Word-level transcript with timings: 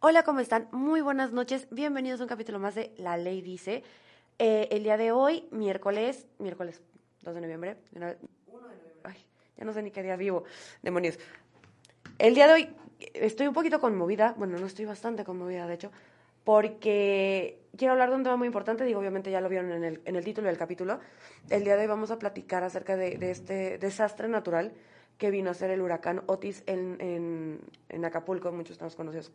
Hola, 0.00 0.22
¿cómo 0.22 0.38
están? 0.38 0.68
Muy 0.70 1.00
buenas 1.00 1.32
noches. 1.32 1.66
Bienvenidos 1.72 2.20
a 2.20 2.22
un 2.22 2.28
capítulo 2.28 2.60
más 2.60 2.76
de 2.76 2.94
La 2.98 3.16
Ley 3.16 3.42
Dice. 3.42 3.82
Eh, 4.38 4.68
el 4.70 4.84
día 4.84 4.96
de 4.96 5.10
hoy, 5.10 5.48
miércoles, 5.50 6.28
miércoles 6.38 6.80
2 7.22 7.34
de 7.34 7.40
noviembre. 7.40 7.76
1 7.96 8.06
de 8.06 8.16
noviembre. 8.16 8.30
Ay, 9.02 9.16
ya 9.56 9.64
no 9.64 9.72
sé 9.72 9.82
ni 9.82 9.90
qué 9.90 10.04
día 10.04 10.14
vivo. 10.14 10.44
Demonios. 10.82 11.18
El 12.16 12.36
día 12.36 12.46
de 12.46 12.52
hoy 12.52 12.76
estoy 13.12 13.48
un 13.48 13.54
poquito 13.54 13.80
conmovida. 13.80 14.36
Bueno, 14.38 14.56
no 14.56 14.66
estoy 14.66 14.84
bastante 14.84 15.24
conmovida, 15.24 15.66
de 15.66 15.74
hecho, 15.74 15.90
porque 16.44 17.58
quiero 17.76 17.94
hablar 17.94 18.10
de 18.10 18.14
un 18.14 18.22
tema 18.22 18.36
muy 18.36 18.46
importante. 18.46 18.84
Digo, 18.84 19.00
obviamente 19.00 19.32
ya 19.32 19.40
lo 19.40 19.48
vieron 19.48 19.72
en 19.72 19.82
el, 19.82 20.00
en 20.04 20.14
el 20.14 20.22
título 20.22 20.46
del 20.46 20.58
capítulo. 20.58 21.00
El 21.50 21.64
día 21.64 21.74
de 21.74 21.82
hoy 21.82 21.88
vamos 21.88 22.12
a 22.12 22.20
platicar 22.20 22.62
acerca 22.62 22.94
de, 22.94 23.18
de 23.18 23.32
este 23.32 23.78
desastre 23.78 24.28
natural 24.28 24.72
que 25.18 25.32
vino 25.32 25.50
a 25.50 25.54
ser 25.54 25.70
el 25.70 25.82
huracán 25.82 26.22
Otis 26.26 26.62
en, 26.66 27.60
en, 27.88 28.04
Acapulco, 28.04 28.52
muchos 28.52 28.72
estamos 28.72 28.94
conocidos, 28.94 29.32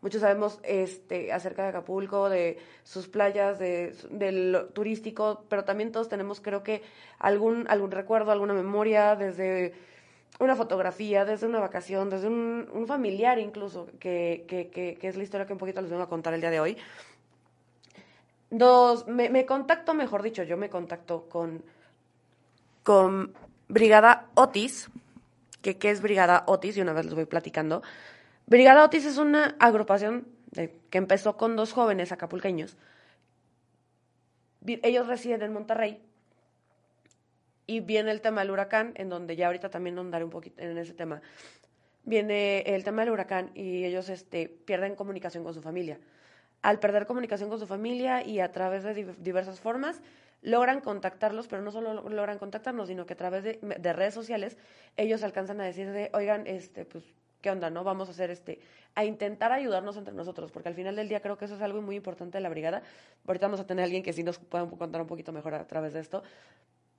muchos 0.00 0.22
sabemos 0.22 0.58
este, 0.62 1.30
acerca 1.30 1.62
de 1.62 1.68
Acapulco, 1.68 2.30
de 2.30 2.58
sus 2.82 3.06
playas, 3.06 3.58
de, 3.58 3.94
del 4.10 4.68
turístico, 4.72 5.44
pero 5.50 5.64
también 5.64 5.92
todos 5.92 6.08
tenemos 6.08 6.40
creo 6.40 6.62
que 6.62 6.82
algún, 7.18 7.66
algún 7.68 7.90
recuerdo, 7.90 8.32
alguna 8.32 8.54
memoria, 8.54 9.14
desde 9.14 9.74
una 10.40 10.56
fotografía, 10.56 11.26
desde 11.26 11.46
una 11.46 11.60
vacación, 11.60 12.08
desde 12.08 12.28
un, 12.28 12.84
familiar 12.86 13.38
incluso, 13.38 13.88
que, 14.00 14.44
que, 14.48 14.68
que, 14.70 14.98
es 15.06 15.16
la 15.16 15.22
historia 15.22 15.46
que 15.46 15.52
un 15.52 15.58
poquito 15.58 15.82
les 15.82 15.90
vengo 15.90 16.02
a 16.02 16.08
contar 16.08 16.32
el 16.32 16.40
día 16.40 16.50
de 16.50 16.60
hoy. 16.60 16.78
Dos, 18.48 19.06
me, 19.06 19.28
me 19.28 19.44
contacto, 19.44 19.92
mejor 19.92 20.22
dicho, 20.22 20.42
yo 20.44 20.56
me 20.56 20.70
contacto 20.70 21.28
con, 21.28 21.62
con 22.82 23.34
Brigada 23.68 24.28
Otis, 24.34 24.88
que 25.66 25.78
qué 25.78 25.90
es 25.90 26.00
Brigada 26.00 26.44
Otis, 26.46 26.76
y 26.76 26.80
una 26.80 26.92
vez 26.92 27.06
les 27.06 27.14
voy 27.14 27.24
platicando. 27.24 27.82
Brigada 28.46 28.84
Otis 28.84 29.04
es 29.04 29.18
una 29.18 29.56
agrupación 29.58 30.28
que 30.54 30.98
empezó 30.98 31.36
con 31.36 31.56
dos 31.56 31.72
jóvenes 31.72 32.12
acapulqueños. 32.12 32.76
Ellos 34.64 35.08
residen 35.08 35.42
en 35.42 35.52
Monterrey 35.52 36.00
y 37.66 37.80
viene 37.80 38.12
el 38.12 38.20
tema 38.20 38.42
del 38.42 38.52
huracán, 38.52 38.92
en 38.94 39.08
donde 39.08 39.34
ya 39.34 39.46
ahorita 39.46 39.68
también 39.68 39.98
andaré 39.98 40.24
un 40.24 40.30
poquito 40.30 40.62
en 40.62 40.78
ese 40.78 40.94
tema. 40.94 41.20
Viene 42.04 42.60
el 42.60 42.84
tema 42.84 43.02
del 43.02 43.10
huracán 43.10 43.50
y 43.54 43.84
ellos 43.84 44.08
este, 44.08 44.48
pierden 44.48 44.94
comunicación 44.94 45.42
con 45.42 45.52
su 45.52 45.62
familia. 45.62 45.98
Al 46.62 46.78
perder 46.78 47.06
comunicación 47.06 47.48
con 47.48 47.58
su 47.58 47.66
familia 47.66 48.24
y 48.24 48.38
a 48.38 48.52
través 48.52 48.84
de 48.84 49.12
diversas 49.18 49.58
formas, 49.58 50.00
logran 50.46 50.80
contactarlos, 50.80 51.48
pero 51.48 51.60
no 51.60 51.72
solo 51.72 52.08
logran 52.08 52.38
contactarnos, 52.38 52.86
sino 52.86 53.04
que 53.04 53.14
a 53.14 53.16
través 53.16 53.42
de, 53.42 53.92
redes 53.92 54.14
sociales 54.14 54.56
ellos 54.96 55.24
alcanzan 55.24 55.60
a 55.60 55.64
decir 55.64 55.90
de, 55.90 56.08
oigan, 56.14 56.46
este, 56.46 56.84
pues, 56.84 57.02
¿qué 57.40 57.50
onda, 57.50 57.68
no? 57.68 57.82
Vamos 57.82 58.06
a 58.06 58.12
hacer 58.12 58.30
este, 58.30 58.60
a 58.94 59.04
intentar 59.04 59.50
ayudarnos 59.50 59.96
entre 59.96 60.14
nosotros, 60.14 60.52
porque 60.52 60.68
al 60.68 60.76
final 60.76 60.94
del 60.94 61.08
día 61.08 61.20
creo 61.20 61.36
que 61.36 61.46
eso 61.46 61.56
es 61.56 61.62
algo 61.62 61.82
muy 61.82 61.96
importante 61.96 62.38
de 62.38 62.42
la 62.42 62.48
brigada. 62.48 62.82
Ahorita 63.26 63.46
vamos 63.46 63.58
a 63.58 63.66
tener 63.66 63.84
alguien 63.84 64.04
que 64.04 64.12
sí 64.12 64.22
nos 64.22 64.38
pueda 64.38 64.64
contar 64.70 65.00
un 65.00 65.08
poquito 65.08 65.32
mejor 65.32 65.52
a 65.54 65.66
través 65.66 65.94
de 65.94 65.98
esto. 65.98 66.22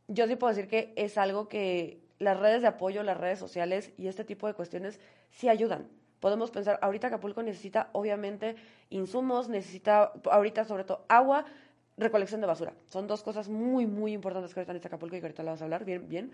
Yo 0.10 0.28
sí 0.28 0.36
puedo 0.36 0.54
decir 0.54 0.70
que 0.70 0.92
es 0.98 1.18
algo 1.18 1.48
que 1.48 2.02
las 2.20 2.38
redes 2.38 2.62
de 2.62 2.68
apoyo, 2.68 3.02
las 3.02 3.16
redes 3.16 3.40
sociales 3.40 3.94
y 3.98 4.08
este 4.08 4.26
tipo 4.26 4.48
de 4.48 4.56
cuestiones 4.56 5.00
sí 5.32 5.48
ayudan. 5.48 5.88
Podemos 6.20 6.52
pensar, 6.52 6.80
ahorita 6.82 7.08
Acapulco 7.08 7.44
necesita 7.44 7.92
obviamente 7.94 8.56
insumos, 8.90 9.48
necesita 9.48 10.12
ahorita 10.30 10.66
sobre 10.66 10.84
todo 10.84 11.06
agua, 11.08 11.46
recolección 11.98 12.42
de 12.42 12.48
basura. 12.48 12.74
Son 12.88 13.08
dos 13.08 13.24
cosas 13.24 13.50
muy, 13.50 13.86
muy 13.86 14.14
importantes 14.14 14.54
que 14.54 14.60
ahorita 14.60 14.74
en 14.74 14.86
Acapulco 14.86 15.16
y 15.16 15.20
que 15.20 15.26
ahorita 15.26 15.44
la 15.44 15.52
vas 15.52 15.62
a 15.62 15.66
hablar 15.66 15.86
bien, 15.86 16.08
bien. 16.08 16.32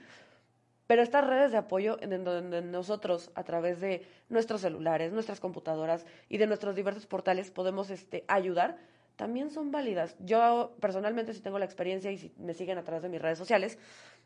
Pero 0.88 1.02
estas 1.02 1.26
redes 1.26 1.52
de 1.52 1.58
apoyo 1.58 1.98
en 2.02 2.24
donde 2.24 2.62
nosotros, 2.62 3.32
a 3.36 3.44
través 3.44 3.80
de 3.80 4.06
nuestros 4.30 4.62
celulares, 4.62 5.14
nuestras 5.14 5.40
computadoras 5.40 6.06
y 6.28 6.38
de 6.38 6.48
nuestros 6.48 6.76
diversos 6.76 7.06
portales, 7.06 7.52
podemos 7.52 7.90
este, 7.90 8.26
ayudar, 8.28 8.78
también 9.16 9.50
son 9.50 9.72
válidas. 9.72 10.16
Yo 10.20 10.76
personalmente, 10.82 11.34
si 11.34 11.40
tengo 11.40 11.58
la 11.58 11.66
experiencia 11.66 12.12
y 12.12 12.18
si 12.18 12.34
me 12.38 12.54
siguen 12.54 12.78
a 12.78 12.84
través 12.84 13.02
de 13.04 13.10
mis 13.10 13.22
redes 13.22 13.38
sociales, 13.38 13.78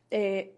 eh, 0.09 0.55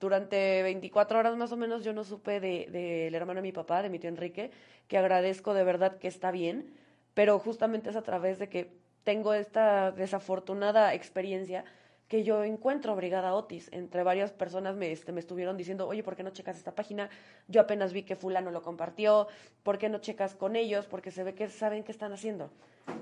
durante 0.00 0.62
24 0.62 1.18
horas 1.18 1.36
más 1.36 1.52
o 1.52 1.56
menos 1.56 1.84
yo 1.84 1.92
no 1.92 2.02
supe 2.02 2.40
del 2.40 2.72
de, 2.72 3.06
hermano 3.06 3.38
de 3.38 3.42
mi 3.42 3.52
papá, 3.52 3.82
de 3.82 3.88
mi 3.88 3.98
tío 3.98 4.10
Enrique, 4.10 4.50
que 4.88 4.98
agradezco 4.98 5.54
de 5.54 5.64
verdad 5.64 5.98
que 5.98 6.08
está 6.08 6.30
bien, 6.30 6.74
pero 7.14 7.38
justamente 7.38 7.90
es 7.90 7.96
a 7.96 8.02
través 8.02 8.38
de 8.38 8.48
que 8.48 8.72
tengo 9.08 9.32
esta 9.32 9.90
desafortunada 9.90 10.92
experiencia 10.92 11.64
que 12.08 12.24
yo 12.24 12.44
encuentro 12.44 12.94
Brigada 12.94 13.32
Otis. 13.32 13.70
Entre 13.72 14.02
varias 14.02 14.32
personas 14.32 14.76
me, 14.76 14.92
este, 14.92 15.12
me 15.12 15.20
estuvieron 15.20 15.56
diciendo, 15.56 15.88
oye, 15.88 16.02
¿por 16.02 16.14
qué 16.14 16.22
no 16.22 16.28
checas 16.28 16.58
esta 16.58 16.74
página? 16.74 17.08
Yo 17.46 17.62
apenas 17.62 17.94
vi 17.94 18.02
que 18.02 18.16
fulano 18.16 18.50
lo 18.50 18.60
compartió, 18.60 19.26
¿por 19.62 19.78
qué 19.78 19.88
no 19.88 19.96
checas 19.96 20.34
con 20.34 20.56
ellos? 20.56 20.84
Porque 20.84 21.10
se 21.10 21.24
ve 21.24 21.32
que 21.32 21.48
saben 21.48 21.84
qué 21.84 21.92
están 21.92 22.12
haciendo. 22.12 22.50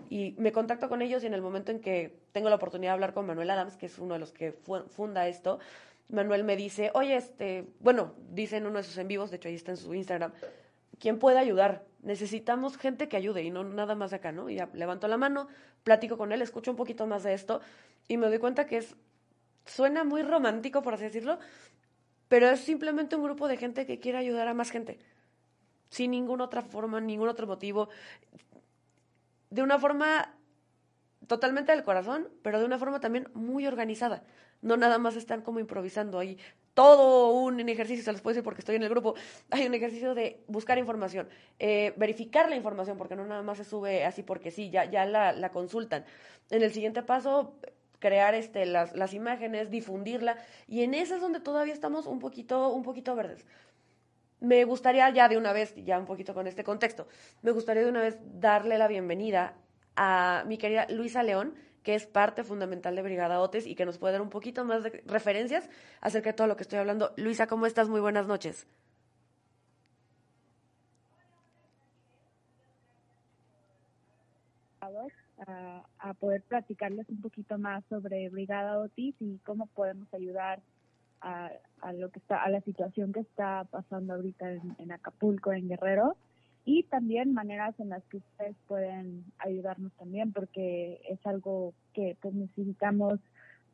Y 0.08 0.36
me 0.38 0.52
contacto 0.52 0.88
con 0.88 1.02
ellos 1.02 1.24
y 1.24 1.26
en 1.26 1.34
el 1.34 1.42
momento 1.42 1.72
en 1.72 1.80
que 1.80 2.20
tengo 2.30 2.50
la 2.50 2.54
oportunidad 2.54 2.90
de 2.90 2.94
hablar 2.94 3.12
con 3.12 3.26
Manuel 3.26 3.50
Adams, 3.50 3.76
que 3.76 3.86
es 3.86 3.98
uno 3.98 4.14
de 4.14 4.20
los 4.20 4.30
que 4.30 4.52
funda 4.52 5.26
esto, 5.26 5.58
Manuel 6.08 6.44
me 6.44 6.54
dice, 6.54 6.92
oye, 6.94 7.16
este, 7.16 7.64
bueno, 7.80 8.12
dice 8.30 8.58
en 8.58 8.66
uno 8.66 8.78
de 8.78 8.84
sus 8.84 8.96
en 8.98 9.08
vivos, 9.08 9.32
de 9.32 9.38
hecho 9.38 9.48
ahí 9.48 9.56
está 9.56 9.72
en 9.72 9.76
su 9.76 9.92
Instagram, 9.92 10.32
¿quién 10.98 11.18
puede 11.18 11.38
ayudar? 11.38 11.84
Necesitamos 12.02 12.76
gente 12.76 13.08
que 13.08 13.16
ayude 13.16 13.42
y 13.42 13.50
no 13.50 13.64
nada 13.64 13.94
más 13.94 14.12
acá, 14.12 14.32
¿no? 14.32 14.48
Y 14.48 14.56
ya 14.56 14.68
levanto 14.72 15.08
la 15.08 15.16
mano, 15.16 15.48
platico 15.82 16.16
con 16.16 16.32
él, 16.32 16.42
escucho 16.42 16.70
un 16.70 16.76
poquito 16.76 17.06
más 17.06 17.22
de 17.22 17.34
esto 17.34 17.60
y 18.08 18.16
me 18.16 18.28
doy 18.28 18.38
cuenta 18.38 18.66
que 18.66 18.78
es, 18.78 18.96
suena 19.64 20.04
muy 20.04 20.22
romántico, 20.22 20.82
por 20.82 20.94
así 20.94 21.04
decirlo, 21.04 21.38
pero 22.28 22.48
es 22.48 22.60
simplemente 22.60 23.16
un 23.16 23.22
grupo 23.22 23.48
de 23.48 23.56
gente 23.56 23.86
que 23.86 23.98
quiere 23.98 24.18
ayudar 24.18 24.48
a 24.48 24.54
más 24.54 24.70
gente, 24.70 24.98
sin 25.90 26.12
ninguna 26.12 26.44
otra 26.44 26.62
forma, 26.62 27.00
ningún 27.00 27.28
otro 27.28 27.46
motivo, 27.46 27.88
de 29.50 29.62
una 29.62 29.78
forma 29.78 30.34
totalmente 31.26 31.72
del 31.72 31.82
corazón, 31.82 32.28
pero 32.42 32.58
de 32.58 32.64
una 32.64 32.78
forma 32.78 33.00
también 33.00 33.28
muy 33.34 33.66
organizada. 33.66 34.22
No 34.62 34.76
nada 34.76 34.98
más 34.98 35.16
están 35.16 35.42
como 35.42 35.60
improvisando 35.60 36.18
ahí 36.18 36.38
todo 36.76 37.32
un 37.32 37.58
ejercicio, 37.70 38.04
se 38.04 38.12
los 38.12 38.20
puedo 38.20 38.34
decir 38.34 38.44
porque 38.44 38.60
estoy 38.60 38.76
en 38.76 38.82
el 38.82 38.90
grupo, 38.90 39.14
hay 39.50 39.66
un 39.66 39.72
ejercicio 39.72 40.14
de 40.14 40.44
buscar 40.46 40.76
información, 40.76 41.26
eh, 41.58 41.94
verificar 41.96 42.50
la 42.50 42.54
información, 42.54 42.98
porque 42.98 43.16
no 43.16 43.24
nada 43.24 43.42
más 43.42 43.56
se 43.56 43.64
sube 43.64 44.04
así 44.04 44.22
porque 44.22 44.50
sí, 44.50 44.68
ya, 44.68 44.84
ya 44.84 45.06
la, 45.06 45.32
la 45.32 45.48
consultan. 45.48 46.04
En 46.50 46.62
el 46.62 46.70
siguiente 46.70 47.02
paso, 47.02 47.54
crear 47.98 48.34
este, 48.34 48.66
las, 48.66 48.94
las 48.94 49.14
imágenes, 49.14 49.70
difundirla, 49.70 50.36
y 50.68 50.82
en 50.82 50.92
eso 50.92 51.14
es 51.14 51.22
donde 51.22 51.40
todavía 51.40 51.72
estamos 51.72 52.04
un 52.04 52.18
poquito, 52.18 52.68
un 52.68 52.82
poquito 52.82 53.16
verdes. 53.16 53.46
Me 54.40 54.64
gustaría 54.64 55.08
ya 55.08 55.30
de 55.30 55.38
una 55.38 55.54
vez, 55.54 55.74
ya 55.76 55.98
un 55.98 56.04
poquito 56.04 56.34
con 56.34 56.46
este 56.46 56.62
contexto, 56.62 57.08
me 57.40 57.52
gustaría 57.52 57.84
de 57.84 57.88
una 57.88 58.02
vez 58.02 58.18
darle 58.34 58.76
la 58.76 58.86
bienvenida 58.86 59.54
a 59.96 60.44
mi 60.46 60.58
querida 60.58 60.86
Luisa 60.90 61.22
León, 61.22 61.54
que 61.86 61.94
es 61.94 62.04
parte 62.04 62.42
fundamental 62.42 62.96
de 62.96 63.02
Brigada 63.02 63.38
Otes 63.38 63.64
y 63.64 63.76
que 63.76 63.86
nos 63.86 63.96
puede 63.96 64.14
dar 64.14 64.20
un 64.20 64.28
poquito 64.28 64.64
más 64.64 64.82
de 64.82 65.04
referencias 65.06 65.70
acerca 66.00 66.30
de 66.30 66.32
todo 66.32 66.48
lo 66.48 66.56
que 66.56 66.64
estoy 66.64 66.80
hablando. 66.80 67.12
Luisa, 67.16 67.46
¿cómo 67.46 67.64
estás? 67.64 67.88
Muy 67.88 68.00
buenas 68.00 68.26
noches. 68.26 68.66
A, 75.46 76.14
poder 76.14 76.42
platicarles 76.42 77.08
un 77.08 77.20
poquito 77.20 77.56
más 77.56 77.84
sobre 77.88 78.28
Brigada 78.30 78.80
Otis 78.80 79.14
y 79.20 79.38
cómo 79.44 79.66
podemos 79.66 80.12
ayudar 80.12 80.60
a, 81.20 81.52
lo 81.92 82.10
que 82.10 82.18
está 82.18 82.42
a 82.42 82.50
la 82.50 82.62
situación 82.62 83.12
que 83.12 83.20
está 83.20 83.62
pasando 83.70 84.14
ahorita 84.14 84.50
en 84.50 84.90
Acapulco, 84.90 85.52
en 85.52 85.68
Guerrero 85.68 86.16
y 86.66 86.82
también 86.82 87.32
maneras 87.32 87.78
en 87.78 87.90
las 87.90 88.02
que 88.06 88.18
ustedes 88.18 88.56
pueden 88.66 89.24
ayudarnos 89.38 89.92
también 89.92 90.32
porque 90.32 91.00
es 91.08 91.24
algo 91.24 91.72
que 91.94 92.16
pues 92.20 92.34
necesitamos 92.34 93.20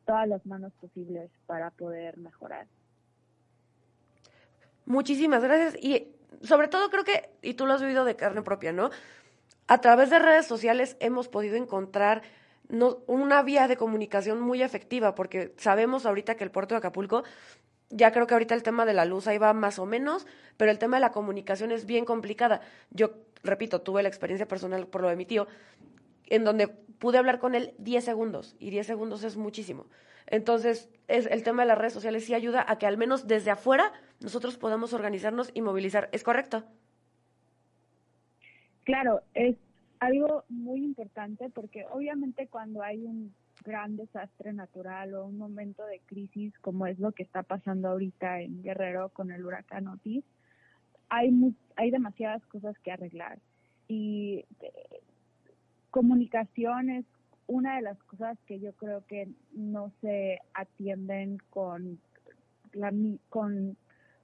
todas 0.05 0.27
las 0.27 0.45
manos 0.45 0.71
posibles 0.79 1.31
para 1.47 1.71
poder 1.71 2.17
mejorar. 2.17 2.67
Muchísimas 4.85 5.43
gracias 5.43 5.75
y 5.83 6.07
sobre 6.43 6.67
todo 6.67 6.89
creo 6.91 7.03
que, 7.03 7.31
y 7.41 7.55
tú 7.55 7.65
lo 7.65 7.73
has 7.73 7.81
vivido 7.81 8.05
de 8.05 8.15
carne 8.15 8.43
propia, 8.43 8.71
¿no? 8.71 8.91
A 9.67 9.81
través 9.81 10.11
de 10.11 10.19
redes 10.19 10.45
sociales 10.45 10.95
hemos 10.99 11.27
podido 11.29 11.55
encontrar 11.55 12.21
una 13.07 13.41
vía 13.43 13.67
de 13.67 13.75
comunicación 13.75 14.39
muy 14.39 14.61
efectiva 14.61 15.15
porque 15.15 15.53
sabemos 15.57 16.05
ahorita 16.05 16.35
que 16.35 16.43
el 16.43 16.51
puerto 16.51 16.75
de 16.75 16.79
Acapulco 16.79 17.23
ya 17.95 18.11
creo 18.11 18.27
que 18.27 18.33
ahorita 18.33 18.55
el 18.55 18.63
tema 18.63 18.85
de 18.85 18.93
la 18.93 19.05
luz 19.05 19.27
ahí 19.27 19.37
va 19.37 19.53
más 19.53 19.79
o 19.79 19.85
menos, 19.85 20.25
pero 20.57 20.71
el 20.71 20.79
tema 20.79 20.97
de 20.97 21.01
la 21.01 21.11
comunicación 21.11 21.71
es 21.71 21.85
bien 21.85 22.05
complicada. 22.05 22.61
Yo, 22.89 23.13
repito, 23.43 23.81
tuve 23.81 24.03
la 24.03 24.09
experiencia 24.09 24.47
personal 24.47 24.87
por 24.87 25.01
lo 25.01 25.09
de 25.09 25.15
mi 25.15 25.25
tío, 25.25 25.47
en 26.27 26.43
donde 26.43 26.67
pude 26.67 27.17
hablar 27.17 27.39
con 27.39 27.53
él 27.53 27.73
10 27.77 28.03
segundos, 28.03 28.55
y 28.59 28.71
10 28.71 28.87
segundos 28.87 29.23
es 29.23 29.37
muchísimo. 29.37 29.85
Entonces, 30.25 30.89
es, 31.07 31.27
el 31.27 31.43
tema 31.43 31.63
de 31.63 31.67
las 31.67 31.77
redes 31.77 31.93
sociales 31.93 32.25
sí 32.25 32.33
ayuda 32.33 32.65
a 32.67 32.77
que 32.77 32.87
al 32.87 32.97
menos 32.97 33.27
desde 33.27 33.51
afuera 33.51 33.91
nosotros 34.19 34.57
podamos 34.57 34.93
organizarnos 34.93 35.51
y 35.53 35.61
movilizar. 35.61 36.09
¿Es 36.11 36.23
correcto? 36.23 36.63
Claro, 38.83 39.21
es 39.33 39.55
algo 39.99 40.43
muy 40.49 40.83
importante 40.83 41.49
porque 41.49 41.85
obviamente 41.91 42.47
cuando 42.47 42.81
hay 42.81 43.03
un 43.03 43.33
gran 43.63 43.95
desastre 43.95 44.53
natural 44.53 45.13
o 45.13 45.25
un 45.25 45.37
momento 45.37 45.85
de 45.85 45.99
crisis 46.05 46.57
como 46.59 46.87
es 46.87 46.99
lo 46.99 47.11
que 47.11 47.23
está 47.23 47.43
pasando 47.43 47.89
ahorita 47.89 48.41
en 48.41 48.61
Guerrero 48.63 49.09
con 49.09 49.31
el 49.31 49.45
huracán 49.45 49.87
Otis, 49.87 50.23
hay, 51.09 51.31
hay 51.75 51.91
demasiadas 51.91 52.45
cosas 52.47 52.77
que 52.79 52.91
arreglar. 52.91 53.39
y 53.87 54.45
eh, 54.61 55.01
comunicación 55.91 56.89
es 56.89 57.05
una 57.45 57.75
de 57.75 57.83
las 57.83 58.01
cosas 58.03 58.37
que 58.47 58.59
yo 58.59 58.73
creo 58.73 59.05
que 59.05 59.29
no 59.51 59.91
se 60.01 60.39
atienden 60.53 61.37
con 61.49 61.99
la 62.71 62.91
con 63.29 63.77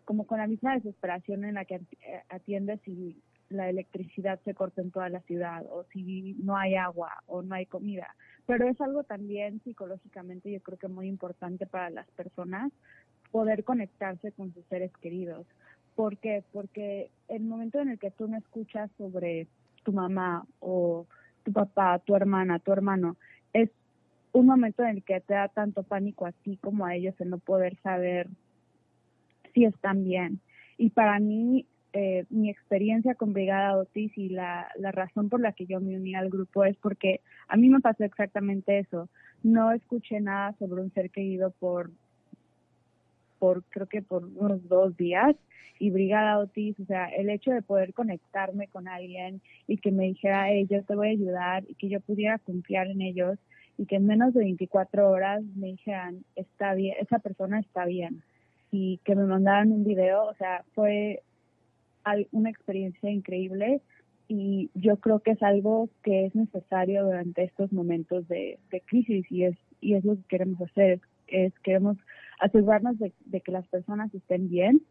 como 0.05 0.25
con 0.25 0.39
la 0.39 0.47
misma 0.47 0.73
desesperación 0.73 1.43
en 1.43 1.53
la 1.53 1.65
que 1.65 1.75
eh, 1.75 2.23
atiende 2.29 2.79
si 2.83 3.21
la 3.49 3.69
electricidad 3.69 4.39
se 4.43 4.55
corta 4.55 4.81
en 4.81 4.89
toda 4.89 5.09
la 5.09 5.21
ciudad 5.21 5.65
o 5.69 5.83
si 5.91 6.33
no 6.41 6.57
hay 6.57 6.75
agua 6.75 7.11
o 7.27 7.41
no 7.43 7.53
hay 7.55 7.67
comida. 7.67 8.15
Pero 8.49 8.67
es 8.67 8.81
algo 8.81 9.03
también 9.03 9.61
psicológicamente 9.63 10.51
yo 10.51 10.59
creo 10.61 10.79
que 10.79 10.87
muy 10.87 11.07
importante 11.07 11.67
para 11.67 11.91
las 11.91 12.07
personas 12.13 12.71
poder 13.29 13.63
conectarse 13.63 14.31
con 14.31 14.51
sus 14.55 14.65
seres 14.65 14.91
queridos. 15.03 15.45
¿Por 15.93 16.17
qué? 16.17 16.43
Porque 16.51 17.11
el 17.27 17.43
momento 17.43 17.79
en 17.79 17.89
el 17.89 17.99
que 17.99 18.09
tú 18.09 18.27
no 18.27 18.37
escuchas 18.37 18.89
sobre 18.97 19.45
tu 19.83 19.91
mamá 19.93 20.47
o 20.61 21.05
tu 21.43 21.53
papá, 21.53 21.99
tu 21.99 22.15
hermana, 22.15 22.57
tu 22.57 22.73
hermano, 22.73 23.17
es 23.53 23.69
un 24.31 24.47
momento 24.47 24.81
en 24.81 24.97
el 24.97 25.03
que 25.03 25.21
te 25.21 25.35
da 25.35 25.49
tanto 25.49 25.83
pánico 25.83 26.25
a 26.25 26.31
ti 26.31 26.57
como 26.57 26.87
a 26.87 26.95
ellos 26.95 27.13
el 27.19 27.29
no 27.29 27.37
poder 27.37 27.77
saber 27.83 28.29
si 29.53 29.65
están 29.65 30.03
bien. 30.03 30.39
Y 30.75 30.89
para 30.89 31.19
mí, 31.19 31.67
eh, 31.93 32.25
mi 32.29 32.49
experiencia 32.49 33.15
con 33.15 33.33
Brigada 33.33 33.77
Otis 33.77 34.15
y 34.17 34.29
la, 34.29 34.69
la 34.77 34.91
razón 34.91 35.29
por 35.29 35.41
la 35.41 35.53
que 35.53 35.65
yo 35.65 35.79
me 35.79 35.95
uní 35.95 36.15
al 36.15 36.29
grupo 36.29 36.63
es 36.63 36.77
porque 36.77 37.21
a 37.47 37.57
mí 37.57 37.69
me 37.69 37.79
pasó 37.79 38.03
exactamente 38.03 38.79
eso. 38.79 39.09
No 39.41 39.71
escuché 39.71 40.19
nada 40.19 40.53
sobre 40.59 40.81
un 40.81 40.93
ser 40.93 41.09
querido 41.09 41.51
por, 41.51 41.91
por 43.39 43.63
creo 43.69 43.87
que 43.87 44.01
por 44.01 44.25
unos 44.25 44.67
dos 44.67 44.95
días 44.97 45.35
y 45.79 45.91
Brigada 45.91 46.39
Otis, 46.39 46.79
o 46.79 46.85
sea, 46.85 47.07
el 47.07 47.29
hecho 47.29 47.51
de 47.51 47.61
poder 47.61 47.93
conectarme 47.93 48.67
con 48.67 48.87
alguien 48.87 49.41
y 49.65 49.77
que 49.77 49.91
me 49.91 50.05
dijera, 50.05 50.51
hey, 50.51 50.67
yo 50.69 50.83
te 50.83 50.95
voy 50.95 51.07
a 51.07 51.11
ayudar 51.11 51.63
y 51.67 51.75
que 51.75 51.89
yo 51.89 52.01
pudiera 52.01 52.37
confiar 52.37 52.87
en 52.87 53.01
ellos 53.01 53.39
y 53.77 53.85
que 53.85 53.95
en 53.95 54.05
menos 54.05 54.33
de 54.33 54.41
24 54.41 55.09
horas 55.09 55.41
me 55.55 55.67
dijeran, 55.67 56.25
está 56.35 56.73
bien, 56.73 56.95
esa 56.99 57.19
persona 57.19 57.59
está 57.59 57.85
bien 57.85 58.21
y 58.71 58.99
que 59.03 59.15
me 59.15 59.23
mandaran 59.23 59.71
un 59.71 59.83
video, 59.83 60.25
o 60.25 60.33
sea, 60.35 60.63
fue 60.75 61.23
una 62.31 62.49
experiencia 62.49 63.09
increíble 63.09 63.81
y 64.27 64.69
yo 64.75 64.97
creo 64.97 65.19
que 65.19 65.31
es 65.31 65.43
algo 65.43 65.89
que 66.03 66.25
es 66.25 66.35
necesario 66.35 67.03
durante 67.03 67.43
estos 67.43 67.73
momentos 67.73 68.27
de, 68.27 68.59
crisis 68.85 69.25
y 69.31 69.43
es 69.43 69.57
y 69.81 69.95
es 69.95 70.03
lo 70.03 70.15
que 70.15 70.23
queremos 70.27 70.61
hacer 70.61 70.99
es, 71.27 71.53
queremos 71.59 71.97
asegurarnos 72.39 72.97
de, 72.99 73.41
que 73.41 73.51
las 73.51 73.67
personas 73.67 74.13
estén 74.13 74.49
bien 74.49 74.81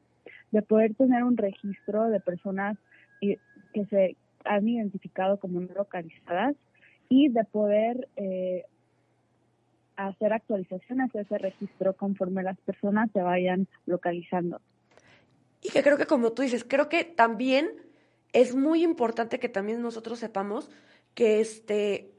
de 0.51 0.63
poder 0.63 0.95
tener 0.95 1.25
un 1.25 1.37
registro 1.37 2.09
de 2.09 2.21
personas 2.21 2.77
que 3.21 3.85
se 3.87 4.17
han 4.45 4.69
identificado 4.69 5.39
como 5.39 5.61
no 5.61 5.69
localizadas 5.75 6.57
y 7.09 7.29
de 7.29 7.45
poder 7.45 8.09
eh, 8.17 8.65
hacer 9.97 10.33
actualizaciones 10.33 11.13
de 11.13 11.23
ese 11.23 11.39
registro 11.39 11.95
conforme 11.95 12.43
las 12.43 12.59
personas 12.61 13.11
se 13.13 13.21
vayan 13.21 13.67
localizando. 13.87 14.61
Y 15.63 15.71
que 15.71 15.83
creo 15.83 15.97
que 15.97 16.07
como 16.07 16.33
tú 16.33 16.43
dices, 16.43 16.65
creo 16.65 16.89
que 16.89 17.05
también 17.05 17.71
es 18.33 18.55
muy 18.55 18.83
importante 18.83 19.39
que 19.39 19.49
también 19.49 19.83
nosotros 19.83 20.19
sepamos 20.19 20.71
que 21.15 21.41
este, 21.41 22.13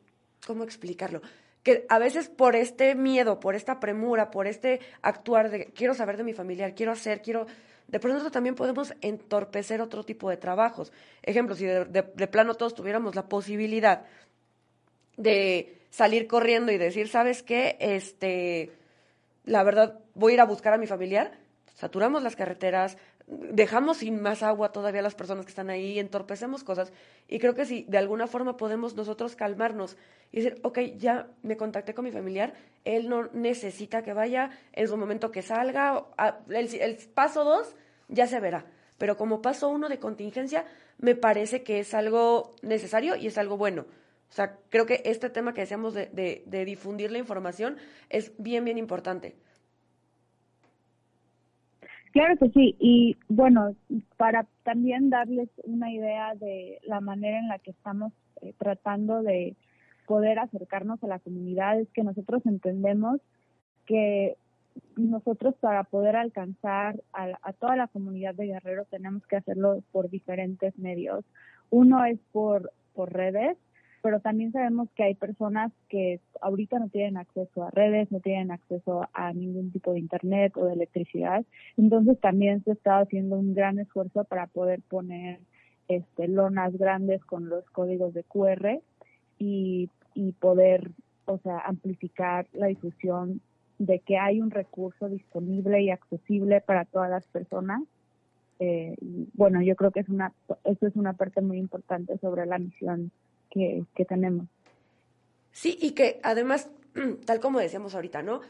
¿cómo 0.45 0.63
explicarlo? 0.63 1.21
Que 1.63 1.86
a 1.89 2.00
veces 2.00 2.30
por 2.30 2.56
este 2.56 2.95
miedo, 2.95 3.39
por 3.39 3.56
esta 3.56 3.80
premura, 3.80 4.31
por 4.31 4.47
este 4.47 4.80
actuar 5.01 5.50
de 5.50 5.65
quiero 5.68 5.94
saber 5.94 6.18
de 6.18 6.24
mi 6.24 6.33
familiar, 6.33 6.74
quiero 6.75 6.91
hacer, 6.91 7.21
quiero, 7.21 7.47
de 7.88 8.00
pronto 8.00 8.31
también 8.31 8.56
podemos 8.56 8.94
entorpecer 9.01 9.81
otro 9.81 10.03
tipo 10.03 10.30
de 10.30 10.38
trabajos. 10.38 10.91
Ejemplo, 11.21 11.56
si 11.56 11.65
de, 11.65 11.86
de 11.86 12.27
plano 12.27 12.56
todos 12.56 12.75
tuviéramos 12.75 13.15
la 13.15 13.27
posibilidad 13.27 14.06
de 15.18 15.80
salir 15.89 16.27
corriendo 16.27 16.71
y 16.71 16.77
decir, 16.77 17.09
¿sabes 17.09 17.44
qué? 17.44 17.77
Este, 17.80 18.71
la 19.44 19.63
verdad, 19.63 20.00
voy 20.15 20.31
a 20.31 20.36
ir 20.36 20.41
a 20.41 20.45
buscar 20.45 20.74
a 20.74 20.77
mi 20.77 20.88
familiar, 20.88 21.38
saturamos 21.75 22.24
las 22.24 22.36
carreteras, 22.36 22.97
dejamos 23.30 23.98
sin 23.98 24.22
más 24.22 24.42
agua 24.42 24.72
todavía 24.72 25.02
a 25.02 25.04
las 25.04 25.16
personas 25.16 25.46
que 25.46 25.50
están 25.50 25.70
ahí, 25.70 26.00
entorpecemos 26.00 26.64
cosas. 26.64 26.92
Y 27.28 27.40
creo 27.40 27.54
que 27.54 27.66
si 27.66 27.84
de 27.84 27.98
alguna 27.98 28.28
forma 28.28 28.58
podemos 28.58 28.96
nosotros 28.96 29.36
calmarnos 29.36 29.98
y 30.31 30.42
decir, 30.42 30.60
ok, 30.64 30.80
ya 30.98 31.28
me 31.44 31.56
contacté 31.56 31.94
con 31.94 32.06
mi 32.06 32.12
familiar, 32.12 32.54
él 32.86 33.08
no 33.08 33.30
necesita 33.34 34.02
que 34.02 34.14
vaya, 34.14 34.50
en 34.74 34.88
su 34.88 34.98
momento 34.98 35.31
que 35.31 35.42
salga, 35.42 36.06
el, 36.50 36.76
el 36.76 36.98
paso 37.14 37.44
dos 37.44 37.76
ya 38.08 38.26
se 38.26 38.40
verá. 38.40 38.66
Pero 38.98 39.16
como 39.16 39.42
paso 39.42 39.70
uno 39.70 39.90
de 39.90 40.00
contingencia, 40.00 40.66
me 40.98 41.16
parece 41.16 41.64
que 41.64 41.80
es 41.80 41.94
algo 41.94 42.56
necesario 42.62 43.16
y 43.16 43.28
es 43.28 43.38
algo 43.38 43.58
bueno. 43.58 43.86
O 44.30 44.34
sea, 44.34 44.58
creo 44.70 44.86
que 44.86 45.02
este 45.06 45.30
tema 45.30 45.54
que 45.54 45.62
decíamos 45.62 45.94
de, 45.94 46.08
de, 46.08 46.44
de 46.46 46.66
difundir 46.66 47.12
la 47.12 47.18
información 47.18 47.78
es 48.10 48.32
bien, 48.38 48.66
bien 48.66 48.78
importante. 48.78 49.36
Claro 52.12 52.38
que 52.38 52.50
sí, 52.50 52.76
y 52.80 53.18
bueno, 53.28 53.76
para 54.18 54.48
también 54.64 55.10
darles 55.10 55.50
una 55.64 55.92
idea 55.92 56.34
de 56.36 56.80
la 56.84 57.02
manera 57.02 57.38
en 57.38 57.48
la 57.48 57.60
que 57.60 57.72
estamos 57.72 58.14
eh, 58.42 58.54
tratando 58.58 59.22
de 59.22 59.56
poder 60.08 60.40
acercarnos 60.40 61.04
a 61.04 61.08
la 61.08 61.20
comunidad, 61.20 61.80
es 61.80 61.88
que 61.92 62.04
nosotros 62.04 62.44
entendemos 62.48 63.22
que 63.86 64.38
nosotros 64.96 65.54
para 65.60 65.84
poder 65.84 66.16
alcanzar 66.16 67.00
a, 67.14 67.38
a, 67.44 67.54
toda 67.54 67.76
la 67.76 67.88
comunidad 67.88 68.34
de 68.34 68.48
Guerrero 68.48 68.86
tenemos 68.86 69.26
que 69.28 69.36
hacerlo 69.36 69.84
por 69.92 70.10
diferentes 70.10 70.78
medios. 70.80 71.24
Uno 71.70 72.04
es 72.06 72.20
por, 72.32 72.72
por 72.96 73.14
redes, 73.14 73.58
pero 74.01 74.19
también 74.19 74.51
sabemos 74.51 74.90
que 74.96 75.04
hay 75.04 75.16
personas 75.16 75.72
que 75.90 76.19
ahorita 76.42 76.80
no 76.80 76.90
tienen 76.90 77.18
acceso 77.18 77.63
a 77.63 77.72
redes, 77.72 78.12
no 78.12 78.19
tienen 78.19 78.51
acceso 78.51 79.07
a 79.13 79.34
ningún 79.34 79.72
tipo 79.72 79.94
de 79.94 80.00
internet 80.00 80.54
o 80.56 80.66
de 80.66 80.74
electricidad, 80.74 81.46
entonces 81.78 82.19
también 82.19 82.63
se 82.63 82.72
está 82.72 83.00
haciendo 83.00 83.38
un 83.38 83.54
gran 83.54 83.80
esfuerzo 83.80 84.24
para 84.24 84.48
poder 84.48 84.81
poner 84.81 85.40
este, 85.88 86.28
lonas 86.28 86.78
grandes 86.78 87.24
con 87.25 87.50
los 87.50 87.66
códigos 87.72 88.13
de 88.13 88.24
QR 88.24 88.80
y, 89.38 89.90
y 90.13 90.31
poder, 90.34 90.92
o 91.25 91.38
sea, 91.40 91.60
amplificar 91.60 92.48
la 92.54 92.68
difusión 92.68 93.42
de 93.80 94.00
que 94.00 94.18
hay 94.18 94.42
un 94.42 94.51
recurso 94.51 95.10
disponible 95.10 95.81
y 95.81 95.90
accesible 95.90 96.62
para 96.62 96.86
todas 96.86 97.10
las 97.10 97.25
personas. 97.28 97.81
Eh, 98.60 98.96
bueno, 99.34 99.62
yo 99.62 99.75
creo 99.75 99.92
que 99.92 100.01
es 100.01 100.10
una, 100.10 100.34
eso 100.66 100.86
es 100.86 100.96
una 100.96 101.13
parte 101.13 101.42
muy 101.42 101.57
importante 101.57 102.18
sobre 102.18 102.46
la 102.46 102.60
misión 102.60 103.12
que, 103.50 103.86
tenemos. 104.06 104.48
Sí, 105.51 105.77
y 105.82 105.91
que 105.91 106.20
además, 106.24 106.70
tal 107.25 107.39
como 107.39 107.60
decíamos 107.60 107.96
ahorita, 107.96 108.22
¿no? 108.22 108.41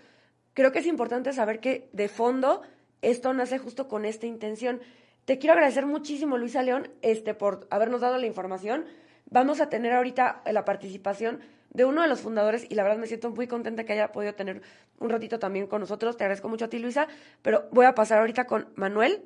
Creo 0.53 0.71
que 0.71 0.79
es 0.79 0.87
importante 0.87 1.33
saber 1.33 1.59
que 1.59 1.89
de 1.93 2.09
fondo 2.09 2.61
esto 3.01 3.33
nace 3.33 3.59
justo 3.59 3.87
con 3.87 4.05
esta 4.05 4.25
intención. 4.25 4.81
Te 5.25 5.37
quiero 5.37 5.53
agradecer 5.53 5.85
muchísimo, 5.85 6.37
Luisa 6.37 6.63
León, 6.63 6.89
este, 7.01 7.33
por 7.33 7.67
habernos 7.69 8.01
dado 8.01 8.17
la 8.17 8.25
información. 8.25 8.85
Vamos 9.29 9.61
a 9.61 9.69
tener 9.69 9.93
ahorita 9.93 10.41
la 10.51 10.65
participación 10.65 11.39
de 11.71 11.85
uno 11.85 12.01
de 12.01 12.07
los 12.07 12.21
fundadores 12.21 12.65
y 12.67 12.75
la 12.75 12.83
verdad 12.83 12.97
me 12.97 13.07
siento 13.07 13.29
muy 13.29 13.47
contenta 13.47 13.83
que 13.83 13.93
haya 13.93 14.11
podido 14.11 14.33
tener 14.33 14.61
un 14.99 15.09
ratito 15.09 15.39
también 15.39 15.67
con 15.67 15.81
nosotros. 15.81 16.17
Te 16.17 16.23
agradezco 16.23 16.49
mucho 16.49 16.65
a 16.65 16.67
ti, 16.67 16.79
Luisa, 16.79 17.07
pero 17.41 17.67
voy 17.71 17.85
a 17.85 17.93
pasar 17.93 18.19
ahorita 18.19 18.45
con 18.45 18.69
Manuel. 18.75 19.23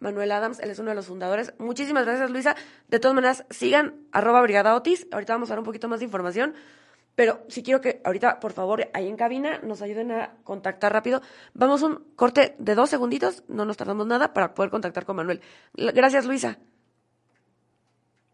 Manuel 0.00 0.30
Adams, 0.32 0.60
él 0.60 0.70
es 0.70 0.78
uno 0.78 0.90
de 0.90 0.94
los 0.94 1.06
fundadores. 1.06 1.52
Muchísimas 1.58 2.04
gracias, 2.04 2.30
Luisa. 2.30 2.54
De 2.88 3.00
todas 3.00 3.14
maneras, 3.14 3.44
sigan 3.50 3.94
arroba 4.12 4.42
Brigada 4.42 4.74
Otis. 4.74 5.06
Ahorita 5.10 5.32
vamos 5.32 5.50
a 5.50 5.52
dar 5.52 5.58
un 5.58 5.64
poquito 5.64 5.88
más 5.88 6.00
de 6.00 6.04
información. 6.04 6.54
Pero 7.14 7.40
sí 7.48 7.64
quiero 7.64 7.80
que 7.80 8.00
ahorita, 8.04 8.38
por 8.38 8.52
favor, 8.52 8.88
ahí 8.92 9.08
en 9.08 9.16
cabina 9.16 9.58
nos 9.64 9.82
ayuden 9.82 10.12
a 10.12 10.36
contactar 10.44 10.92
rápido. 10.92 11.20
Vamos 11.52 11.82
un 11.82 12.04
corte 12.14 12.54
de 12.60 12.76
dos 12.76 12.90
segunditos, 12.90 13.42
no 13.48 13.64
nos 13.64 13.76
tardamos 13.76 14.06
nada 14.06 14.32
para 14.32 14.54
poder 14.54 14.70
contactar 14.70 15.04
con 15.04 15.16
Manuel. 15.16 15.40
Gracias, 15.74 16.26
Luisa. 16.26 16.58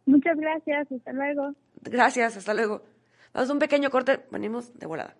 Muchas 0.04 0.36
gracias, 0.36 0.92
hasta 0.92 1.12
luego. 1.14 1.54
Gracias, 1.80 2.36
hasta 2.36 2.52
luego. 2.52 2.82
Vamos 3.32 3.48
a 3.48 3.52
un 3.54 3.58
pequeño 3.58 3.88
corte, 3.88 4.26
venimos 4.30 4.78
de 4.78 4.86
volada. 4.86 5.16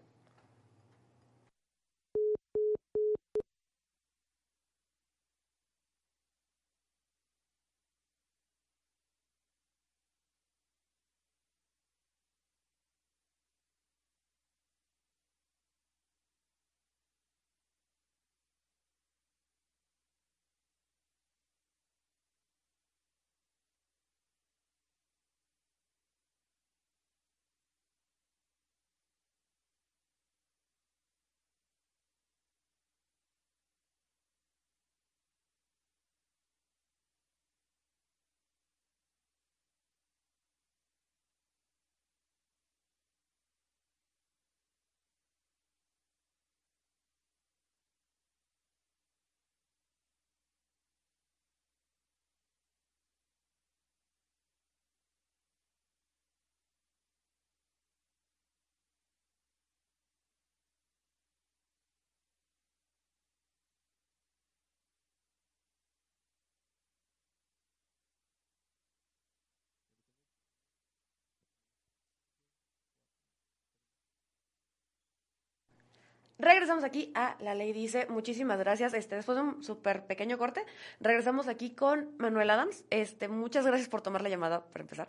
Regresamos 76.39 76.83
aquí 76.83 77.13
a 77.15 77.37
La 77.41 77.55
Ley 77.55 77.73
Dice. 77.73 78.07
Muchísimas 78.11 78.59
gracias. 78.59 78.93
Este, 78.93 79.15
después 79.15 79.37
de 79.37 79.43
un 79.43 79.63
súper 79.63 80.05
pequeño 80.07 80.37
corte, 80.37 80.63
regresamos 81.01 81.47
aquí 81.47 81.71
con 81.71 82.11
Manuel 82.19 82.51
Adams. 82.51 82.85
Este, 82.91 83.29
muchas 83.29 83.65
gracias 83.67 83.89
por 83.89 84.03
tomar 84.03 84.23
la 84.23 84.29
llamada 84.29 84.65
para 84.73 84.83
empezar. 84.83 85.09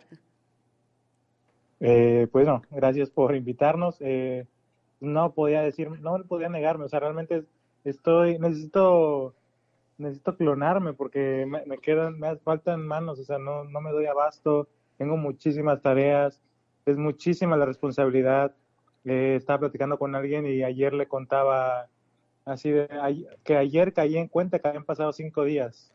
Eh, 1.80 2.28
pues 2.30 2.46
no, 2.46 2.62
gracias 2.70 3.10
por 3.10 3.34
invitarnos. 3.34 3.96
Eh, 4.00 4.46
no 5.00 5.32
podía 5.32 5.62
decir, 5.62 5.90
no 6.00 6.22
podía 6.24 6.48
negarme. 6.48 6.84
O 6.84 6.88
sea, 6.88 7.00
realmente 7.00 7.44
estoy, 7.82 8.38
necesito, 8.38 9.34
necesito 9.98 10.36
clonarme 10.36 10.92
porque 10.92 11.44
me, 11.44 11.78
quedan, 11.78 12.20
me 12.20 12.36
faltan 12.36 12.86
manos. 12.86 13.18
O 13.18 13.24
sea, 13.24 13.38
no, 13.38 13.64
no 13.64 13.80
me 13.80 13.90
doy 13.90 14.06
abasto. 14.06 14.68
Tengo 14.96 15.16
muchísimas 15.16 15.82
tareas. 15.82 16.40
Es 16.86 16.96
muchísima 16.96 17.56
la 17.56 17.66
responsabilidad 17.66 18.54
eh, 19.06 19.36
estaba 19.36 19.60
platicando 19.60 19.98
con 19.98 20.14
alguien 20.14 20.46
y 20.46 20.64
ayer 20.64 20.92
le 20.92 21.06
contaba 21.06 21.88
así 22.44 22.70
de 22.70 22.88
que 23.44 23.56
ayer 23.56 23.92
caí 23.92 24.16
en 24.16 24.26
cuenta 24.26 24.58
que 24.58 24.68
habían 24.68 24.84
pasado 24.84 25.12
cinco 25.12 25.44
días. 25.44 25.92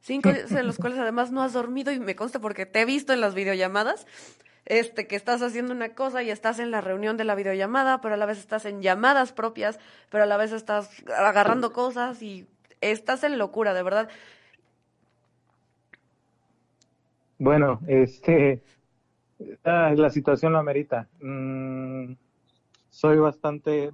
Cinco 0.00 0.32
días 0.32 0.50
en 0.52 0.66
los 0.66 0.76
cuales 0.78 0.98
además 0.98 1.30
no 1.30 1.42
has 1.42 1.52
dormido 1.52 1.92
y 1.92 2.00
me 2.00 2.16
consta 2.16 2.40
porque 2.40 2.66
te 2.66 2.80
he 2.80 2.84
visto 2.84 3.12
en 3.12 3.20
las 3.20 3.34
videollamadas, 3.34 4.06
este, 4.64 5.06
que 5.06 5.14
estás 5.14 5.40
haciendo 5.40 5.72
una 5.72 5.94
cosa 5.94 6.22
y 6.24 6.30
estás 6.30 6.58
en 6.58 6.72
la 6.72 6.80
reunión 6.80 7.16
de 7.16 7.24
la 7.24 7.36
videollamada, 7.36 8.00
pero 8.00 8.14
a 8.14 8.16
la 8.16 8.26
vez 8.26 8.38
estás 8.38 8.64
en 8.64 8.82
llamadas 8.82 9.32
propias, 9.32 9.78
pero 10.10 10.24
a 10.24 10.26
la 10.26 10.36
vez 10.36 10.52
estás 10.52 10.90
agarrando 11.16 11.72
cosas 11.72 12.22
y 12.22 12.48
estás 12.80 13.22
en 13.22 13.38
locura, 13.38 13.72
de 13.72 13.82
verdad. 13.84 14.08
Bueno, 17.38 17.80
este, 17.86 18.62
ah, 19.64 19.94
la 19.96 20.10
situación 20.10 20.52
lo 20.52 20.58
amerita. 20.58 21.06
Mm, 21.20 22.14
soy 22.98 23.18
bastante, 23.18 23.92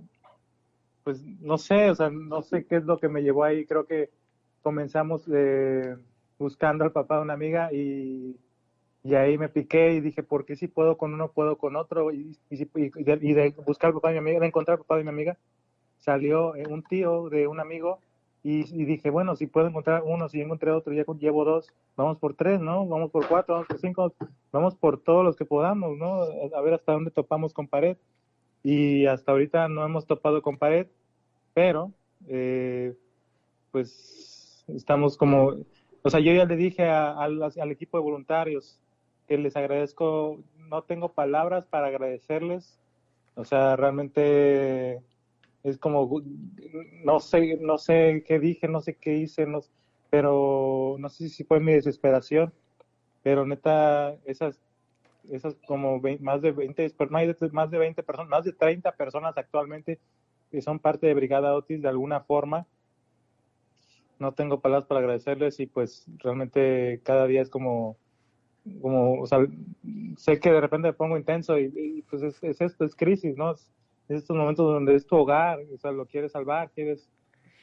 pues 1.02 1.22
no 1.42 1.58
sé, 1.58 1.90
o 1.90 1.94
sea, 1.94 2.08
no 2.08 2.40
sé 2.40 2.64
qué 2.64 2.76
es 2.76 2.84
lo 2.84 2.98
que 2.98 3.10
me 3.10 3.22
llevó 3.22 3.44
ahí. 3.44 3.66
Creo 3.66 3.84
que 3.84 4.08
comenzamos 4.62 5.28
eh, 5.30 5.94
buscando 6.38 6.84
al 6.84 6.92
papá 6.92 7.16
de 7.16 7.22
una 7.22 7.34
amiga 7.34 7.70
y, 7.70 8.34
y, 9.02 9.14
ahí 9.14 9.36
me 9.36 9.50
piqué 9.50 9.92
y 9.92 10.00
dije, 10.00 10.22
¿por 10.22 10.46
qué 10.46 10.56
si 10.56 10.68
puedo 10.68 10.96
con 10.96 11.12
uno, 11.12 11.30
puedo 11.32 11.58
con 11.58 11.76
otro? 11.76 12.12
Y, 12.12 12.38
y, 12.48 12.64
de, 12.64 13.54
buscar 13.66 13.88
al 13.88 13.94
papá 13.94 14.08
de 14.08 14.14
mi 14.14 14.18
amiga, 14.20 14.40
de 14.40 14.46
encontrar 14.46 14.78
al 14.78 14.84
papá 14.84 14.96
de 14.96 15.04
mi 15.04 15.10
amiga, 15.10 15.36
salió 15.98 16.56
eh, 16.56 16.64
un 16.66 16.82
tío 16.82 17.28
de 17.28 17.46
un 17.46 17.60
amigo 17.60 17.98
y, 18.42 18.62
dije, 18.86 19.10
bueno, 19.10 19.36
si 19.36 19.46
puedo 19.46 19.66
encontrar 19.66 20.02
uno, 20.06 20.30
si 20.30 20.40
encontré 20.40 20.70
otro, 20.70 20.94
ya 20.94 21.04
llevo 21.18 21.44
dos, 21.44 21.70
vamos 21.94 22.16
por 22.16 22.34
tres, 22.34 22.58
¿no? 22.58 22.86
Vamos 22.86 23.10
por 23.10 23.28
cuatro, 23.28 23.54
vamos 23.54 23.68
por 23.68 23.78
cinco, 23.78 24.14
vamos 24.50 24.74
por 24.74 24.98
todos 24.98 25.24
los 25.24 25.36
que 25.36 25.44
podamos, 25.44 25.98
¿no? 25.98 26.22
A 26.56 26.60
ver 26.62 26.72
hasta 26.72 26.92
dónde 26.92 27.10
topamos 27.10 27.52
con 27.52 27.68
pared 27.68 27.98
y 28.64 29.06
hasta 29.06 29.30
ahorita 29.30 29.68
no 29.68 29.84
hemos 29.84 30.06
topado 30.06 30.42
con 30.42 30.56
pared, 30.56 30.86
pero 31.52 31.92
eh, 32.26 32.94
pues 33.70 34.64
estamos 34.68 35.16
como, 35.18 35.52
o 36.02 36.10
sea, 36.10 36.18
yo 36.18 36.32
ya 36.32 36.46
le 36.46 36.56
dije 36.56 36.88
al 36.88 37.70
equipo 37.70 37.98
de 37.98 38.04
voluntarios 38.04 38.80
que 39.28 39.36
les 39.38 39.56
agradezco, 39.56 40.40
no 40.70 40.82
tengo 40.82 41.12
palabras 41.12 41.66
para 41.66 41.88
agradecerles, 41.88 42.80
o 43.36 43.44
sea, 43.44 43.76
realmente 43.76 45.02
es 45.62 45.78
como, 45.78 46.22
no 47.04 47.20
sé, 47.20 47.58
no 47.60 47.76
sé 47.76 48.24
qué 48.26 48.38
dije, 48.38 48.66
no 48.66 48.80
sé 48.80 48.94
qué 48.94 49.16
hice, 49.16 49.46
no, 49.46 49.60
pero 50.08 50.96
no 50.98 51.08
sé 51.10 51.28
si 51.28 51.44
fue 51.44 51.60
mi 51.60 51.72
desesperación, 51.72 52.52
pero 53.22 53.46
neta, 53.46 54.16
esas 54.24 54.58
esas 55.30 55.56
como 55.66 56.00
más 56.20 56.42
de 56.42 56.52
20, 56.52 56.94
más 57.50 57.70
de 57.70 57.78
20 57.78 58.02
personas, 58.02 58.30
más 58.30 58.44
de 58.44 58.52
30 58.52 58.92
personas 58.92 59.36
actualmente 59.36 59.98
que 60.54 60.62
son 60.62 60.78
parte 60.78 61.08
de 61.08 61.14
Brigada 61.14 61.54
Otis 61.54 61.82
de 61.82 61.88
alguna 61.88 62.20
forma. 62.20 62.66
No 64.20 64.32
tengo 64.34 64.60
palabras 64.60 64.86
para 64.86 65.00
agradecerles 65.00 65.58
y 65.58 65.66
pues 65.66 66.06
realmente 66.18 67.00
cada 67.02 67.26
día 67.26 67.42
es 67.42 67.50
como, 67.50 67.96
como, 68.80 69.20
o 69.20 69.26
sea, 69.26 69.44
sé 70.16 70.38
que 70.38 70.52
de 70.52 70.60
repente 70.60 70.92
pongo 70.92 71.16
intenso 71.16 71.58
y, 71.58 72.04
pues 72.08 72.22
es, 72.22 72.60
esto, 72.60 72.84
es 72.84 72.94
crisis, 72.94 73.36
¿no? 73.36 73.52
Es, 73.52 73.68
estos 74.08 74.36
momentos 74.36 74.64
donde 74.66 74.94
es 74.94 75.06
tu 75.06 75.16
hogar, 75.16 75.58
o 75.74 75.78
sea, 75.78 75.90
lo 75.90 76.06
quieres 76.06 76.32
salvar, 76.32 76.70
quieres, 76.70 77.10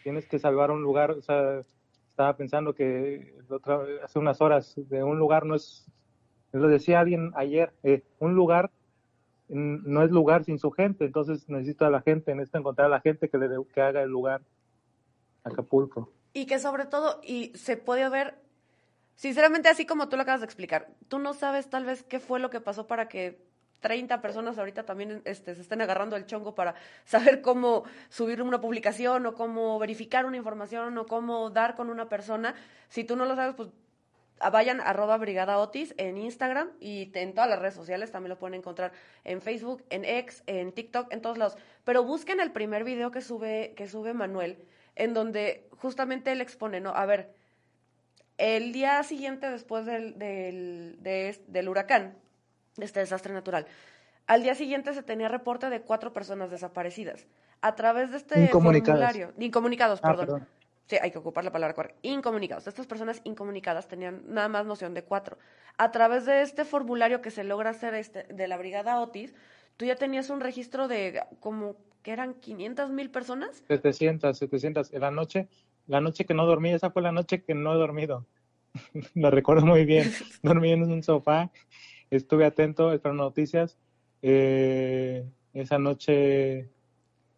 tienes 0.03 0.27
que 0.27 0.39
salvar 0.39 0.69
un 0.71 0.81
lugar, 0.81 1.11
o 1.11 1.21
sea, 1.21 1.63
estaba 2.09 2.35
pensando 2.35 2.75
que 2.75 3.35
otra, 3.49 3.83
hace 4.03 4.19
unas 4.19 4.41
horas 4.41 4.73
de 4.75 5.01
un 5.01 5.17
lugar 5.17 5.45
no 5.45 5.55
es 5.55 5.89
lo 6.59 6.67
decía 6.67 6.99
alguien 6.99 7.31
ayer, 7.35 7.73
eh, 7.83 8.03
un 8.19 8.35
lugar 8.35 8.71
no 9.53 10.03
es 10.03 10.11
lugar 10.11 10.45
sin 10.45 10.59
su 10.59 10.71
gente, 10.71 11.05
entonces 11.05 11.49
necesito 11.49 11.85
a 11.85 11.89
la 11.89 12.01
gente, 12.01 12.33
necesito 12.33 12.59
encontrar 12.59 12.87
a 12.87 12.89
la 12.89 13.01
gente 13.01 13.29
que, 13.29 13.37
le, 13.37 13.49
que 13.73 13.81
haga 13.81 14.01
el 14.01 14.09
lugar 14.09 14.41
Acapulco. 15.43 16.09
Y 16.33 16.45
que 16.45 16.59
sobre 16.59 16.85
todo, 16.85 17.19
y 17.23 17.51
se 17.55 17.75
puede 17.75 18.07
ver, 18.09 18.35
sinceramente 19.15 19.67
así 19.67 19.85
como 19.85 20.07
tú 20.07 20.15
lo 20.15 20.21
acabas 20.21 20.41
de 20.41 20.45
explicar, 20.45 20.87
tú 21.09 21.19
no 21.19 21.33
sabes 21.33 21.69
tal 21.69 21.85
vez 21.85 22.03
qué 22.03 22.19
fue 22.19 22.39
lo 22.39 22.49
que 22.49 22.61
pasó 22.61 22.87
para 22.87 23.09
que 23.09 23.43
30 23.81 24.21
personas 24.21 24.57
ahorita 24.57 24.83
también 24.83 25.21
este, 25.25 25.55
se 25.55 25.61
estén 25.61 25.81
agarrando 25.81 26.15
el 26.15 26.25
chongo 26.25 26.55
para 26.55 26.75
saber 27.03 27.41
cómo 27.41 27.83
subir 28.09 28.41
una 28.41 28.61
publicación 28.61 29.25
o 29.25 29.33
cómo 29.33 29.77
verificar 29.79 30.25
una 30.25 30.37
información 30.37 30.97
o 30.97 31.05
cómo 31.05 31.49
dar 31.49 31.75
con 31.75 31.89
una 31.89 32.07
persona. 32.07 32.55
Si 32.87 33.03
tú 33.03 33.15
no 33.15 33.25
lo 33.25 33.35
sabes, 33.35 33.55
pues 33.55 33.69
vayan 34.49 34.81
arroba 34.81 35.17
Brigada 35.17 35.57
Otis 35.57 35.93
en 35.97 36.17
Instagram 36.17 36.69
y 36.79 37.11
en 37.13 37.33
todas 37.33 37.49
las 37.49 37.59
redes 37.59 37.75
sociales, 37.75 38.11
también 38.11 38.29
lo 38.29 38.39
pueden 38.39 38.55
encontrar 38.55 38.91
en 39.23 39.41
Facebook, 39.41 39.83
en 39.89 40.05
X, 40.05 40.43
en 40.47 40.71
TikTok, 40.71 41.11
en 41.13 41.21
todos 41.21 41.37
lados. 41.37 41.57
Pero 41.83 42.03
busquen 42.03 42.39
el 42.39 42.51
primer 42.51 42.83
video 42.83 43.11
que 43.11 43.21
sube, 43.21 43.73
que 43.75 43.87
sube 43.87 44.13
Manuel, 44.13 44.57
en 44.95 45.13
donde 45.13 45.69
justamente 45.77 46.31
él 46.31 46.41
expone, 46.41 46.79
¿no? 46.79 46.91
A 46.95 47.05
ver, 47.05 47.33
el 48.37 48.73
día 48.73 49.03
siguiente 49.03 49.49
después 49.49 49.85
del, 49.85 50.17
del, 50.17 50.97
del 51.01 51.69
huracán, 51.69 52.15
de 52.77 52.85
este 52.85 53.01
desastre 53.01 53.33
natural, 53.33 53.67
al 54.27 54.43
día 54.43 54.55
siguiente 54.55 54.93
se 54.93 55.03
tenía 55.03 55.27
reporte 55.27 55.69
de 55.69 55.81
cuatro 55.81 56.13
personas 56.13 56.49
desaparecidas. 56.49 57.27
A 57.63 57.75
través 57.75 58.09
de 58.09 58.17
este 58.17 58.47
formulario, 58.47 59.33
incomunicados, 59.37 59.99
ah, 60.01 60.15
perdón 60.15 60.47
Sí, 60.91 60.97
hay 61.01 61.09
que 61.09 61.19
ocupar 61.19 61.45
la 61.45 61.53
palabra 61.53 61.73
correcta. 61.73 61.97
Incomunicados. 62.01 62.67
Estas 62.67 62.85
personas 62.85 63.21
incomunicadas 63.23 63.87
tenían 63.87 64.23
nada 64.27 64.49
más 64.49 64.65
noción 64.65 64.93
de 64.93 65.05
cuatro. 65.05 65.37
A 65.77 65.89
través 65.89 66.25
de 66.25 66.41
este 66.41 66.65
formulario 66.65 67.21
que 67.21 67.31
se 67.31 67.45
logra 67.45 67.69
hacer 67.69 67.93
este, 67.93 68.23
de 68.23 68.49
la 68.49 68.57
Brigada 68.57 68.99
Otis, 68.99 69.33
tú 69.77 69.85
ya 69.85 69.95
tenías 69.95 70.29
un 70.29 70.41
registro 70.41 70.89
de 70.89 71.23
como 71.39 71.77
que 72.03 72.11
eran 72.11 72.33
500 72.33 72.89
mil 72.89 73.09
personas. 73.09 73.63
700, 73.69 74.37
700. 74.37 74.91
En 74.91 74.99
la 74.99 75.11
noche, 75.11 75.47
la 75.87 76.01
noche 76.01 76.25
que 76.25 76.33
no 76.33 76.45
dormí, 76.45 76.73
esa 76.73 76.91
fue 76.91 77.01
la 77.01 77.13
noche 77.13 77.41
que 77.41 77.55
no 77.55 77.73
he 77.73 77.77
dormido. 77.77 78.27
Lo 79.15 79.31
recuerdo 79.31 79.65
muy 79.65 79.85
bien. 79.85 80.11
Dormí 80.43 80.73
en 80.73 80.83
un 80.83 81.03
sofá, 81.03 81.51
estuve 82.09 82.43
atento, 82.43 82.91
esperando 82.91 83.23
noticias. 83.23 83.77
Eh, 84.21 85.25
esa 85.53 85.77
noche 85.77 86.69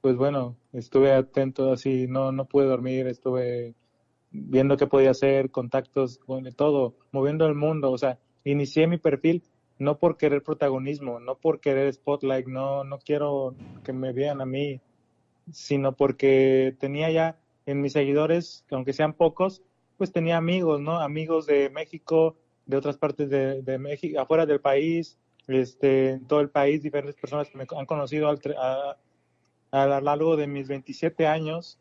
pues 0.03 0.17
bueno, 0.17 0.57
estuve 0.73 1.13
atento 1.13 1.71
así, 1.71 2.07
no, 2.09 2.33
no 2.33 2.43
pude 2.43 2.65
dormir, 2.65 3.07
estuve 3.07 3.73
viendo 4.31 4.75
qué 4.75 4.85
podía 4.85 5.11
hacer, 5.11 5.49
contactos, 5.49 6.19
bueno, 6.27 6.51
todo, 6.51 6.97
moviendo 7.13 7.45
el 7.45 7.55
mundo, 7.55 7.89
o 7.89 7.97
sea, 7.97 8.19
inicié 8.43 8.85
mi 8.85 8.97
perfil 8.97 9.43
no 9.79 9.99
por 9.99 10.17
querer 10.17 10.43
protagonismo, 10.43 11.21
no 11.21 11.35
por 11.37 11.61
querer 11.61 11.93
spotlight, 11.93 12.47
no, 12.47 12.83
no 12.83 12.99
quiero 12.99 13.55
que 13.85 13.93
me 13.93 14.11
vean 14.11 14.41
a 14.41 14.45
mí, 14.45 14.81
sino 15.53 15.95
porque 15.95 16.75
tenía 16.81 17.09
ya 17.09 17.39
en 17.65 17.79
mis 17.79 17.93
seguidores, 17.93 18.65
aunque 18.71 18.91
sean 18.91 19.13
pocos, 19.13 19.61
pues 19.97 20.11
tenía 20.11 20.35
amigos, 20.35 20.81
¿no? 20.81 20.99
Amigos 20.99 21.45
de 21.45 21.69
México, 21.69 22.35
de 22.65 22.75
otras 22.75 22.97
partes 22.97 23.29
de, 23.29 23.79
México, 23.79 24.19
afuera 24.19 24.45
del 24.45 24.59
país, 24.59 25.17
este, 25.47 26.09
en 26.09 26.27
todo 26.27 26.41
el 26.41 26.49
país, 26.49 26.83
diferentes 26.83 27.15
personas 27.15 27.49
que 27.49 27.57
me 27.57 27.65
han 27.77 27.85
conocido 27.85 28.27
al, 28.27 28.41
a, 28.57 28.97
a 29.73 29.87
lo 29.87 30.01
largo 30.01 30.37
de 30.37 30.45
mis 30.45 30.67
27 30.67 31.25
años, 31.25 31.79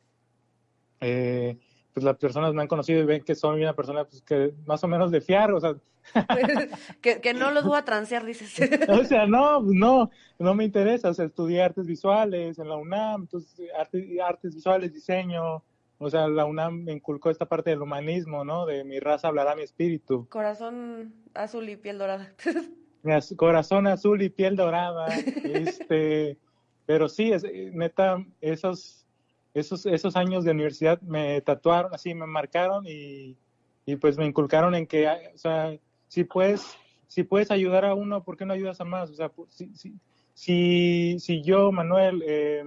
eh, 1.00 1.58
pues 1.92 2.04
las 2.04 2.16
personas 2.16 2.54
me 2.54 2.62
han 2.62 2.68
conocido 2.68 3.02
y 3.02 3.04
ven 3.04 3.22
que 3.22 3.34
soy 3.34 3.60
una 3.60 3.76
persona 3.76 4.04
pues, 4.04 4.22
que 4.22 4.54
más 4.64 4.82
o 4.82 4.88
menos 4.88 5.10
de 5.10 5.20
fiar, 5.20 5.52
o 5.52 5.60
sea. 5.60 5.74
que, 7.02 7.34
no 7.34 7.50
lo 7.50 7.62
voy 7.62 7.76
a 7.76 7.84
transear, 7.84 8.24
dices. 8.24 8.58
o 8.88 9.04
sea, 9.04 9.26
no, 9.26 9.60
no, 9.60 10.10
no 10.38 10.54
me 10.54 10.64
interesa, 10.64 11.10
o 11.10 11.14
sea, 11.14 11.26
estudié 11.26 11.62
artes 11.62 11.86
visuales 11.86 12.58
en 12.58 12.68
la 12.70 12.76
UNAM, 12.76 13.22
entonces, 13.22 13.68
artes, 13.78 14.54
visuales, 14.54 14.94
diseño, 14.94 15.62
o 15.98 16.10
sea, 16.10 16.28
la 16.28 16.46
UNAM 16.46 16.84
me 16.84 16.92
inculcó 16.92 17.28
esta 17.28 17.44
parte 17.44 17.70
del 17.70 17.82
humanismo, 17.82 18.42
¿no? 18.42 18.64
De 18.64 18.84
mi 18.84 19.00
raza 19.00 19.28
hablará 19.28 19.54
mi 19.54 19.62
espíritu. 19.62 20.26
Corazón 20.30 21.12
azul 21.34 21.68
y 21.68 21.76
piel 21.76 21.98
dorada. 21.98 22.32
corazón 23.36 23.86
azul 23.86 24.22
y 24.22 24.30
piel 24.30 24.56
dorada, 24.56 25.08
este... 25.44 26.38
Pero 26.92 27.08
sí, 27.08 27.32
es, 27.32 27.42
eh, 27.42 27.70
neta, 27.72 28.22
esos, 28.42 29.06
esos, 29.54 29.86
esos 29.86 30.14
años 30.14 30.44
de 30.44 30.50
universidad 30.50 31.00
me 31.00 31.40
tatuaron, 31.40 31.94
así 31.94 32.14
me 32.14 32.26
marcaron 32.26 32.84
y, 32.86 33.34
y 33.86 33.96
pues 33.96 34.18
me 34.18 34.26
inculcaron 34.26 34.74
en 34.74 34.86
que, 34.86 35.08
o 35.08 35.38
sea, 35.38 35.74
si 36.08 36.24
puedes, 36.24 36.76
si 37.06 37.22
puedes 37.22 37.50
ayudar 37.50 37.86
a 37.86 37.94
uno, 37.94 38.22
¿por 38.22 38.36
qué 38.36 38.44
no 38.44 38.52
ayudas 38.52 38.78
a 38.82 38.84
más? 38.84 39.08
O 39.08 39.14
sea, 39.14 39.32
si, 39.48 39.74
si, 39.74 39.94
si, 40.34 41.16
si 41.18 41.42
yo, 41.42 41.72
Manuel, 41.72 42.22
eh, 42.26 42.62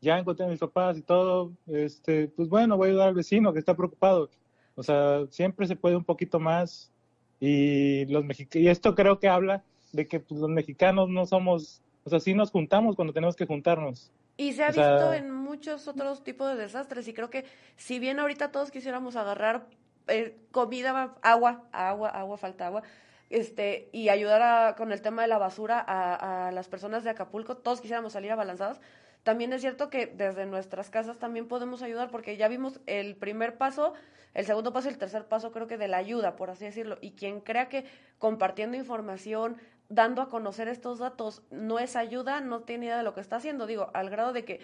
ya 0.00 0.18
encontré 0.18 0.46
a 0.46 0.48
mis 0.48 0.58
papás 0.58 0.98
y 0.98 1.02
todo, 1.02 1.52
este, 1.68 2.26
pues 2.26 2.48
bueno, 2.48 2.76
voy 2.76 2.88
a 2.88 2.90
ayudar 2.90 3.08
al 3.10 3.14
vecino 3.14 3.52
que 3.52 3.60
está 3.60 3.76
preocupado. 3.76 4.28
O 4.74 4.82
sea, 4.82 5.24
siempre 5.30 5.68
se 5.68 5.76
puede 5.76 5.94
un 5.94 6.02
poquito 6.02 6.40
más 6.40 6.90
y 7.38 8.06
los 8.06 8.24
y 8.54 8.66
esto 8.66 8.96
creo 8.96 9.20
que 9.20 9.28
habla 9.28 9.62
de 9.92 10.08
que 10.08 10.18
pues, 10.18 10.40
los 10.40 10.50
mexicanos 10.50 11.08
no 11.08 11.26
somos, 11.26 11.80
o 12.06 12.08
sea, 12.08 12.20
sí 12.20 12.34
nos 12.34 12.52
juntamos 12.52 12.94
cuando 12.94 13.12
tenemos 13.12 13.34
que 13.34 13.46
juntarnos. 13.46 14.12
Y 14.36 14.52
se 14.52 14.62
ha 14.62 14.68
visto 14.68 15.12
en 15.12 15.32
muchos 15.32 15.88
otros 15.88 16.22
tipos 16.22 16.48
de 16.48 16.54
desastres 16.54 17.08
y 17.08 17.12
creo 17.12 17.30
que 17.30 17.44
si 17.74 17.98
bien 17.98 18.20
ahorita 18.20 18.52
todos 18.52 18.70
quisiéramos 18.70 19.16
agarrar 19.16 19.66
eh, 20.06 20.36
comida, 20.52 21.16
agua, 21.20 21.64
agua, 21.72 22.10
agua, 22.10 22.38
falta 22.38 22.68
agua, 22.68 22.84
este, 23.28 23.88
y 23.90 24.08
ayudar 24.08 24.76
con 24.76 24.92
el 24.92 25.02
tema 25.02 25.22
de 25.22 25.28
la 25.28 25.38
basura 25.38 25.84
a, 25.84 26.46
a, 26.46 26.52
las 26.52 26.68
personas 26.68 27.02
de 27.02 27.10
Acapulco, 27.10 27.56
todos 27.56 27.80
quisiéramos 27.80 28.12
salir 28.12 28.30
abalanzados. 28.30 28.80
También 29.26 29.52
es 29.52 29.60
cierto 29.60 29.90
que 29.90 30.06
desde 30.06 30.46
nuestras 30.46 30.88
casas 30.88 31.18
también 31.18 31.48
podemos 31.48 31.82
ayudar 31.82 32.12
porque 32.12 32.36
ya 32.36 32.46
vimos 32.46 32.78
el 32.86 33.16
primer 33.16 33.58
paso, 33.58 33.92
el 34.34 34.46
segundo 34.46 34.72
paso 34.72 34.86
y 34.86 34.92
el 34.92 34.98
tercer 34.98 35.24
paso 35.24 35.50
creo 35.50 35.66
que 35.66 35.76
de 35.76 35.88
la 35.88 35.96
ayuda, 35.96 36.36
por 36.36 36.48
así 36.48 36.64
decirlo. 36.64 36.96
Y 37.00 37.10
quien 37.10 37.40
crea 37.40 37.68
que 37.68 37.86
compartiendo 38.20 38.76
información, 38.76 39.56
dando 39.88 40.22
a 40.22 40.28
conocer 40.28 40.68
estos 40.68 41.00
datos 41.00 41.42
no 41.50 41.80
es 41.80 41.96
ayuda, 41.96 42.40
no 42.40 42.60
tiene 42.60 42.86
idea 42.86 42.98
de 42.98 43.02
lo 43.02 43.14
que 43.14 43.20
está 43.20 43.34
haciendo. 43.34 43.66
Digo, 43.66 43.90
al 43.94 44.10
grado 44.10 44.32
de 44.32 44.44
que 44.44 44.60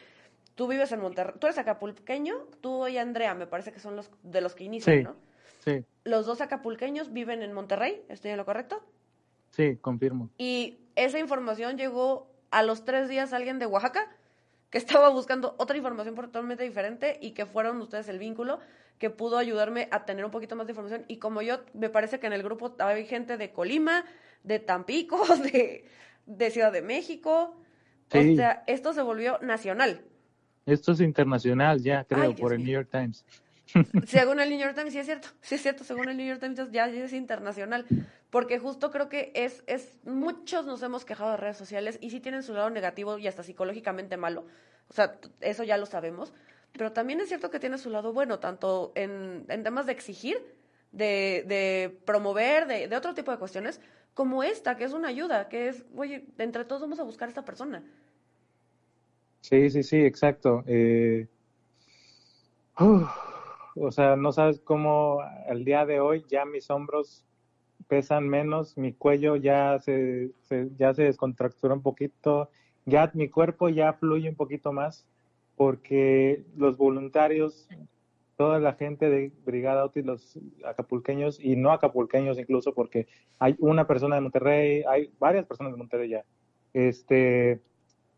tú 0.55 0.69
vives 0.69 0.93
en 0.93 1.01
Monterrey, 1.01 1.35
tú 1.41 1.49
eres 1.49 1.59
acapulqueño, 1.59 2.37
tú 2.61 2.87
y 2.87 2.99
Andrea, 2.99 3.35
me 3.35 3.49
parece 3.49 3.73
que 3.73 3.81
son 3.81 3.97
los 3.97 4.13
de 4.23 4.43
los 4.43 4.55
que 4.55 4.63
inician, 4.63 5.03
¿no? 5.03 5.17
Sí. 5.59 5.85
Los 6.05 6.25
dos 6.25 6.41
acapulqueños 6.41 7.13
viven 7.13 7.43
en 7.43 7.53
Monterrey, 7.53 8.05
¿estoy 8.09 8.31
en 8.31 8.37
lo 8.37 8.45
correcto? 8.45 8.81
Sí, 9.51 9.77
confirmo. 9.79 10.31
Y 10.39 10.79
esa 10.95 11.19
información 11.19 11.77
llegó 11.77 12.31
a 12.53 12.63
los 12.63 12.85
tres 12.85 13.09
días 13.09 13.33
a 13.33 13.37
alguien 13.39 13.59
de 13.59 13.67
Oaxaca 13.67 14.09
que 14.73 14.79
estaba 14.79 15.11
buscando 15.11 15.55
otra 15.59 15.77
información 15.77 16.15
totalmente 16.15 16.65
diferente 16.65 17.19
y 17.21 17.33
que 17.33 17.45
fueron 17.45 17.81
ustedes 17.83 18.09
el 18.09 18.19
vínculo 18.19 18.59
que 18.99 19.11
pudo 19.11 19.37
ayudarme 19.37 19.87
a 19.91 20.07
tener 20.07 20.25
un 20.25 20.31
poquito 20.31 20.57
más 20.57 20.67
de 20.67 20.73
información. 20.73 21.05
Y 21.09 21.19
como 21.19 21.43
yo, 21.43 21.61
me 21.75 21.91
parece 21.91 22.19
que 22.19 22.27
en 22.27 22.33
el 22.33 22.43
grupo 22.43 22.75
hay 22.79 23.05
gente 23.05 23.37
de 23.37 23.53
Colima, 23.53 24.07
de 24.43 24.61
Tampico, 24.61 25.23
de, 25.37 25.85
de 26.25 26.51
Ciudad 26.51 26.73
de 26.73 26.81
México. 26.81 27.55
O 28.09 28.35
sea, 28.35 28.65
esto 28.67 28.95
se 28.95 29.03
volvió 29.03 29.39
nacional. 29.43 30.01
Esto 30.65 30.93
es 30.93 31.01
internacional 31.01 31.83
ya, 31.83 32.05
creo, 32.05 32.35
por 32.35 32.55
el 32.55 32.65
New 32.65 32.73
York 32.73 32.89
Times. 32.91 33.27
Según 34.07 34.41
el 34.41 34.51
New 34.51 34.59
York 34.59 34.75
Times, 34.75 34.93
sí 34.93 34.99
es 34.99 35.07
cierto, 35.07 35.29
sí 35.41 35.55
es 35.55 35.63
cierto, 35.63 35.85
según 35.85 36.09
el 36.09 36.17
New 36.17 36.27
York 36.27 36.41
Times 36.41 36.71
ya 36.71 36.87
es 36.89 37.13
internacional, 37.13 37.87
porque 38.31 38.59
justo 38.59 38.91
creo 38.91 39.09
que 39.09 39.33
es, 39.35 39.63
es, 39.67 39.95
muchos 40.05 40.67
nos 40.67 40.83
hemos 40.83 41.05
quejado 41.05 41.33
de 41.33 41.37
redes 41.37 41.57
sociales 41.57 41.99
y 42.01 42.11
sí 42.11 42.21
tienen 42.21 42.43
su 42.43 42.53
lado 42.53 42.71
negativo 42.71 43.19
y 43.19 43.27
hasta 43.27 43.43
psicológicamente 43.43 44.17
malo, 44.17 44.47
o 44.89 44.93
sea, 44.93 45.19
eso 45.41 45.65
ya 45.65 45.77
lo 45.77 45.87
sabemos, 45.87 46.33
pero 46.73 46.93
también 46.93 47.21
es 47.21 47.29
cierto 47.29 47.51
que 47.51 47.61
tiene 47.61 47.79
su 47.79 47.91
lado 47.91 48.13
bueno, 48.13 48.39
tanto 48.39 48.93
en, 48.95 49.45
en 49.49 49.63
temas 49.63 49.87
de 49.87 49.93
exigir, 49.93 50.39
de, 50.93 51.45
de 51.47 51.99
promover, 52.05 52.67
de, 52.67 52.89
de 52.89 52.97
otro 52.97 53.15
tipo 53.15 53.31
de 53.31 53.39
cuestiones, 53.39 53.81
como 54.15 54.43
esta, 54.43 54.77
que 54.77 54.85
es 54.85 54.93
una 54.93 55.09
ayuda, 55.09 55.49
que 55.49 55.69
es, 55.69 55.85
oye, 55.97 56.27
entre 56.39 56.65
todos 56.65 56.83
vamos 56.83 57.01
a 57.01 57.05
buscar 57.05 57.29
a 57.29 57.31
esta 57.31 57.45
persona. 57.45 57.83
Sí, 59.41 59.71
sí, 59.71 59.83
sí, 59.83 59.97
exacto. 60.05 60.63
Eh, 60.67 61.27
o 63.77 63.91
sea, 63.91 64.17
no 64.17 64.33
sabes 64.33 64.61
cómo 64.61 65.21
al 65.49 65.65
día 65.65 65.87
de 65.87 66.01
hoy 66.01 66.25
ya 66.29 66.45
mis 66.45 66.71
hombros 66.71 67.25
pesan 67.89 68.29
menos, 68.29 68.77
mi 68.77 68.93
cuello 68.93 69.37
ya 69.37 69.79
se, 69.79 70.33
ya 70.77 70.95
se 70.95 71.03
descontractura 71.05 71.75
un 71.75 71.83
poquito, 71.83 72.51
ya 72.87 73.11
mi 73.15 73.29
cuerpo 73.29 73.69
ya 73.69 73.93
fluye 73.93 74.29
un 74.29 74.37
poquito 74.37 74.73
más, 74.73 75.07
porque 75.57 76.45
los 76.57 76.77
voluntarios, 76.77 77.69
toda 78.37 78.59
la 78.59 78.75
gente 78.75 79.11
de 79.11 79.33
Brigada 79.45 79.85
Útil, 79.85 80.07
los 80.07 80.39
acapulqueños 80.65 81.39
y 81.41 81.57
no 81.57 81.71
acapulqueños 81.73 82.39
incluso, 82.39 82.75
porque 82.75 83.07
hay 83.39 83.57
una 83.59 83.87
persona 83.87 84.17
de 84.17 84.23
Monterrey, 84.23 84.85
hay 84.89 85.13
varias 85.19 85.47
personas 85.47 85.73
de 85.73 85.79
Monterrey 85.79 86.09
ya, 86.11 86.25
este, 86.73 87.61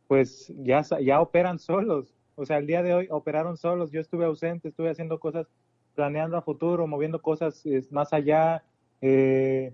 pues 0.07 0.53
ya, 0.59 0.83
ya 1.01 1.21
operan 1.21 1.59
solos 1.59 2.14
o 2.37 2.44
sea, 2.44 2.59
el 2.59 2.66
día 2.66 2.83
de 2.83 2.94
hoy 2.94 3.09
operaron 3.11 3.57
solos, 3.57 3.90
yo 3.90 4.01
estuve 4.01 4.25
ausente, 4.25 4.68
estuve 4.68 4.90
haciendo 4.90 5.20
cosas, 5.20 5.47
planeando 5.94 6.37
a 6.37 6.42
futuro, 6.42 6.87
moviendo 6.87 7.23
cosas 7.23 7.62
más 7.90 8.12
allá, 8.12 8.64
eh, 9.01 9.73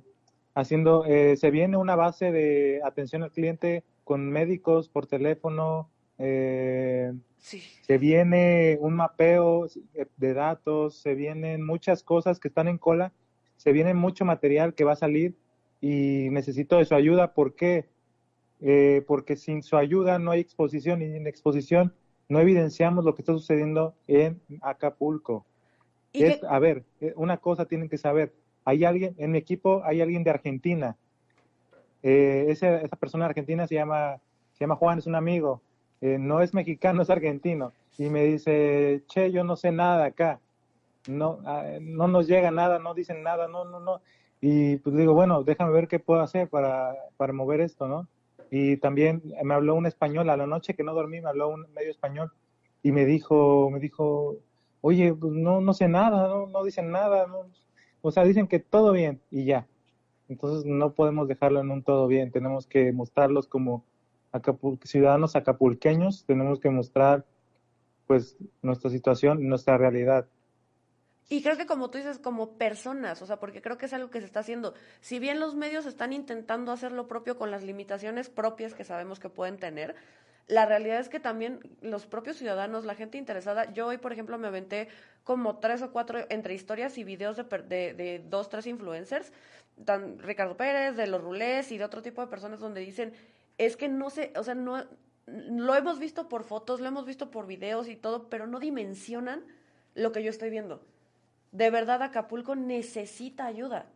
haciendo, 0.54 1.04
eh, 1.06 1.36
se 1.36 1.50
viene 1.50 1.76
una 1.76 1.96
base 1.96 2.30
de 2.30 2.80
atención 2.84 3.22
al 3.22 3.32
cliente 3.32 3.84
con 4.04 4.28
médicos 4.28 4.88
por 4.88 5.06
teléfono, 5.06 5.88
eh, 6.18 7.12
se 7.38 7.96
viene 7.96 8.76
un 8.80 8.94
mapeo 8.94 9.66
de 10.18 10.34
datos, 10.34 10.96
se 10.96 11.14
vienen 11.14 11.64
muchas 11.64 12.02
cosas 12.02 12.38
que 12.38 12.48
están 12.48 12.68
en 12.68 12.76
cola, 12.76 13.12
se 13.56 13.72
viene 13.72 13.94
mucho 13.94 14.26
material 14.26 14.74
que 14.74 14.84
va 14.84 14.92
a 14.92 14.96
salir 14.96 15.34
y 15.80 16.28
necesito 16.30 16.76
de 16.76 16.84
su 16.84 16.94
ayuda. 16.94 17.32
¿Por 17.32 17.54
qué? 17.54 17.88
porque 19.06 19.36
sin 19.36 19.62
su 19.62 19.78
ayuda 19.78 20.18
no 20.18 20.32
hay 20.32 20.40
exposición 20.40 21.00
y 21.00 21.06
en 21.06 21.26
exposición 21.26 21.94
no 22.30 22.38
evidenciamos 22.38 23.04
lo 23.04 23.14
que 23.14 23.22
está 23.22 23.32
sucediendo 23.32 23.92
en 24.06 24.40
Acapulco. 24.62 25.44
Es, 26.12 26.42
a 26.44 26.58
ver, 26.60 26.84
eh, 27.00 27.12
una 27.16 27.38
cosa 27.38 27.66
tienen 27.66 27.88
que 27.88 27.98
saber, 27.98 28.32
hay 28.64 28.84
alguien, 28.84 29.14
en 29.18 29.32
mi 29.32 29.38
equipo 29.38 29.82
hay 29.84 30.00
alguien 30.00 30.22
de 30.22 30.30
Argentina, 30.30 30.96
eh, 32.02 32.46
esa, 32.48 32.80
persona 32.96 33.26
argentina 33.26 33.66
se 33.66 33.74
llama, 33.74 34.18
se 34.52 34.60
llama 34.60 34.76
Juan, 34.76 34.98
es 34.98 35.06
un 35.06 35.16
amigo, 35.16 35.60
eh, 36.00 36.18
no 36.18 36.40
es 36.40 36.54
mexicano, 36.54 37.02
es 37.02 37.10
argentino, 37.10 37.72
y 37.98 38.08
me 38.10 38.24
dice, 38.24 39.02
che, 39.08 39.32
yo 39.32 39.42
no 39.42 39.56
sé 39.56 39.72
nada 39.72 40.04
acá, 40.04 40.40
no, 41.08 41.40
ah, 41.44 41.64
no 41.80 42.06
nos 42.06 42.28
llega 42.28 42.52
nada, 42.52 42.78
no 42.78 42.94
dicen 42.94 43.24
nada, 43.24 43.48
no, 43.48 43.64
no, 43.64 43.80
no, 43.80 44.00
y 44.40 44.76
pues 44.76 44.96
digo, 44.96 45.14
bueno, 45.14 45.42
déjame 45.42 45.72
ver 45.72 45.88
qué 45.88 45.98
puedo 45.98 46.20
hacer 46.20 46.48
para, 46.48 46.94
para 47.16 47.32
mover 47.32 47.60
esto, 47.60 47.88
¿no? 47.88 48.06
Y 48.50 48.76
también 48.78 49.22
me 49.44 49.54
habló 49.54 49.74
un 49.76 49.86
español 49.86 50.28
a 50.28 50.36
la 50.36 50.46
noche 50.46 50.74
que 50.74 50.82
no 50.82 50.94
dormí, 50.94 51.20
me 51.20 51.28
habló 51.28 51.48
un 51.48 51.72
medio 51.72 51.90
español 51.90 52.32
y 52.82 52.92
me 52.92 53.04
dijo, 53.04 53.70
me 53.70 53.78
dijo, 53.78 54.38
oye, 54.80 55.14
pues 55.14 55.32
no, 55.32 55.60
no 55.60 55.72
sé 55.72 55.88
nada, 55.88 56.28
no, 56.28 56.46
no 56.46 56.64
dicen 56.64 56.90
nada, 56.90 57.26
o 58.02 58.10
sea, 58.10 58.24
dicen 58.24 58.48
que 58.48 58.58
todo 58.58 58.92
bien 58.92 59.20
y 59.30 59.44
ya. 59.44 59.66
Entonces 60.28 60.64
no 60.64 60.92
podemos 60.94 61.28
dejarlo 61.28 61.60
en 61.60 61.70
un 61.70 61.82
todo 61.82 62.06
bien, 62.06 62.30
tenemos 62.30 62.66
que 62.66 62.92
mostrarlos 62.92 63.46
como 63.46 63.84
ciudadanos 64.84 65.36
acapulqueños, 65.36 66.24
tenemos 66.24 66.60
que 66.60 66.70
mostrar 66.70 67.24
pues 68.06 68.36
nuestra 68.62 68.90
situación, 68.90 69.48
nuestra 69.48 69.78
realidad. 69.78 70.26
Y 71.32 71.42
creo 71.42 71.56
que 71.56 71.64
como 71.64 71.90
tú 71.90 71.98
dices, 71.98 72.18
como 72.18 72.58
personas, 72.58 73.22
o 73.22 73.26
sea, 73.26 73.38
porque 73.38 73.62
creo 73.62 73.78
que 73.78 73.86
es 73.86 73.92
algo 73.92 74.10
que 74.10 74.18
se 74.18 74.26
está 74.26 74.40
haciendo. 74.40 74.74
Si 75.00 75.20
bien 75.20 75.38
los 75.38 75.54
medios 75.54 75.86
están 75.86 76.12
intentando 76.12 76.72
hacer 76.72 76.90
lo 76.90 77.06
propio 77.06 77.38
con 77.38 77.52
las 77.52 77.62
limitaciones 77.62 78.28
propias 78.28 78.74
que 78.74 78.82
sabemos 78.82 79.20
que 79.20 79.28
pueden 79.28 79.56
tener, 79.56 79.94
la 80.48 80.66
realidad 80.66 80.98
es 80.98 81.08
que 81.08 81.20
también 81.20 81.60
los 81.82 82.06
propios 82.06 82.36
ciudadanos, 82.36 82.84
la 82.84 82.96
gente 82.96 83.16
interesada, 83.16 83.72
yo 83.72 83.86
hoy, 83.86 83.98
por 83.98 84.12
ejemplo, 84.12 84.38
me 84.38 84.48
aventé 84.48 84.88
como 85.22 85.60
tres 85.60 85.82
o 85.82 85.92
cuatro 85.92 86.26
entre 86.30 86.54
historias 86.54 86.98
y 86.98 87.04
videos 87.04 87.36
de, 87.36 87.44
de, 87.44 87.94
de 87.94 88.24
dos, 88.28 88.48
tres 88.48 88.66
influencers, 88.66 89.32
tan, 89.84 90.18
Ricardo 90.18 90.56
Pérez, 90.56 90.96
de 90.96 91.06
los 91.06 91.22
Rulés 91.22 91.70
y 91.70 91.78
de 91.78 91.84
otro 91.84 92.02
tipo 92.02 92.22
de 92.22 92.26
personas 92.26 92.58
donde 92.58 92.80
dicen, 92.80 93.12
es 93.56 93.76
que 93.76 93.86
no 93.86 94.10
sé, 94.10 94.32
o 94.34 94.42
sea, 94.42 94.56
no, 94.56 94.84
lo 95.26 95.76
hemos 95.76 96.00
visto 96.00 96.28
por 96.28 96.42
fotos, 96.42 96.80
lo 96.80 96.88
hemos 96.88 97.06
visto 97.06 97.30
por 97.30 97.46
videos 97.46 97.86
y 97.86 97.94
todo, 97.94 98.28
pero 98.28 98.48
no 98.48 98.58
dimensionan 98.58 99.44
lo 99.94 100.10
que 100.10 100.24
yo 100.24 100.30
estoy 100.30 100.50
viendo 100.50 100.89
de 101.52 101.70
verdad 101.70 102.02
Acapulco 102.02 102.54
necesita 102.54 103.46
ayuda. 103.46 103.86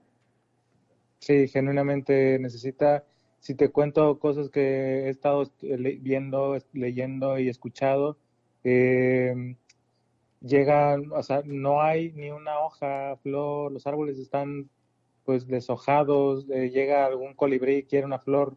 Sí, 1.19 1.49
genuinamente 1.49 2.39
necesita. 2.39 3.05
Si 3.41 3.55
te 3.55 3.71
cuento 3.71 4.19
cosas 4.19 4.51
que 4.51 5.07
he 5.07 5.09
estado 5.11 5.51
viendo, 5.61 6.59
leyendo 6.73 7.39
y 7.39 7.49
escuchado, 7.49 8.19
eh, 8.65 9.57
llegan, 10.41 11.13
o 11.13 11.23
sea, 11.23 11.43
no 11.45 11.83
hay 11.83 12.13
ni 12.13 12.31
una 12.31 12.59
hoja, 12.61 13.17
flor, 13.23 13.73
los 13.73 13.87
árboles 13.87 14.19
están 14.19 14.71
pues 15.25 15.47
deshojados, 15.47 16.47
eh, 16.51 16.71
llega 16.71 17.07
algún 17.07 17.35
colibrí, 17.35 17.85
quiere 17.85 18.07
una 18.07 18.19
flor, 18.19 18.57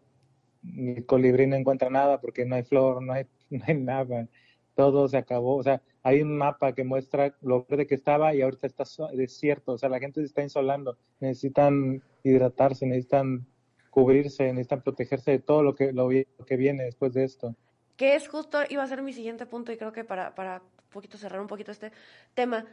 el 0.64 1.06
colibrí 1.06 1.48
no 1.48 1.56
encuentra 1.56 1.90
nada 1.90 2.20
porque 2.20 2.46
no 2.46 2.56
hay 2.56 2.64
flor, 2.64 3.02
no 3.02 3.14
hay, 3.14 3.26
no 3.50 3.64
hay 3.68 3.76
nada, 3.76 4.28
todo 4.76 5.08
se 5.08 5.18
acabó, 5.18 5.56
o 5.58 5.64
sea, 5.64 5.82
hay 6.08 6.22
un 6.22 6.38
mapa 6.38 6.72
que 6.72 6.86
muestra 6.86 7.36
lo 7.42 7.66
verde 7.66 7.86
que 7.86 7.96
estaba 7.96 8.34
y 8.34 8.42
ahorita 8.42 8.66
está 8.66 8.86
desierto, 9.12 9.74
o 9.74 9.78
sea, 9.78 9.90
la 9.90 10.00
gente 10.00 10.22
se 10.22 10.28
está 10.28 10.42
insolando, 10.42 10.98
necesitan 11.20 12.02
hidratarse, 12.24 12.86
necesitan 12.86 13.46
cubrirse, 13.90 14.46
necesitan 14.54 14.84
protegerse 14.84 15.32
de 15.32 15.40
todo 15.40 15.64
lo 15.64 15.76
que, 15.76 15.92
lo 15.92 16.08
que 16.08 16.56
viene 16.56 16.86
después 16.86 17.14
de 17.14 17.26
esto. 17.26 17.56
Que 17.98 18.16
es 18.16 18.30
justo, 18.30 18.60
iba 18.70 18.84
a 18.84 18.88
ser 18.88 19.02
mi 19.02 19.12
siguiente 19.12 19.46
punto 19.48 19.74
y 19.74 19.78
creo 19.78 19.92
que 19.92 20.06
para, 20.06 20.34
para 20.34 20.62
un 20.62 20.90
poquito 20.92 21.18
cerrar 21.18 21.42
un 21.42 21.48
poquito 21.48 21.74
este 21.74 21.92
tema, 22.34 22.66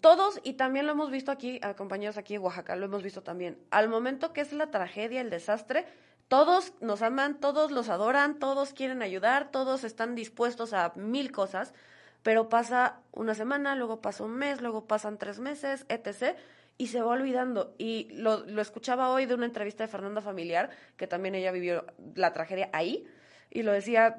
todos, 0.00 0.38
y 0.44 0.52
también 0.52 0.86
lo 0.86 0.92
hemos 0.92 1.10
visto 1.10 1.32
aquí, 1.32 1.58
a 1.60 1.74
compañeros 1.74 2.18
aquí 2.18 2.36
en 2.36 2.42
Oaxaca, 2.42 2.76
lo 2.76 2.84
hemos 2.84 3.02
visto 3.02 3.24
también, 3.24 3.58
al 3.72 3.88
momento 3.88 4.32
que 4.32 4.42
es 4.42 4.52
la 4.52 4.70
tragedia, 4.70 5.20
el 5.22 5.30
desastre, 5.30 5.86
todos 6.28 6.72
nos 6.80 7.02
aman, 7.02 7.40
todos 7.40 7.72
los 7.72 7.88
adoran, 7.88 8.38
todos 8.38 8.74
quieren 8.74 9.02
ayudar, 9.02 9.50
todos 9.50 9.82
están 9.82 10.14
dispuestos 10.14 10.72
a 10.72 10.92
mil 10.94 11.32
cosas, 11.32 11.74
pero 12.22 12.48
pasa 12.48 13.00
una 13.12 13.34
semana, 13.34 13.74
luego 13.74 14.00
pasa 14.00 14.24
un 14.24 14.34
mes, 14.34 14.60
luego 14.60 14.86
pasan 14.86 15.18
tres 15.18 15.38
meses, 15.40 15.86
etc. 15.88 16.36
Y 16.78 16.88
se 16.88 17.00
va 17.00 17.12
olvidando. 17.12 17.74
Y 17.78 18.08
lo, 18.12 18.44
lo 18.46 18.62
escuchaba 18.62 19.10
hoy 19.10 19.26
de 19.26 19.34
una 19.34 19.46
entrevista 19.46 19.84
de 19.84 19.88
Fernanda 19.88 20.20
Familiar, 20.20 20.70
que 20.96 21.06
también 21.06 21.34
ella 21.34 21.52
vivió 21.52 21.86
la 22.14 22.32
tragedia 22.32 22.70
ahí, 22.72 23.06
y 23.50 23.62
lo 23.62 23.72
decía, 23.72 24.16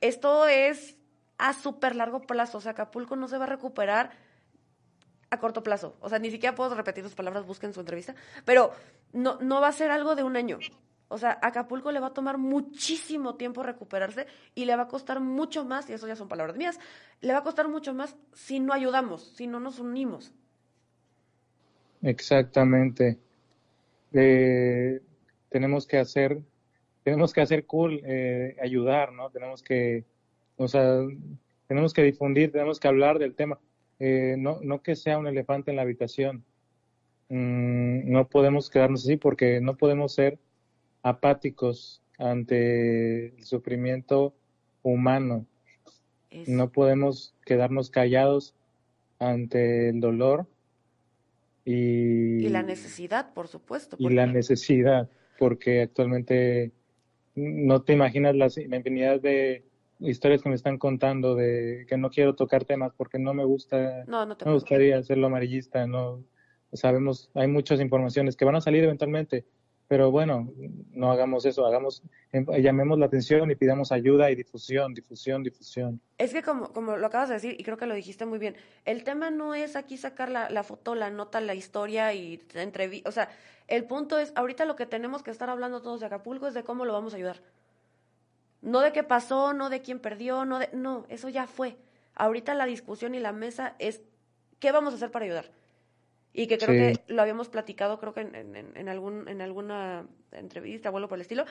esto 0.00 0.46
es 0.46 0.96
a 1.38 1.54
súper 1.54 1.96
largo 1.96 2.20
plazo, 2.20 2.58
o 2.58 2.60
sea, 2.60 2.72
Acapulco 2.72 3.16
no 3.16 3.26
se 3.26 3.38
va 3.38 3.44
a 3.44 3.48
recuperar 3.48 4.10
a 5.30 5.38
corto 5.38 5.62
plazo. 5.62 5.96
O 6.00 6.08
sea, 6.08 6.18
ni 6.18 6.30
siquiera 6.30 6.54
puedo 6.54 6.74
repetir 6.74 7.02
sus 7.04 7.14
palabras, 7.14 7.46
busquen 7.46 7.72
su 7.72 7.80
entrevista, 7.80 8.14
pero 8.44 8.72
no, 9.12 9.38
no 9.40 9.60
va 9.60 9.68
a 9.68 9.72
ser 9.72 9.90
algo 9.90 10.14
de 10.14 10.22
un 10.22 10.36
año. 10.36 10.58
O 11.12 11.18
sea, 11.18 11.40
Acapulco 11.42 11.90
le 11.90 11.98
va 11.98 12.06
a 12.06 12.14
tomar 12.14 12.38
muchísimo 12.38 13.34
tiempo 13.34 13.64
recuperarse 13.64 14.28
y 14.54 14.64
le 14.64 14.76
va 14.76 14.84
a 14.84 14.88
costar 14.88 15.18
mucho 15.18 15.64
más, 15.64 15.90
y 15.90 15.92
eso 15.92 16.06
ya 16.06 16.14
son 16.14 16.28
palabras 16.28 16.56
mías, 16.56 16.78
le 17.20 17.32
va 17.32 17.40
a 17.40 17.42
costar 17.42 17.68
mucho 17.68 17.92
más 17.92 18.16
si 18.32 18.60
no 18.60 18.72
ayudamos, 18.72 19.32
si 19.34 19.48
no 19.48 19.58
nos 19.58 19.80
unimos. 19.80 20.32
Exactamente. 22.00 23.18
Eh, 24.12 25.00
tenemos 25.48 25.84
que 25.84 25.98
hacer, 25.98 26.38
tenemos 27.02 27.32
que 27.32 27.40
hacer 27.40 27.66
cool, 27.66 28.00
eh, 28.04 28.56
ayudar, 28.62 29.12
¿no? 29.12 29.30
Tenemos 29.30 29.64
que, 29.64 30.04
o 30.56 30.68
sea, 30.68 31.00
tenemos 31.66 31.92
que 31.92 32.04
difundir, 32.04 32.52
tenemos 32.52 32.78
que 32.78 32.86
hablar 32.86 33.18
del 33.18 33.34
tema. 33.34 33.58
Eh, 33.98 34.36
no, 34.38 34.60
no 34.62 34.80
que 34.80 34.94
sea 34.94 35.18
un 35.18 35.26
elefante 35.26 35.72
en 35.72 35.76
la 35.76 35.82
habitación. 35.82 36.44
Mm, 37.30 38.12
no 38.12 38.28
podemos 38.28 38.70
quedarnos 38.70 39.02
así 39.02 39.16
porque 39.16 39.60
no 39.60 39.76
podemos 39.76 40.14
ser 40.14 40.38
apáticos 41.02 42.02
ante 42.18 43.36
el 43.36 43.44
sufrimiento 43.44 44.34
humano. 44.82 45.46
No 46.46 46.70
podemos 46.70 47.34
quedarnos 47.44 47.90
callados 47.90 48.54
ante 49.18 49.88
el 49.88 50.00
dolor 50.00 50.46
y, 51.64 52.46
y 52.46 52.48
la 52.48 52.62
necesidad, 52.62 53.32
por 53.34 53.48
supuesto. 53.48 53.96
Y 53.98 54.10
la 54.10 54.26
necesidad, 54.26 55.10
porque 55.38 55.82
actualmente 55.82 56.72
no 57.34 57.82
te 57.82 57.92
imaginas 57.92 58.34
la, 58.34 58.46
infinidad 58.76 59.20
de 59.20 59.64
historias 59.98 60.42
que 60.42 60.48
me 60.48 60.54
están 60.54 60.78
contando 60.78 61.34
de 61.34 61.84
que 61.88 61.96
no 61.96 62.10
quiero 62.10 62.34
tocar 62.34 62.64
temas 62.64 62.92
porque 62.96 63.18
no 63.18 63.34
me 63.34 63.44
gusta, 63.44 64.04
no, 64.06 64.24
no 64.24 64.36
me 64.44 64.52
gustaría 64.52 64.96
hacerlo 64.98 65.26
amarillista, 65.26 65.86
no 65.86 66.24
sabemos, 66.72 67.30
hay 67.34 67.48
muchas 67.48 67.80
informaciones 67.80 68.36
que 68.36 68.44
van 68.44 68.56
a 68.56 68.60
salir 68.60 68.84
eventualmente, 68.84 69.44
pero 69.90 70.12
bueno, 70.12 70.48
no 70.92 71.10
hagamos 71.10 71.44
eso, 71.46 71.66
hagamos, 71.66 72.04
em, 72.30 72.46
llamemos 72.62 72.96
la 72.96 73.06
atención 73.06 73.50
y 73.50 73.56
pidamos 73.56 73.90
ayuda 73.90 74.30
y 74.30 74.36
difusión, 74.36 74.94
difusión, 74.94 75.42
difusión. 75.42 76.00
Es 76.16 76.32
que 76.32 76.44
como, 76.44 76.72
como 76.72 76.96
lo 76.96 77.04
acabas 77.08 77.28
de 77.28 77.34
decir, 77.34 77.56
y 77.58 77.64
creo 77.64 77.76
que 77.76 77.86
lo 77.86 77.94
dijiste 77.96 78.24
muy 78.24 78.38
bien, 78.38 78.54
el 78.84 79.02
tema 79.02 79.32
no 79.32 79.52
es 79.52 79.74
aquí 79.74 79.96
sacar 79.96 80.28
la, 80.28 80.48
la 80.48 80.62
foto, 80.62 80.94
la 80.94 81.10
nota, 81.10 81.40
la 81.40 81.56
historia 81.56 82.14
y 82.14 82.40
entrevista, 82.54 83.08
o 83.08 83.10
sea, 83.10 83.30
el 83.66 83.84
punto 83.84 84.20
es, 84.20 84.32
ahorita 84.36 84.64
lo 84.64 84.76
que 84.76 84.86
tenemos 84.86 85.24
que 85.24 85.32
estar 85.32 85.50
hablando 85.50 85.82
todos 85.82 85.98
de 85.98 86.06
Acapulco 86.06 86.46
es 86.46 86.54
de 86.54 86.62
cómo 86.62 86.84
lo 86.84 86.92
vamos 86.92 87.12
a 87.12 87.16
ayudar. 87.16 87.42
No 88.62 88.82
de 88.82 88.92
qué 88.92 89.02
pasó, 89.02 89.54
no 89.54 89.70
de 89.70 89.82
quién 89.82 89.98
perdió, 89.98 90.44
no 90.44 90.60
de, 90.60 90.68
no, 90.72 91.04
eso 91.08 91.28
ya 91.28 91.48
fue. 91.48 91.76
Ahorita 92.14 92.54
la 92.54 92.66
discusión 92.66 93.16
y 93.16 93.18
la 93.18 93.32
mesa 93.32 93.74
es 93.80 94.02
qué 94.60 94.70
vamos 94.70 94.92
a 94.92 94.96
hacer 94.98 95.10
para 95.10 95.24
ayudar 95.24 95.50
y 96.32 96.46
que 96.46 96.58
creo 96.58 96.68
que 96.68 97.12
lo 97.12 97.22
habíamos 97.22 97.48
platicado, 97.48 97.98
creo 97.98 98.14
que 98.14 98.20
en, 98.20 98.54
en, 98.56 98.88
algún, 98.88 99.28
en 99.28 99.40
alguna 99.40 100.06
entrevista 100.32 100.90
o 100.90 100.96
algo 100.96 101.08
por 101.08 101.18
el 101.18 101.22
estilo. 101.22 101.44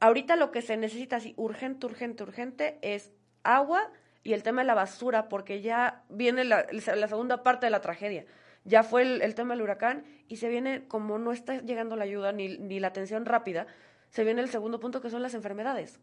Ahorita 0.00 0.36
lo 0.36 0.50
que 0.50 0.62
se 0.62 0.76
necesita 0.76 1.16
así 1.16 1.34
urgente, 1.36 1.86
urgente, 1.86 2.22
urgente 2.24 2.78
es 2.82 3.12
agua 3.44 3.92
y 4.24 4.32
el 4.32 4.42
tema 4.42 4.62
de 4.62 4.66
la 4.66 4.74
basura, 4.74 5.28
porque 5.28 5.62
ya 5.62 6.04
viene 6.08 6.44
la, 6.44 6.66
la 6.70 7.08
segunda 7.08 7.42
parte 7.42 7.66
de 7.66 7.70
la 7.70 7.80
tragedia. 7.80 8.24
Ya 8.64 8.82
fue 8.82 9.02
el, 9.02 9.22
el, 9.22 9.34
tema 9.34 9.54
del 9.54 9.62
huracán 9.62 10.04
y 10.28 10.36
se 10.36 10.48
viene, 10.48 10.86
como 10.88 11.18
no 11.18 11.32
está 11.32 11.60
llegando 11.60 11.96
la 11.96 12.04
ayuda 12.04 12.32
ni, 12.32 12.58
ni 12.58 12.80
la 12.80 12.88
atención 12.88 13.26
rápida, 13.26 13.66
se 14.10 14.24
viene 14.24 14.42
el 14.42 14.48
segundo 14.48 14.78
punto 14.80 15.00
que 15.00 15.10
son 15.10 15.22
las 15.22 15.34
enfermedades. 15.34 16.00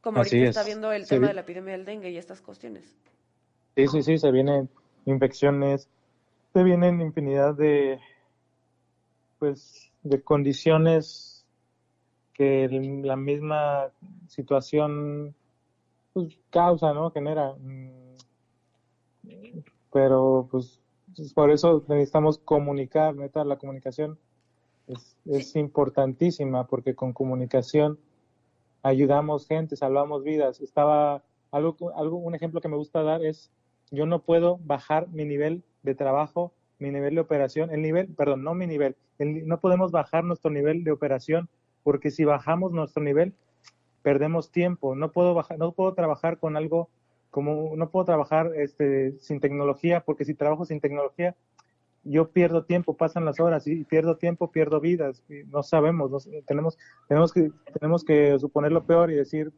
Como 0.00 0.18
ahorita 0.18 0.36
está 0.36 0.64
viendo 0.64 0.92
el 0.92 1.08
tema 1.08 1.28
de 1.28 1.34
la 1.34 1.40
epidemia 1.40 1.72
del 1.72 1.84
dengue 1.84 2.10
y 2.10 2.18
estas 2.18 2.42
cuestiones. 2.42 2.94
Sí, 3.76 3.88
sí, 3.88 4.02
sí, 4.02 4.18
se 4.18 4.30
vienen 4.30 4.68
infecciones, 5.04 5.88
se 6.52 6.62
vienen 6.62 7.00
infinidad 7.00 7.54
de, 7.54 7.98
pues, 9.38 9.90
de 10.02 10.22
condiciones 10.22 11.44
que 12.34 12.68
la 13.02 13.16
misma 13.16 13.90
situación 14.28 15.34
pues, 16.12 16.38
causa, 16.50 16.92
¿no? 16.92 17.10
Genera. 17.10 17.54
Mm, 17.58 18.14
pero, 19.92 20.48
pues, 20.50 20.80
por 21.34 21.50
eso 21.50 21.84
necesitamos 21.88 22.38
comunicar, 22.38 23.14
neta, 23.16 23.44
la 23.44 23.56
comunicación 23.56 24.18
es, 24.86 25.16
es 25.24 25.56
importantísima, 25.56 26.66
porque 26.66 26.94
con 26.94 27.12
comunicación 27.12 27.98
ayudamos 28.82 29.46
gente, 29.46 29.76
salvamos 29.76 30.22
vidas. 30.22 30.60
Estaba, 30.60 31.22
algo, 31.50 31.76
algo, 31.96 32.18
un 32.18 32.34
ejemplo 32.34 32.60
que 32.60 32.68
me 32.68 32.76
gusta 32.76 33.02
dar 33.02 33.24
es 33.24 33.50
yo 33.94 34.06
no 34.06 34.22
puedo 34.22 34.58
bajar 34.58 35.08
mi 35.08 35.24
nivel 35.24 35.62
de 35.82 35.94
trabajo, 35.94 36.52
mi 36.78 36.90
nivel 36.90 37.14
de 37.14 37.20
operación, 37.20 37.70
el 37.70 37.82
nivel, 37.82 38.08
perdón, 38.08 38.42
no 38.42 38.54
mi 38.54 38.66
nivel, 38.66 38.96
no 39.18 39.60
podemos 39.60 39.92
bajar 39.92 40.24
nuestro 40.24 40.50
nivel 40.50 40.84
de 40.84 40.90
operación 40.90 41.48
porque 41.82 42.10
si 42.10 42.24
bajamos 42.24 42.72
nuestro 42.72 43.02
nivel 43.02 43.34
perdemos 44.02 44.50
tiempo. 44.50 44.94
No 44.94 45.12
puedo 45.12 45.34
bajar, 45.34 45.58
no 45.58 45.72
puedo 45.72 45.94
trabajar 45.94 46.38
con 46.38 46.56
algo 46.56 46.90
como 47.30 47.74
no 47.76 47.90
puedo 47.90 48.04
trabajar 48.04 48.52
este, 48.54 49.18
sin 49.18 49.40
tecnología 49.40 50.00
porque 50.00 50.24
si 50.24 50.34
trabajo 50.34 50.64
sin 50.64 50.80
tecnología 50.80 51.34
yo 52.04 52.30
pierdo 52.30 52.64
tiempo, 52.64 52.96
pasan 52.96 53.24
las 53.24 53.40
horas 53.40 53.66
y 53.66 53.82
pierdo 53.84 54.18
tiempo, 54.18 54.52
pierdo 54.52 54.78
vidas. 54.78 55.24
no 55.46 55.62
sabemos, 55.62 56.28
tenemos, 56.46 56.78
tenemos 57.08 57.32
que 57.32 57.50
tenemos 57.72 58.04
que 58.04 58.38
suponer 58.38 58.72
lo 58.72 58.84
peor 58.84 59.10
y 59.10 59.14
decir, 59.14 59.52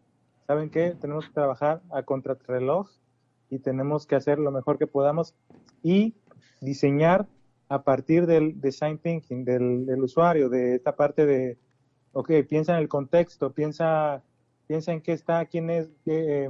¿saben 0.47 0.71
qué? 0.71 0.95
Tenemos 1.01 1.27
que 1.27 1.33
trabajar 1.33 1.83
a 1.91 2.05
contrarreloj 2.05 2.89
y 3.51 3.59
tenemos 3.59 4.07
que 4.07 4.17
hacer 4.17 4.39
lo 4.39 4.51
mejor 4.51 4.79
que 4.79 4.87
podamos 4.87 5.35
y 5.83 6.15
diseñar 6.61 7.27
a 7.69 7.83
partir 7.83 8.27
del 8.27 8.61
design 8.61 8.99
thinking 8.99 9.45
del, 9.45 10.03
usuario, 10.03 10.49
de 10.49 10.77
esta 10.77 10.95
parte 10.95 11.27
de, 11.27 11.59
ok, 12.13 12.31
piensa 12.49 12.73
en 12.73 12.79
el 12.79 12.89
contexto, 12.89 13.53
piensa, 13.53 14.23
piensa 14.67 14.93
en 14.93 15.01
qué 15.01 15.13
está, 15.13 15.45
quién 15.47 15.71
es, 15.71 15.89
eh, 16.07 16.49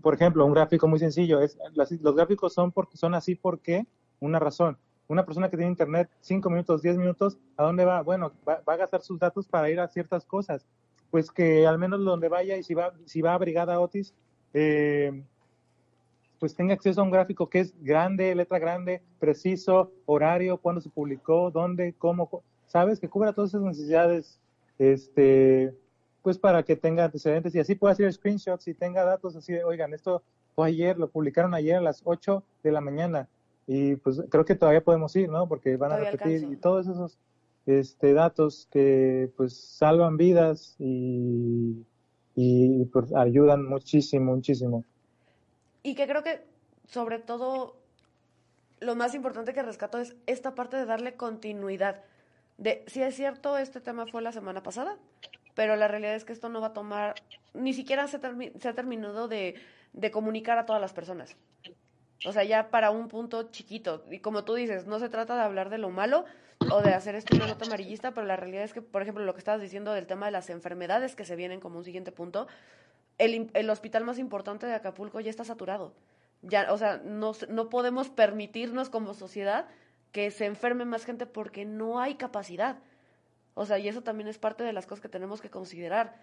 por 0.00 0.14
ejemplo, 0.14 0.46
un 0.46 0.54
gráfico 0.54 0.88
muy 0.88 0.98
sencillo, 0.98 1.40
es, 1.40 1.58
los 1.74 2.16
gráficos 2.16 2.54
son, 2.54 2.72
porque, 2.72 2.96
son 2.96 3.14
así 3.14 3.34
porque 3.34 3.86
una 4.20 4.38
razón. 4.38 4.78
Una 5.08 5.26
persona 5.26 5.50
que 5.50 5.56
tiene 5.56 5.70
internet 5.70 6.08
5 6.20 6.48
minutos, 6.48 6.80
10 6.80 6.96
minutos, 6.96 7.36
¿a 7.56 7.64
dónde 7.64 7.84
va? 7.84 8.02
Bueno, 8.02 8.32
va, 8.48 8.62
a 8.64 8.76
gastar 8.76 9.02
sus 9.02 9.18
datos 9.18 9.46
para 9.46 9.68
ir 9.68 9.78
a 9.80 9.88
ciertas 9.88 10.24
cosas. 10.24 10.66
Pues 11.10 11.30
que 11.30 11.66
al 11.66 11.78
menos 11.78 12.02
donde 12.02 12.28
vaya 12.28 12.56
y 12.56 12.62
si 12.62 12.72
va, 12.72 12.94
si 13.04 13.20
va 13.20 13.34
a 13.34 13.38
Brigada 13.38 13.78
Otis, 13.80 14.14
eh, 14.54 15.22
pues 16.42 16.56
tenga 16.56 16.74
acceso 16.74 17.00
a 17.00 17.04
un 17.04 17.12
gráfico 17.12 17.48
que 17.48 17.60
es 17.60 17.72
grande, 17.84 18.34
letra 18.34 18.58
grande, 18.58 19.00
preciso, 19.20 19.92
horario, 20.06 20.56
cuándo 20.56 20.80
se 20.80 20.90
publicó, 20.90 21.52
dónde, 21.52 21.94
cómo, 21.96 22.42
sabes, 22.66 22.98
que 22.98 23.08
cubra 23.08 23.32
todas 23.32 23.50
esas 23.50 23.62
necesidades, 23.62 24.40
este, 24.76 25.72
pues 26.20 26.38
para 26.38 26.64
que 26.64 26.74
tenga 26.74 27.04
antecedentes 27.04 27.54
y 27.54 27.60
así 27.60 27.76
pueda 27.76 27.92
hacer 27.92 28.12
screenshots 28.12 28.66
y 28.66 28.74
tenga 28.74 29.04
datos 29.04 29.36
así 29.36 29.52
de, 29.52 29.62
oigan, 29.62 29.94
esto 29.94 30.24
fue 30.56 30.66
ayer, 30.66 30.98
lo 30.98 31.08
publicaron 31.10 31.54
ayer 31.54 31.76
a 31.76 31.80
las 31.80 32.02
8 32.02 32.42
de 32.64 32.72
la 32.72 32.80
mañana 32.80 33.28
y 33.68 33.94
pues 33.94 34.20
creo 34.28 34.44
que 34.44 34.56
todavía 34.56 34.82
podemos 34.82 35.14
ir, 35.14 35.28
¿no? 35.28 35.46
Porque 35.46 35.76
van 35.76 35.92
a 35.92 35.98
repetir 35.98 36.42
y 36.50 36.56
todos 36.56 36.88
esos 36.88 37.20
este, 37.66 38.14
datos 38.14 38.66
que 38.72 39.30
pues 39.36 39.56
salvan 39.56 40.16
vidas 40.16 40.74
y, 40.80 41.86
y 42.34 42.84
pues 42.86 43.14
ayudan 43.14 43.64
muchísimo, 43.64 44.34
muchísimo. 44.34 44.84
Y 45.82 45.94
que 45.94 46.06
creo 46.06 46.22
que, 46.22 46.44
sobre 46.86 47.18
todo, 47.18 47.76
lo 48.80 48.94
más 48.94 49.14
importante 49.14 49.54
que 49.54 49.62
rescato 49.62 49.98
es 49.98 50.16
esta 50.26 50.54
parte 50.54 50.76
de 50.76 50.86
darle 50.86 51.14
continuidad. 51.14 52.02
De, 52.58 52.84
si 52.86 53.02
es 53.02 53.14
cierto, 53.14 53.58
este 53.58 53.80
tema 53.80 54.06
fue 54.06 54.22
la 54.22 54.32
semana 54.32 54.62
pasada, 54.62 54.98
pero 55.54 55.76
la 55.76 55.88
realidad 55.88 56.14
es 56.14 56.24
que 56.24 56.32
esto 56.32 56.48
no 56.48 56.60
va 56.60 56.68
a 56.68 56.72
tomar, 56.72 57.14
ni 57.54 57.74
siquiera 57.74 58.06
se, 58.06 58.16
ha 58.16 58.72
terminado 58.74 59.28
de, 59.28 59.54
de 59.92 60.10
comunicar 60.10 60.58
a 60.58 60.66
todas 60.66 60.80
las 60.80 60.92
personas. 60.92 61.36
O 62.24 62.32
sea, 62.32 62.44
ya 62.44 62.70
para 62.70 62.90
un 62.90 63.08
punto 63.08 63.50
chiquito. 63.50 64.04
Y 64.10 64.20
como 64.20 64.44
tú 64.44 64.54
dices, 64.54 64.86
no 64.86 64.98
se 65.00 65.08
trata 65.08 65.34
de 65.34 65.42
hablar 65.42 65.70
de 65.70 65.78
lo 65.78 65.90
malo 65.90 66.24
o 66.70 66.80
de 66.80 66.94
hacer 66.94 67.14
esto 67.16 67.34
una 67.34 67.46
nota 67.46 67.64
amarillista, 67.64 68.12
pero 68.12 68.26
la 68.26 68.36
realidad 68.36 68.62
es 68.62 68.72
que, 68.72 68.82
por 68.82 69.02
ejemplo, 69.02 69.24
lo 69.24 69.34
que 69.34 69.40
estabas 69.40 69.60
diciendo 69.60 69.92
del 69.92 70.06
tema 70.06 70.26
de 70.26 70.32
las 70.32 70.50
enfermedades 70.50 71.16
que 71.16 71.24
se 71.24 71.36
vienen 71.36 71.60
como 71.60 71.78
un 71.78 71.84
siguiente 71.84 72.12
punto, 72.12 72.46
el, 73.18 73.50
el, 73.54 73.70
hospital 73.70 74.04
más 74.04 74.18
importante 74.18 74.66
de 74.66 74.74
Acapulco 74.74 75.20
ya 75.20 75.30
está 75.30 75.44
saturado. 75.44 75.94
Ya, 76.42 76.72
o 76.72 76.78
sea, 76.78 77.00
no, 77.04 77.32
no 77.48 77.68
podemos 77.68 78.10
permitirnos 78.10 78.90
como 78.90 79.14
sociedad 79.14 79.66
que 80.12 80.30
se 80.30 80.46
enferme 80.46 80.84
más 80.84 81.04
gente 81.04 81.26
porque 81.26 81.64
no 81.64 82.00
hay 82.00 82.16
capacidad. 82.16 82.78
O 83.54 83.66
sea, 83.66 83.78
y 83.78 83.88
eso 83.88 84.02
también 84.02 84.28
es 84.28 84.38
parte 84.38 84.64
de 84.64 84.72
las 84.72 84.86
cosas 84.86 85.02
que 85.02 85.08
tenemos 85.08 85.40
que 85.40 85.50
considerar. 85.50 86.16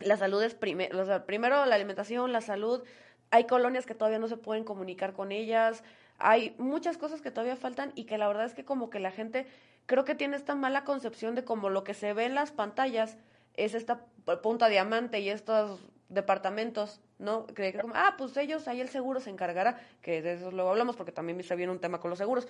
La 0.00 0.16
salud 0.16 0.42
es 0.42 0.54
primero, 0.54 1.00
o 1.00 1.04
sea, 1.04 1.26
primero 1.26 1.64
la 1.66 1.74
alimentación, 1.74 2.32
la 2.32 2.40
salud. 2.40 2.82
Hay 3.30 3.44
colonias 3.44 3.86
que 3.86 3.94
todavía 3.94 4.18
no 4.18 4.28
se 4.28 4.36
pueden 4.36 4.64
comunicar 4.64 5.12
con 5.12 5.32
ellas. 5.32 5.82
Hay 6.18 6.54
muchas 6.58 6.96
cosas 6.96 7.20
que 7.20 7.30
todavía 7.30 7.56
faltan 7.56 7.92
y 7.94 8.04
que 8.04 8.18
la 8.18 8.28
verdad 8.28 8.46
es 8.46 8.54
que 8.54 8.64
como 8.64 8.88
que 8.88 9.00
la 9.00 9.10
gente 9.10 9.46
creo 9.86 10.04
que 10.04 10.14
tiene 10.14 10.36
esta 10.36 10.54
mala 10.54 10.84
concepción 10.84 11.34
de 11.34 11.44
como 11.44 11.68
lo 11.68 11.84
que 11.84 11.94
se 11.94 12.12
ve 12.12 12.24
en 12.24 12.34
las 12.34 12.52
pantallas 12.52 13.16
es 13.54 13.74
esta 13.74 14.04
punta 14.42 14.68
diamante 14.68 15.20
y 15.20 15.28
estos 15.28 15.80
departamentos, 16.08 17.00
¿no? 17.18 17.46
Que, 17.46 17.78
ah, 17.94 18.14
pues 18.16 18.36
ellos, 18.36 18.68
ahí 18.68 18.80
el 18.80 18.88
seguro 18.88 19.20
se 19.20 19.30
encargará, 19.30 19.80
que 20.02 20.22
de 20.22 20.34
eso 20.34 20.50
luego 20.50 20.70
hablamos 20.70 20.96
porque 20.96 21.12
también 21.12 21.42
se 21.42 21.56
viene 21.56 21.72
un 21.72 21.80
tema 21.80 22.00
con 22.00 22.10
los 22.10 22.18
seguros, 22.18 22.46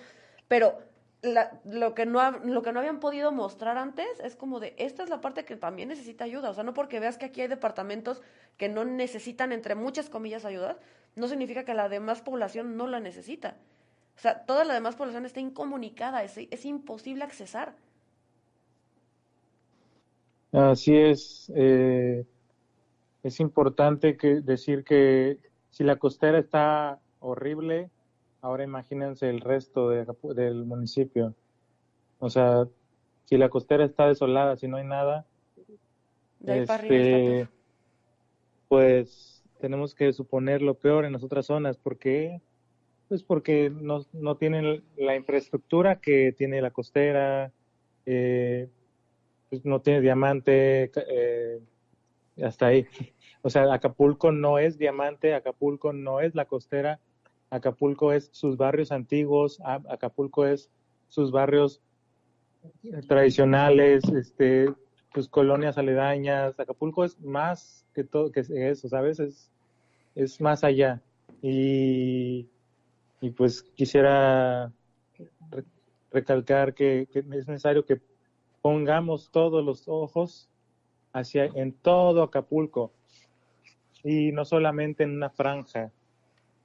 pero 0.47 0.77
lo, 1.23 1.95
que 1.95 2.05
no, 2.05 2.31
lo 2.39 2.61
que 2.61 2.71
no 2.71 2.79
habían 2.79 2.99
podido 2.99 3.31
mostrar 3.31 3.77
antes 3.77 4.07
es 4.23 4.35
como 4.35 4.59
de, 4.59 4.75
esta 4.77 5.03
es 5.03 5.09
la 5.09 5.21
parte 5.21 5.45
que 5.45 5.55
también 5.55 5.89
necesita 5.89 6.23
ayuda, 6.23 6.49
o 6.49 6.53
sea, 6.53 6.63
no 6.63 6.73
porque 6.73 6.99
veas 6.99 7.17
que 7.17 7.25
aquí 7.25 7.41
hay 7.41 7.47
departamentos 7.47 8.21
que 8.57 8.69
no 8.69 8.85
necesitan, 8.85 9.51
entre 9.51 9.75
muchas 9.75 10.09
comillas, 10.09 10.45
ayuda, 10.45 10.77
no 11.15 11.27
significa 11.27 11.65
que 11.65 11.73
la 11.73 11.89
demás 11.89 12.21
población 12.21 12.77
no 12.77 12.87
la 12.87 12.99
necesita. 12.99 13.57
O 14.15 14.19
sea, 14.19 14.45
toda 14.45 14.63
la 14.63 14.73
demás 14.73 14.95
población 14.95 15.25
está 15.25 15.39
incomunicada, 15.39 16.23
es, 16.23 16.37
es 16.37 16.65
imposible 16.65 17.23
accesar. 17.23 17.75
Así 20.51 20.95
es. 20.95 21.51
Eh, 21.55 22.25
es 23.27 23.39
importante 23.39 24.17
que 24.17 24.41
decir 24.41 24.83
que 24.83 25.37
si 25.69 25.83
la 25.83 25.97
costera 25.97 26.39
está 26.39 26.99
horrible, 27.19 27.89
ahora 28.41 28.63
imagínense 28.63 29.29
el 29.29 29.41
resto 29.41 29.89
del 29.89 30.65
municipio. 30.65 31.35
O 32.19 32.29
sea, 32.29 32.67
si 33.25 33.37
la 33.37 33.49
costera 33.49 33.83
está 33.83 34.07
desolada, 34.07 34.55
si 34.55 34.67
no 34.67 34.77
hay 34.77 34.85
nada, 34.85 35.25
este, 36.45 37.47
pues 38.69 39.43
tenemos 39.59 39.93
que 39.93 40.13
suponer 40.13 40.61
lo 40.61 40.75
peor 40.75 41.03
en 41.03 41.13
las 41.13 41.23
otras 41.23 41.47
zonas. 41.47 41.77
¿Por 41.77 41.97
qué? 41.97 42.41
Pues 43.09 43.23
porque 43.23 43.69
no, 43.69 44.05
no 44.13 44.37
tienen 44.37 44.83
la 44.95 45.15
infraestructura 45.15 45.99
que 45.99 46.31
tiene 46.31 46.61
la 46.61 46.71
costera, 46.71 47.51
eh, 48.05 48.69
pues 49.49 49.65
no 49.65 49.81
tiene 49.81 50.01
diamante, 50.01 50.91
eh, 50.95 51.59
hasta 52.41 52.67
ahí. 52.67 52.87
O 53.41 53.49
sea, 53.49 53.71
Acapulco 53.73 54.31
no 54.31 54.59
es 54.59 54.77
diamante, 54.77 55.33
Acapulco 55.33 55.93
no 55.93 56.19
es 56.19 56.35
la 56.35 56.45
costera, 56.45 56.99
Acapulco 57.49 58.11
es 58.11 58.29
sus 58.33 58.57
barrios 58.57 58.91
antiguos, 58.91 59.59
Acapulco 59.63 60.45
es 60.45 60.69
sus 61.07 61.31
barrios 61.31 61.81
tradicionales, 63.07 64.03
este, 64.09 64.73
sus 65.13 65.29
colonias 65.29 65.77
aledañas. 65.77 66.59
Acapulco 66.59 67.03
es 67.03 67.19
más 67.21 67.85
que 67.93 68.03
todo 68.03 68.31
que 68.31 68.41
eso, 68.49 68.89
¿sabes? 68.89 69.19
Es, 69.19 69.51
es 70.15 70.41
más 70.41 70.63
allá. 70.63 71.01
Y, 71.41 72.49
y 73.21 73.29
pues 73.31 73.63
quisiera 73.75 74.71
recalcar 76.11 76.73
que, 76.73 77.07
que, 77.11 77.19
es 77.19 77.47
necesario 77.47 77.85
que 77.85 78.01
pongamos 78.61 79.31
todos 79.31 79.63
los 79.63 79.87
ojos 79.87 80.49
hacia 81.13 81.45
en 81.45 81.73
todo 81.73 82.23
Acapulco 82.23 82.91
y 84.03 84.31
no 84.31 84.45
solamente 84.45 85.03
en 85.03 85.11
una 85.11 85.29
franja. 85.29 85.91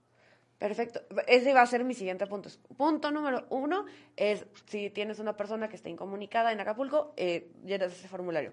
Perfecto. 0.58 1.02
Ese 1.28 1.54
va 1.54 1.62
a 1.62 1.66
ser 1.66 1.86
mi 1.86 1.94
siguiente 1.94 2.28
punto. 2.28 2.50
Punto 2.76 3.12
número 3.12 3.46
uno 3.50 3.86
es 4.18 4.46
si 4.66 4.90
tienes 4.90 5.20
una 5.20 5.38
persona 5.38 5.70
que 5.70 5.78
está 5.78 5.90
incomunicada 5.90 6.52
en 6.52 6.60
Acapulco, 6.60 7.14
eh, 7.16 7.50
llenas 7.66 7.94
ese 7.94 8.10
formulario. 8.10 8.52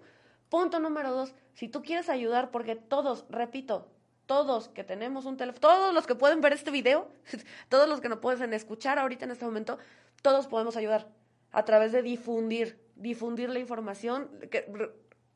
Punto 0.48 0.78
número 0.78 1.12
dos, 1.12 1.34
si 1.54 1.68
tú 1.68 1.82
quieres 1.82 2.08
ayudar, 2.08 2.52
porque 2.52 2.76
todos, 2.76 3.26
repito, 3.28 3.88
todos 4.26 4.68
que 4.68 4.84
tenemos 4.84 5.24
un 5.24 5.36
teléfono, 5.36 5.60
todos 5.60 5.92
los 5.92 6.06
que 6.06 6.14
pueden 6.14 6.40
ver 6.40 6.52
este 6.52 6.70
video, 6.70 7.08
todos 7.68 7.88
los 7.88 8.00
que 8.00 8.08
nos 8.08 8.20
pueden 8.20 8.52
escuchar 8.52 9.00
ahorita 9.00 9.24
en 9.24 9.32
este 9.32 9.44
momento, 9.44 9.78
todos 10.22 10.46
podemos 10.46 10.76
ayudar 10.76 11.08
a 11.50 11.64
través 11.64 11.90
de 11.90 12.02
difundir, 12.02 12.78
difundir 12.94 13.50
la 13.50 13.58
información, 13.58 14.30
que 14.50 14.72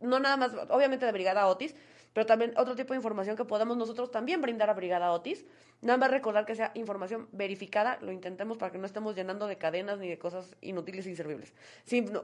no 0.01 0.21
nada 0.21 0.37
más, 0.37 0.53
obviamente 0.69 1.07
de 1.07 1.13
Brigada 1.13 1.49
Otis, 1.49 1.75
pero 2.13 2.27
también 2.27 2.53
otro 2.57 2.75
tipo 2.75 2.93
de 2.93 2.99
información 2.99 3.37
que 3.37 3.45
podamos 3.45 3.77
nosotros 3.77 4.11
también 4.11 4.41
brindar 4.41 4.69
a 4.69 4.75
Brigada 4.75 5.13
Otis. 5.13 5.45
Nada 5.81 5.97
más 5.97 6.11
recordar 6.11 6.45
que 6.45 6.55
sea 6.55 6.73
información 6.75 7.29
verificada, 7.33 7.99
lo 8.03 8.13
intentemos 8.13 8.59
para 8.59 8.73
que 8.73 8.79
no 8.79 8.87
estemos 8.87 9.15
llenando 9.15 9.47
de 9.47 9.57
cadenas 9.57 9.99
ni 9.99 10.09
de 10.09 10.19
cosas 10.19 10.57
inútiles 10.61 11.07
e 11.07 11.11
inservibles. 11.11 11.55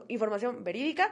información 0.07 0.63
verídica, 0.63 1.11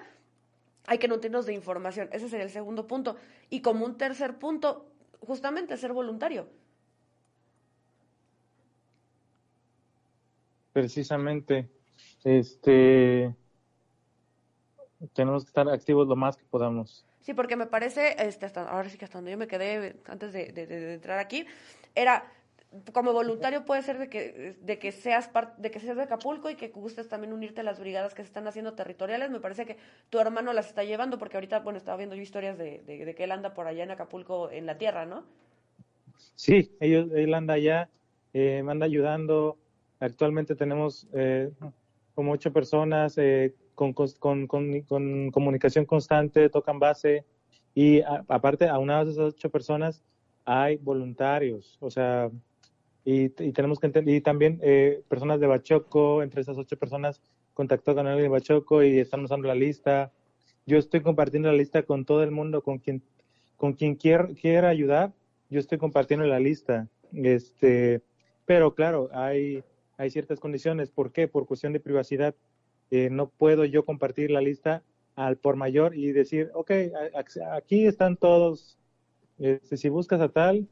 hay 0.87 0.97
que 0.97 1.07
nutrirnos 1.07 1.45
de 1.45 1.53
información. 1.53 2.09
Ese 2.11 2.29
sería 2.29 2.45
el 2.45 2.51
segundo 2.51 2.85
punto. 2.85 3.15
Y 3.49 3.61
como 3.61 3.85
un 3.85 3.97
tercer 3.97 4.37
punto, 4.37 4.85
justamente 5.19 5.77
ser 5.77 5.93
voluntario. 5.93 6.47
Precisamente, 10.73 11.69
este, 12.23 13.33
tenemos 15.13 15.45
que 15.45 15.47
estar 15.47 15.69
activos 15.69 16.07
lo 16.07 16.15
más 16.15 16.35
que 16.35 16.43
podamos. 16.45 17.05
Sí, 17.25 17.33
porque 17.33 17.55
me 17.55 17.65
parece, 17.65 18.15
este, 18.19 18.45
hasta, 18.45 18.69
ahora 18.69 18.87
sí 18.87 18.99
que 18.99 19.05
hasta 19.05 19.17
donde 19.17 19.31
yo 19.31 19.37
me 19.37 19.47
quedé 19.47 19.95
antes 20.05 20.31
de, 20.31 20.51
de, 20.51 20.93
entrar 20.93 21.17
aquí, 21.17 21.47
era 21.95 22.31
como 22.93 23.13
voluntario 23.13 23.65
puede 23.65 23.81
ser 23.81 23.97
de 23.97 24.09
que, 24.09 24.57
de 24.61 24.77
que 24.77 24.91
seas 24.91 25.31
de 25.57 25.71
que 25.71 25.79
seas 25.79 25.97
de 25.97 26.03
Acapulco 26.03 26.51
y 26.51 26.55
que 26.55 26.67
gustes 26.67 27.09
también 27.09 27.33
unirte 27.33 27.61
a 27.61 27.63
las 27.63 27.79
brigadas 27.79 28.13
que 28.13 28.21
se 28.21 28.27
están 28.27 28.47
haciendo 28.47 28.73
territoriales. 28.73 29.31
Me 29.31 29.39
parece 29.39 29.65
que 29.65 29.77
tu 30.11 30.19
hermano 30.19 30.53
las 30.53 30.67
está 30.67 30.83
llevando, 30.83 31.17
porque 31.17 31.37
ahorita, 31.37 31.61
bueno, 31.61 31.77
estaba 31.77 31.97
viendo 31.97 32.15
yo 32.15 32.21
historias 32.21 32.59
de, 32.59 32.83
de, 32.85 33.15
que 33.15 33.23
él 33.23 33.31
anda 33.31 33.55
por 33.55 33.65
allá 33.65 33.83
en 33.85 33.89
Acapulco 33.89 34.51
en 34.51 34.67
la 34.67 34.77
tierra, 34.77 35.07
¿no? 35.07 35.23
Sí, 36.35 36.75
ellos, 36.79 37.09
él 37.15 37.33
anda 37.33 37.55
allá, 37.55 37.89
eh, 38.33 38.61
me 38.63 38.71
anda 38.71 38.85
ayudando. 38.85 39.57
Actualmente 39.99 40.55
tenemos 40.55 41.07
eh, 41.11 41.49
como 42.13 42.33
ocho 42.33 42.53
personas, 42.53 43.17
eh, 43.17 43.55
con, 43.75 43.93
con, 43.93 44.47
con, 44.47 45.31
comunicación 45.31 45.85
constante, 45.85 46.49
tocan 46.49 46.79
base 46.79 47.25
y 47.73 48.01
aparte, 48.01 48.67
a 48.67 48.79
una 48.79 49.03
de 49.03 49.11
esas 49.11 49.33
ocho 49.35 49.49
personas 49.49 50.01
hay 50.45 50.77
voluntarios, 50.77 51.77
o 51.81 51.91
sea, 51.91 52.31
y, 53.03 53.29
tenemos 53.29 53.79
que 53.79 53.87
entender, 53.87 54.15
y 54.15 54.21
también 54.21 54.59
eh, 54.63 55.03
personas 55.07 55.39
de 55.39 55.47
Bachoco, 55.47 56.23
entre 56.23 56.41
esas 56.41 56.57
ocho 56.57 56.77
personas 56.77 57.21
contactó 57.53 57.93
con 57.93 58.07
alguien 58.07 58.23
de 58.23 58.29
Bachoco 58.29 58.83
y 58.83 58.99
están 58.99 59.23
usando 59.23 59.47
la 59.47 59.55
lista 59.55 60.11
yo 60.65 60.77
estoy 60.77 61.01
compartiendo 61.01 61.51
la 61.51 61.57
lista 61.57 61.83
con 61.83 62.05
todo 62.05 62.23
el 62.23 62.31
mundo, 62.31 62.63
con 62.63 62.79
quien, 62.79 63.03
con 63.55 63.73
quien 63.73 63.95
quiera, 63.95 64.27
quiera 64.39 64.69
ayudar, 64.69 65.13
yo 65.49 65.59
estoy 65.59 65.77
compartiendo 65.77 66.25
la 66.25 66.39
lista. 66.39 66.87
Este, 67.13 68.01
pero 68.45 68.73
claro, 68.73 69.09
hay, 69.13 69.63
hay 69.97 70.09
ciertas 70.09 70.39
condiciones. 70.39 70.89
¿Por 70.89 71.11
qué? 71.11 71.27
Por 71.27 71.45
cuestión 71.45 71.71
de 71.73 71.79
privacidad. 71.79 72.35
Eh, 72.91 73.09
no 73.09 73.29
puedo 73.29 73.65
yo 73.65 73.85
compartir 73.85 74.31
la 74.31 74.41
lista 74.41 74.83
al 75.15 75.37
por 75.37 75.55
mayor 75.55 75.95
y 75.95 76.11
decir, 76.11 76.51
ok, 76.53 76.71
aquí 77.51 77.85
están 77.87 78.17
todos, 78.17 78.77
este, 79.39 79.77
si 79.77 79.89
buscas 79.89 80.21
a 80.21 80.29
tal, 80.29 80.67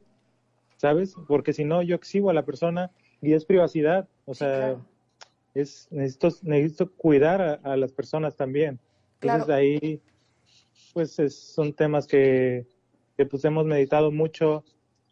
¿sabes? 0.76 1.16
Porque 1.26 1.52
si 1.52 1.64
no, 1.64 1.82
yo 1.82 1.96
exhibo 1.96 2.30
a 2.30 2.34
la 2.34 2.44
persona 2.44 2.90
y 3.20 3.32
es 3.32 3.44
privacidad. 3.44 4.08
O 4.26 4.34
sea, 4.34 4.76
es, 5.54 5.88
necesito, 5.90 6.28
necesito 6.42 6.92
cuidar 6.92 7.60
a, 7.62 7.76
las 7.76 7.92
personas 7.92 8.36
también. 8.36 8.78
Entonces 9.20 9.48
ahí, 9.48 10.00
pues 10.92 11.16
son 11.30 11.72
temas 11.72 12.06
que, 12.06 12.66
que 13.16 13.24
pues 13.24 13.44
hemos 13.44 13.64
meditado 13.64 14.10
mucho 14.10 14.64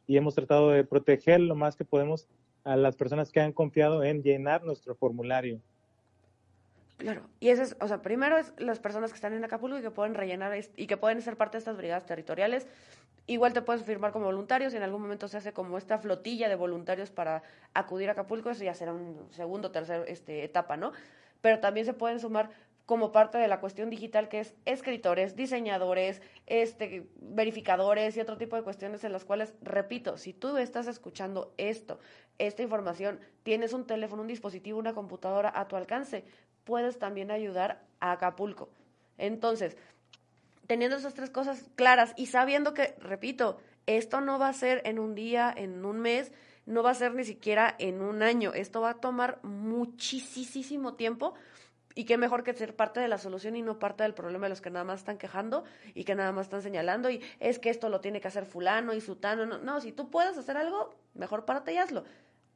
y 0.06 0.16
hemos 0.16 0.34
tratado 0.34 0.70
de 0.70 0.84
proteger 0.84 1.40
lo 1.40 1.54
más 1.54 1.76
que 1.76 1.84
podemos 1.84 2.28
a 2.64 2.76
las 2.76 2.96
personas 2.96 3.30
que 3.30 3.40
han 3.40 3.52
confiado 3.52 4.04
en 4.04 4.22
llenar 4.22 4.64
nuestro 4.64 4.94
formulario. 4.94 5.60
Claro, 6.98 7.28
y 7.40 7.48
eso 7.48 7.62
es, 7.62 7.76
o 7.80 7.88
sea, 7.88 8.00
primero 8.00 8.38
es 8.38 8.52
las 8.58 8.78
personas 8.78 9.10
que 9.10 9.16
están 9.16 9.32
en 9.32 9.44
Acapulco 9.44 9.78
y 9.78 9.82
que 9.82 9.90
pueden 9.90 10.14
rellenar 10.14 10.52
y 10.76 10.86
que 10.86 10.96
pueden 10.96 11.20
ser 11.20 11.36
parte 11.36 11.56
de 11.56 11.58
estas 11.60 11.76
brigadas 11.76 12.06
territoriales. 12.06 12.68
Igual 13.26 13.52
te 13.52 13.62
puedes 13.62 13.82
firmar 13.84 14.12
como 14.12 14.26
voluntarios 14.26 14.72
y 14.74 14.76
en 14.76 14.82
algún 14.84 15.02
momento 15.02 15.26
se 15.28 15.36
hace 15.36 15.52
como 15.52 15.78
esta 15.78 15.98
flotilla 15.98 16.48
de 16.48 16.54
voluntarios 16.54 17.10
para 17.10 17.42
acudir 17.74 18.08
a 18.08 18.12
Acapulco, 18.12 18.50
eso 18.50 18.64
ya 18.64 18.74
será 18.74 18.92
un 18.92 19.28
segundo 19.32 19.70
tercer 19.72 20.04
este, 20.08 20.44
etapa, 20.44 20.76
¿no? 20.76 20.92
Pero 21.40 21.60
también 21.60 21.86
se 21.86 21.92
pueden 21.94 22.20
sumar 22.20 22.50
como 22.86 23.12
parte 23.12 23.38
de 23.38 23.48
la 23.48 23.60
cuestión 23.60 23.90
digital 23.90 24.28
que 24.28 24.40
es 24.40 24.54
escritores, 24.64 25.36
diseñadores, 25.36 26.20
este, 26.46 27.08
verificadores 27.20 28.16
y 28.16 28.20
otro 28.20 28.36
tipo 28.36 28.56
de 28.56 28.62
cuestiones 28.62 29.04
en 29.04 29.12
las 29.12 29.24
cuales, 29.24 29.54
repito, 29.62 30.18
si 30.18 30.32
tú 30.32 30.56
estás 30.56 30.86
escuchando 30.88 31.54
esto, 31.58 32.00
esta 32.38 32.62
información, 32.62 33.20
tienes 33.44 33.72
un 33.72 33.86
teléfono, 33.86 34.22
un 34.22 34.28
dispositivo, 34.28 34.78
una 34.78 34.94
computadora 34.94 35.52
a 35.54 35.68
tu 35.68 35.76
alcance, 35.76 36.24
puedes 36.64 36.98
también 36.98 37.30
ayudar 37.30 37.82
a 38.00 38.12
Acapulco. 38.12 38.68
Entonces, 39.18 39.76
teniendo 40.66 40.96
esas 40.96 41.14
tres 41.14 41.30
cosas 41.30 41.70
claras 41.76 42.14
y 42.16 42.26
sabiendo 42.26 42.74
que, 42.74 42.94
repito, 42.98 43.58
esto 43.86 44.20
no 44.20 44.38
va 44.38 44.48
a 44.48 44.52
ser 44.52 44.80
en 44.84 44.98
un 44.98 45.14
día, 45.14 45.52
en 45.56 45.84
un 45.84 46.00
mes, 46.00 46.32
no 46.66 46.82
va 46.82 46.90
a 46.90 46.94
ser 46.94 47.14
ni 47.14 47.24
siquiera 47.24 47.74
en 47.78 48.00
un 48.00 48.22
año, 48.22 48.52
esto 48.54 48.80
va 48.80 48.90
a 48.90 49.00
tomar 49.00 49.40
muchísimo 49.42 50.94
tiempo 50.94 51.34
y 51.94 52.04
qué 52.04 52.16
mejor 52.16 52.42
que 52.42 52.54
ser 52.54 52.74
parte 52.74 53.00
de 53.00 53.08
la 53.08 53.18
solución 53.18 53.56
y 53.56 53.62
no 53.62 53.78
parte 53.78 54.02
del 54.02 54.14
problema 54.14 54.46
de 54.46 54.50
los 54.50 54.60
que 54.60 54.70
nada 54.70 54.84
más 54.84 55.00
están 55.00 55.18
quejando 55.18 55.64
y 55.94 56.04
que 56.04 56.14
nada 56.14 56.32
más 56.32 56.46
están 56.46 56.62
señalando 56.62 57.10
y 57.10 57.20
es 57.40 57.58
que 57.58 57.70
esto 57.70 57.88
lo 57.88 58.00
tiene 58.00 58.20
que 58.20 58.28
hacer 58.28 58.46
fulano 58.46 58.94
y 58.94 59.00
sutano. 59.00 59.58
No, 59.58 59.80
si 59.80 59.92
tú 59.92 60.10
puedes 60.10 60.38
hacer 60.38 60.56
algo, 60.56 60.94
mejor 61.14 61.44
párate 61.44 61.74
y 61.74 61.78
hazlo. 61.78 62.04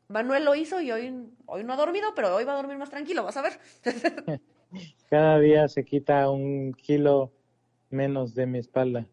Manuel 0.09 0.45
lo 0.45 0.55
hizo 0.55 0.81
y 0.81 0.92
hoy, 0.92 1.12
hoy 1.47 1.64
no 1.64 1.73
ha 1.73 1.77
dormido, 1.77 2.14
pero 2.14 2.35
hoy 2.35 2.45
va 2.45 2.53
a 2.53 2.57
dormir 2.57 2.79
más 2.79 2.90
tranquilo, 2.90 3.25
vas 3.25 3.37
a 3.37 3.42
ver. 3.42 3.59
Cada 5.11 5.38
día 5.38 5.69
se 5.69 5.85
quita 5.85 6.31
un 6.31 6.73
kilo 6.75 7.33
menos 7.90 8.35
de 8.35 8.47
mi 8.47 8.59
espalda. 8.59 9.07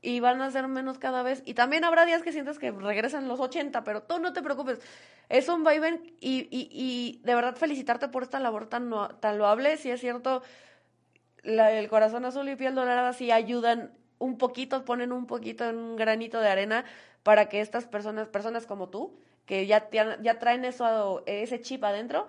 Y 0.00 0.20
van 0.20 0.40
a 0.40 0.50
ser 0.50 0.68
menos 0.68 0.98
cada 0.98 1.22
vez. 1.22 1.42
Y 1.44 1.54
también 1.54 1.84
habrá 1.84 2.06
días 2.06 2.22
que 2.22 2.32
sientes 2.32 2.58
que 2.58 2.70
regresan 2.70 3.26
los 3.26 3.40
80, 3.40 3.82
pero 3.82 4.02
tú 4.02 4.18
no 4.20 4.32
te 4.32 4.42
preocupes. 4.42 4.80
Es 5.28 5.48
un 5.48 5.64
vaivén 5.64 6.14
y, 6.20 6.48
y, 6.50 6.68
y 6.70 7.20
de 7.24 7.34
verdad 7.34 7.56
felicitarte 7.56 8.08
por 8.08 8.22
esta 8.22 8.38
labor 8.38 8.66
tan, 8.66 8.90
tan 9.20 9.38
loable. 9.38 9.76
Si 9.76 9.90
es 9.90 10.00
cierto, 10.00 10.42
el 11.42 11.88
corazón 11.88 12.24
azul 12.24 12.48
y 12.48 12.56
piel 12.56 12.74
dorada 12.74 13.12
sí 13.12 13.30
ayudan 13.30 13.92
un 14.18 14.38
poquito, 14.38 14.84
ponen 14.84 15.12
un 15.12 15.26
poquito 15.26 15.68
en 15.68 15.76
un 15.76 15.96
granito 15.96 16.40
de 16.40 16.48
arena 16.48 16.84
para 17.22 17.48
que 17.48 17.60
estas 17.60 17.86
personas, 17.86 18.28
personas 18.28 18.66
como 18.66 18.88
tú, 18.88 19.18
que 19.48 19.66
ya, 19.66 19.88
ya 19.90 20.38
traen 20.38 20.66
eso, 20.66 21.22
ese 21.24 21.62
chip 21.62 21.82
adentro, 21.82 22.26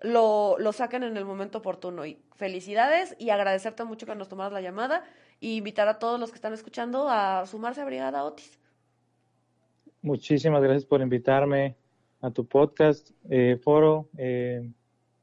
lo, 0.00 0.56
lo 0.58 0.72
saquen 0.72 1.02
en 1.02 1.18
el 1.18 1.26
momento 1.26 1.58
oportuno. 1.58 2.06
Y 2.06 2.18
felicidades 2.34 3.14
y 3.18 3.28
agradecerte 3.28 3.84
mucho 3.84 4.06
que 4.06 4.14
nos 4.14 4.30
tomaras 4.30 4.54
la 4.54 4.62
llamada 4.62 5.04
y 5.38 5.58
invitar 5.58 5.86
a 5.88 5.98
todos 5.98 6.18
los 6.18 6.30
que 6.30 6.36
están 6.36 6.54
escuchando 6.54 7.10
a 7.10 7.44
sumarse 7.44 7.82
a 7.82 7.84
Brigada 7.84 8.24
Otis. 8.24 8.58
Muchísimas 10.00 10.62
gracias 10.62 10.86
por 10.86 11.02
invitarme 11.02 11.76
a 12.22 12.30
tu 12.30 12.46
podcast, 12.46 13.10
eh, 13.28 13.60
foro, 13.62 14.08
eh, 14.16 14.66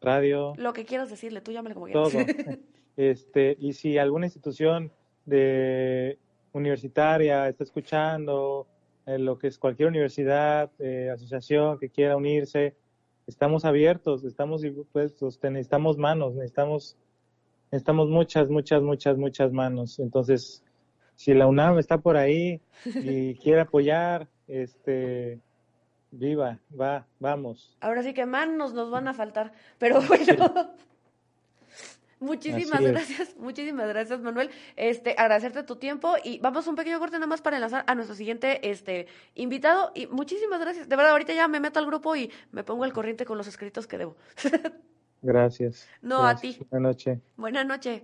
radio. 0.02 0.54
Lo 0.56 0.72
que 0.72 0.86
quieras 0.86 1.10
decirle, 1.10 1.42
tú 1.42 1.52
llámale 1.52 1.74
como 1.74 1.88
quieras. 1.88 2.12
Todo. 2.12 2.22
este, 2.96 3.58
y 3.60 3.74
si 3.74 3.98
alguna 3.98 4.28
institución 4.28 4.92
de 5.26 6.20
universitaria 6.54 7.50
está 7.50 7.64
escuchando 7.64 8.68
lo 9.18 9.38
que 9.38 9.48
es 9.48 9.58
cualquier 9.58 9.90
universidad, 9.90 10.72
eh, 10.80 11.10
asociación 11.10 11.80
que 11.80 11.90
quiera 11.90 12.16
unirse, 12.16 12.76
estamos 13.28 13.66
abiertos, 13.66 14.24
estamos 14.24 14.62
dispuestos, 14.62 15.40
necesitamos 15.44 15.98
manos, 15.98 16.36
necesitamos, 16.36 16.98
necesitamos 17.72 18.10
muchas, 18.10 18.50
muchas, 18.50 18.82
muchas, 18.82 19.18
muchas 19.18 19.52
manos. 19.52 20.00
Entonces, 20.00 20.64
si 21.16 21.34
la 21.34 21.48
UNAM 21.48 21.80
está 21.80 21.98
por 22.00 22.18
ahí 22.18 22.62
y 22.86 23.36
quiere 23.42 23.62
apoyar, 23.62 24.28
este, 24.48 25.40
viva, 26.12 26.60
va, 26.80 27.06
vamos. 27.20 27.78
Ahora 27.82 28.04
sí 28.04 28.14
que 28.14 28.26
manos 28.26 28.74
nos 28.74 28.90
van 28.90 29.08
a 29.08 29.14
faltar, 29.14 29.54
pero 29.78 30.02
bueno. 30.02 30.54
Muchísimas 32.20 32.82
gracias, 32.82 33.36
muchísimas 33.38 33.88
gracias, 33.88 34.20
Manuel. 34.22 34.50
Este, 34.76 35.16
agradecerte 35.18 35.64
tu 35.64 35.78
tiempo 35.78 36.16
y 36.24 36.40
vamos 36.40 36.68
a 36.68 36.70
un 36.70 36.76
pequeño 36.76 37.00
corte 37.00 37.16
nada 37.16 37.28
más 37.28 37.42
para 37.42 37.58
enlazar 37.58 37.86
a 37.88 37.96
nuestro 37.96 38.16
siguiente 38.16 38.70
este 38.70 39.08
invitado 39.36 39.92
y 39.96 40.08
muchísimas 40.08 40.60
gracias. 40.60 40.90
De 40.90 40.96
verdad, 40.96 41.14
ahorita 41.14 41.34
ya 41.34 41.48
me 41.48 41.60
meto 41.60 41.80
al 41.80 41.86
grupo 41.86 42.16
y 42.16 42.32
me 42.52 42.64
pongo 42.64 42.84
al 42.84 42.94
corriente 42.94 43.26
con 43.26 43.38
los 43.38 43.48
escritos 43.48 43.88
que 43.88 43.98
debo. 43.98 44.18
gracias. 45.22 45.88
No, 46.02 46.26
a 46.26 46.36
ti. 46.36 46.58
Buenas 46.70 46.90
noches. 46.90 47.20
Buenas 47.38 47.66
noches. 47.66 48.02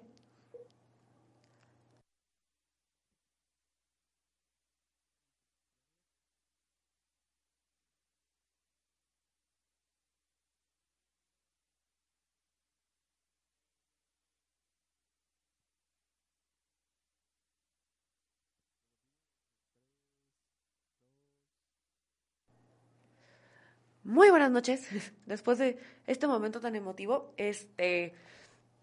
Muy 24.06 24.30
buenas 24.30 24.52
noches. 24.52 24.88
Después 25.26 25.58
de 25.58 25.80
este 26.06 26.28
momento 26.28 26.62
tan 26.62 26.76
emotivo, 26.76 27.34
este, 27.38 28.14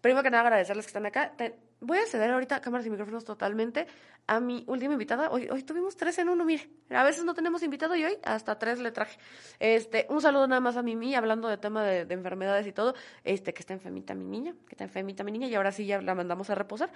primero 0.01 0.21
que 0.21 0.29
nada 0.29 0.43
agradecerles 0.43 0.85
que 0.85 0.89
están 0.89 1.05
acá. 1.05 1.31
voy 1.79 1.97
a 1.97 2.05
ceder 2.05 2.29
ahorita 2.29 2.59
cámaras 2.59 2.85
y 2.87 2.89
micrófonos 2.89 3.23
totalmente 3.23 3.87
a 4.27 4.41
mi 4.41 4.65
última 4.67 4.91
invitada. 4.91 5.31
Hoy, 5.31 5.47
hoy 5.49 5.63
tuvimos 5.63 5.95
tres 5.95 6.17
en 6.17 6.27
uno, 6.27 6.43
mire. 6.43 6.69
A 6.89 7.05
veces 7.05 7.23
no 7.23 7.33
tenemos 7.33 7.63
invitado 7.63 7.95
y 7.95 8.03
hoy 8.03 8.17
hasta 8.21 8.59
tres 8.59 8.79
le 8.79 8.91
traje. 8.91 9.17
Este, 9.59 10.07
un 10.09 10.19
saludo 10.21 10.45
nada 10.45 10.59
más 10.59 10.75
a 10.75 10.83
Mimi, 10.83 11.15
hablando 11.15 11.47
de 11.47 11.55
tema 11.57 11.85
de, 11.85 12.01
enfermedades 12.13 12.67
y 12.67 12.73
todo. 12.73 12.93
Este, 13.23 13.53
que 13.53 13.61
está 13.61 13.73
enfermita 13.73 14.13
mi 14.15 14.25
niña, 14.25 14.53
que 14.67 14.75
está 14.75 14.83
enfermita 14.83 15.23
mi 15.23 15.31
niña 15.31 15.47
y 15.47 15.55
ahora 15.55 15.71
sí 15.71 15.85
ya 15.85 16.01
la 16.01 16.15
mandamos 16.15 16.49
a 16.49 16.55
reposar. 16.55 16.91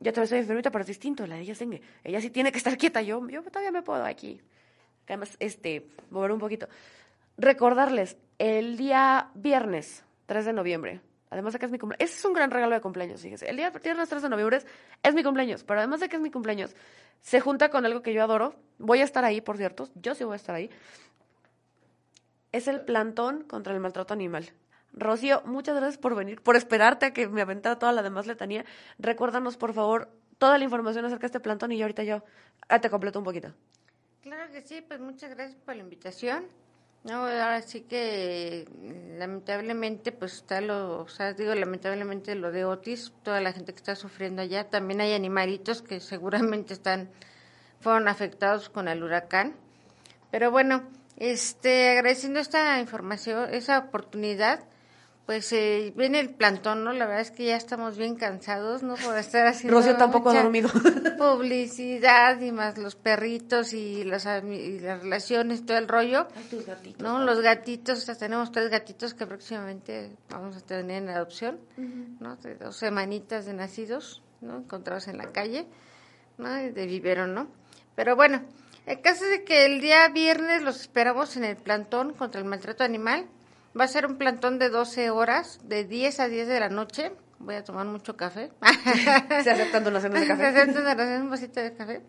Ya 0.00 0.10
todavía 0.10 0.24
estoy 0.24 0.38
enfermita, 0.40 0.72
pero 0.72 0.82
es 0.82 0.88
distinto. 0.88 1.24
La 1.24 1.36
de 1.36 1.42
ella 1.42 1.54
Ella 2.02 2.20
sí 2.20 2.30
tiene 2.30 2.50
que 2.50 2.58
estar 2.58 2.76
quieta. 2.76 3.00
Yo, 3.00 3.24
yo 3.28 3.44
todavía 3.44 3.70
me 3.70 3.82
puedo 3.82 4.04
aquí. 4.04 4.40
Además, 5.06 5.36
este, 5.38 5.86
mover 6.10 6.32
un 6.32 6.40
poquito. 6.40 6.66
Recordarles, 7.36 8.16
el 8.38 8.76
día 8.76 9.30
viernes 9.34 10.04
3 10.26 10.44
de 10.46 10.52
noviembre, 10.52 11.00
además 11.30 11.52
de 11.52 11.58
que 11.58 11.66
es 11.66 11.72
mi 11.72 11.78
cumpleaños, 11.78 12.10
ese 12.10 12.18
es 12.18 12.24
un 12.24 12.32
gran 12.32 12.50
regalo 12.50 12.74
de 12.74 12.80
cumpleaños, 12.80 13.20
fíjese. 13.22 13.50
El 13.50 13.56
día 13.56 13.70
viernes 13.70 14.08
3 14.08 14.22
de 14.22 14.28
noviembre 14.28 14.60
es, 15.02 15.14
mi 15.14 15.24
cumpleaños, 15.24 15.64
pero 15.64 15.80
además 15.80 16.00
de 16.00 16.08
que 16.08 16.16
es 16.16 16.22
mi 16.22 16.30
cumpleaños, 16.30 16.74
se 17.20 17.40
junta 17.40 17.70
con 17.70 17.84
algo 17.84 18.02
que 18.02 18.12
yo 18.12 18.22
adoro. 18.22 18.54
Voy 18.78 19.00
a 19.00 19.04
estar 19.04 19.24
ahí, 19.24 19.40
por 19.40 19.56
cierto, 19.56 19.88
yo 19.94 20.14
sí 20.14 20.22
voy 20.22 20.34
a 20.34 20.36
estar 20.36 20.54
ahí. 20.54 20.70
Es 22.52 22.68
el 22.68 22.82
plantón 22.82 23.42
contra 23.42 23.74
el 23.74 23.80
maltrato 23.80 24.14
animal. 24.14 24.50
Rocío, 24.92 25.42
muchas 25.44 25.74
gracias 25.74 25.98
por 25.98 26.14
venir, 26.14 26.40
por 26.40 26.54
esperarte 26.54 27.06
a 27.06 27.12
que 27.12 27.26
me 27.26 27.42
aventara 27.42 27.80
toda 27.80 27.92
la 27.92 28.02
demás 28.02 28.28
letanía. 28.28 28.64
Recuérdanos, 29.00 29.56
por 29.56 29.74
favor, 29.74 30.08
toda 30.38 30.56
la 30.56 30.62
información 30.62 31.04
acerca 31.04 31.22
de 31.22 31.26
este 31.26 31.40
plantón 31.40 31.72
y 31.72 31.78
yo 31.78 31.84
ahorita 31.84 32.04
yo 32.04 32.22
ah, 32.68 32.80
te 32.80 32.90
completo 32.90 33.18
un 33.18 33.24
poquito. 33.24 33.52
Claro 34.22 34.52
que 34.52 34.62
sí, 34.62 34.82
pues 34.86 35.00
muchas 35.00 35.34
gracias 35.34 35.60
por 35.64 35.74
la 35.74 35.82
invitación. 35.82 36.46
No, 37.04 37.26
ahora 37.26 37.60
sí 37.60 37.82
que 37.82 38.66
lamentablemente 39.18 40.10
pues 40.10 40.36
está 40.36 40.62
lo, 40.62 41.02
o 41.02 41.08
sea, 41.08 41.34
digo 41.34 41.54
lamentablemente 41.54 42.34
lo 42.34 42.50
de 42.50 42.64
Otis, 42.64 43.12
toda 43.22 43.42
la 43.42 43.52
gente 43.52 43.74
que 43.74 43.76
está 43.78 43.94
sufriendo 43.94 44.40
allá, 44.40 44.70
también 44.70 45.02
hay 45.02 45.12
animalitos 45.12 45.82
que 45.82 46.00
seguramente 46.00 46.72
están 46.72 47.10
fueron 47.80 48.08
afectados 48.08 48.70
con 48.70 48.88
el 48.88 49.02
huracán. 49.02 49.54
Pero 50.30 50.50
bueno, 50.50 50.82
este 51.18 51.90
agradeciendo 51.90 52.40
esta 52.40 52.80
información, 52.80 53.52
esa 53.52 53.78
oportunidad, 53.78 54.64
pues 55.26 55.50
eh, 55.54 55.92
viene 55.96 56.20
el 56.20 56.30
plantón, 56.30 56.84
¿no? 56.84 56.92
La 56.92 57.06
verdad 57.06 57.22
es 57.22 57.30
que 57.30 57.46
ya 57.46 57.56
estamos 57.56 57.96
bien 57.96 58.14
cansados, 58.14 58.82
¿no? 58.82 58.94
Por 58.96 59.16
estar 59.16 59.46
haciendo 59.46 59.78
Rocío 59.78 59.96
tampoco 59.96 60.30
ha 60.30 60.42
dormido. 60.42 60.68
publicidad 61.18 62.38
y 62.40 62.52
más 62.52 62.76
los 62.76 62.94
perritos 62.94 63.72
y 63.72 64.04
las, 64.04 64.26
y 64.44 64.80
las 64.80 65.02
relaciones, 65.02 65.64
todo 65.64 65.78
el 65.78 65.88
rollo. 65.88 66.28
Ay, 66.36 66.44
tus 66.44 66.66
gatitos. 66.66 67.02
¿no? 67.02 67.20
Los 67.24 67.40
gatitos, 67.40 67.98
o 67.98 68.02
sea, 68.02 68.16
tenemos 68.16 68.52
tres 68.52 68.68
gatitos 68.68 69.14
que 69.14 69.26
próximamente 69.26 70.10
vamos 70.28 70.58
a 70.58 70.60
tener 70.60 71.02
en 71.02 71.08
adopción, 71.08 71.58
¿no? 72.20 72.36
De 72.36 72.56
dos 72.56 72.76
semanitas 72.76 73.46
de 73.46 73.54
nacidos, 73.54 74.22
¿no? 74.42 74.58
Encontrados 74.58 75.08
en 75.08 75.16
la 75.16 75.32
calle, 75.32 75.66
¿no? 76.36 76.52
De 76.52 76.86
vivero, 76.86 77.26
¿no? 77.26 77.48
Pero 77.94 78.14
bueno, 78.14 78.42
el 78.84 79.00
caso 79.00 79.24
es 79.24 79.30
de 79.30 79.44
que 79.44 79.64
el 79.64 79.80
día 79.80 80.06
viernes 80.08 80.62
los 80.62 80.80
esperamos 80.80 81.38
en 81.38 81.44
el 81.44 81.56
plantón 81.56 82.12
contra 82.12 82.42
el 82.42 82.46
maltrato 82.46 82.84
animal. 82.84 83.26
Va 83.78 83.84
a 83.84 83.88
ser 83.88 84.06
un 84.06 84.16
plantón 84.16 84.58
de 84.58 84.68
12 84.68 85.10
horas, 85.10 85.58
de 85.64 85.84
10 85.84 86.20
a 86.20 86.28
10 86.28 86.46
de 86.48 86.60
la 86.60 86.68
noche. 86.68 87.12
Voy 87.40 87.56
a 87.56 87.64
tomar 87.64 87.86
mucho 87.86 88.16
café. 88.16 88.52
Se 89.42 89.50
aceptan 89.50 89.82
donaciones 89.84 90.20
de 90.20 90.26
Se 90.26 90.32
café. 90.32 90.46
aceptan 90.46 90.74
donaciones, 90.84 91.20
un 91.22 91.30
vasito 91.30 91.60
de 91.60 91.74
café. 91.74 92.02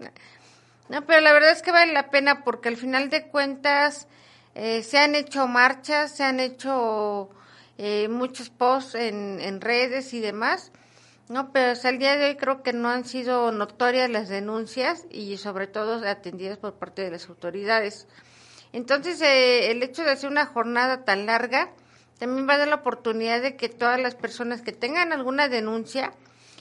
No, 0.89 1.05
pero 1.05 1.21
la 1.21 1.33
verdad 1.33 1.51
es 1.51 1.61
que 1.61 1.71
vale 1.71 1.91
la 1.91 2.09
pena 2.11 2.43
porque 2.43 2.69
al 2.69 2.77
final 2.77 3.09
de 3.09 3.27
cuentas 3.27 4.07
eh, 4.53 4.83
se 4.83 4.99
han 4.99 5.15
hecho 5.15 5.47
marchas, 5.47 6.15
se 6.15 6.23
han 6.23 6.39
hecho 6.39 7.29
eh, 7.79 8.07
muchos 8.09 8.49
posts 8.51 8.95
en, 8.95 9.39
en 9.41 9.59
redes 9.59 10.13
y 10.13 10.19
demás. 10.19 10.71
No, 11.27 11.51
pero 11.51 11.71
hasta 11.71 11.89
el 11.89 11.97
día 11.97 12.15
de 12.17 12.27
hoy 12.27 12.35
creo 12.35 12.61
que 12.61 12.71
no 12.71 12.89
han 12.89 13.03
sido 13.03 13.51
notorias 13.51 14.11
las 14.11 14.29
denuncias 14.29 15.05
y 15.09 15.37
sobre 15.37 15.65
todo 15.65 16.07
atendidas 16.07 16.59
por 16.59 16.75
parte 16.75 17.01
de 17.01 17.09
las 17.09 17.27
autoridades. 17.29 18.07
Entonces, 18.75 19.21
eh, 19.21 19.71
el 19.71 19.81
hecho 19.83 20.03
de 20.03 20.11
hacer 20.11 20.29
una 20.29 20.45
jornada 20.45 21.05
tan 21.05 21.25
larga 21.25 21.71
también 22.19 22.45
va 22.47 22.55
a 22.55 22.57
dar 22.57 22.67
la 22.67 22.75
oportunidad 22.75 23.41
de 23.41 23.55
que 23.55 23.69
todas 23.69 23.97
las 24.01 24.15
personas 24.15 24.61
que 24.61 24.73
tengan 24.73 25.13
alguna 25.13 25.47
denuncia 25.47 26.11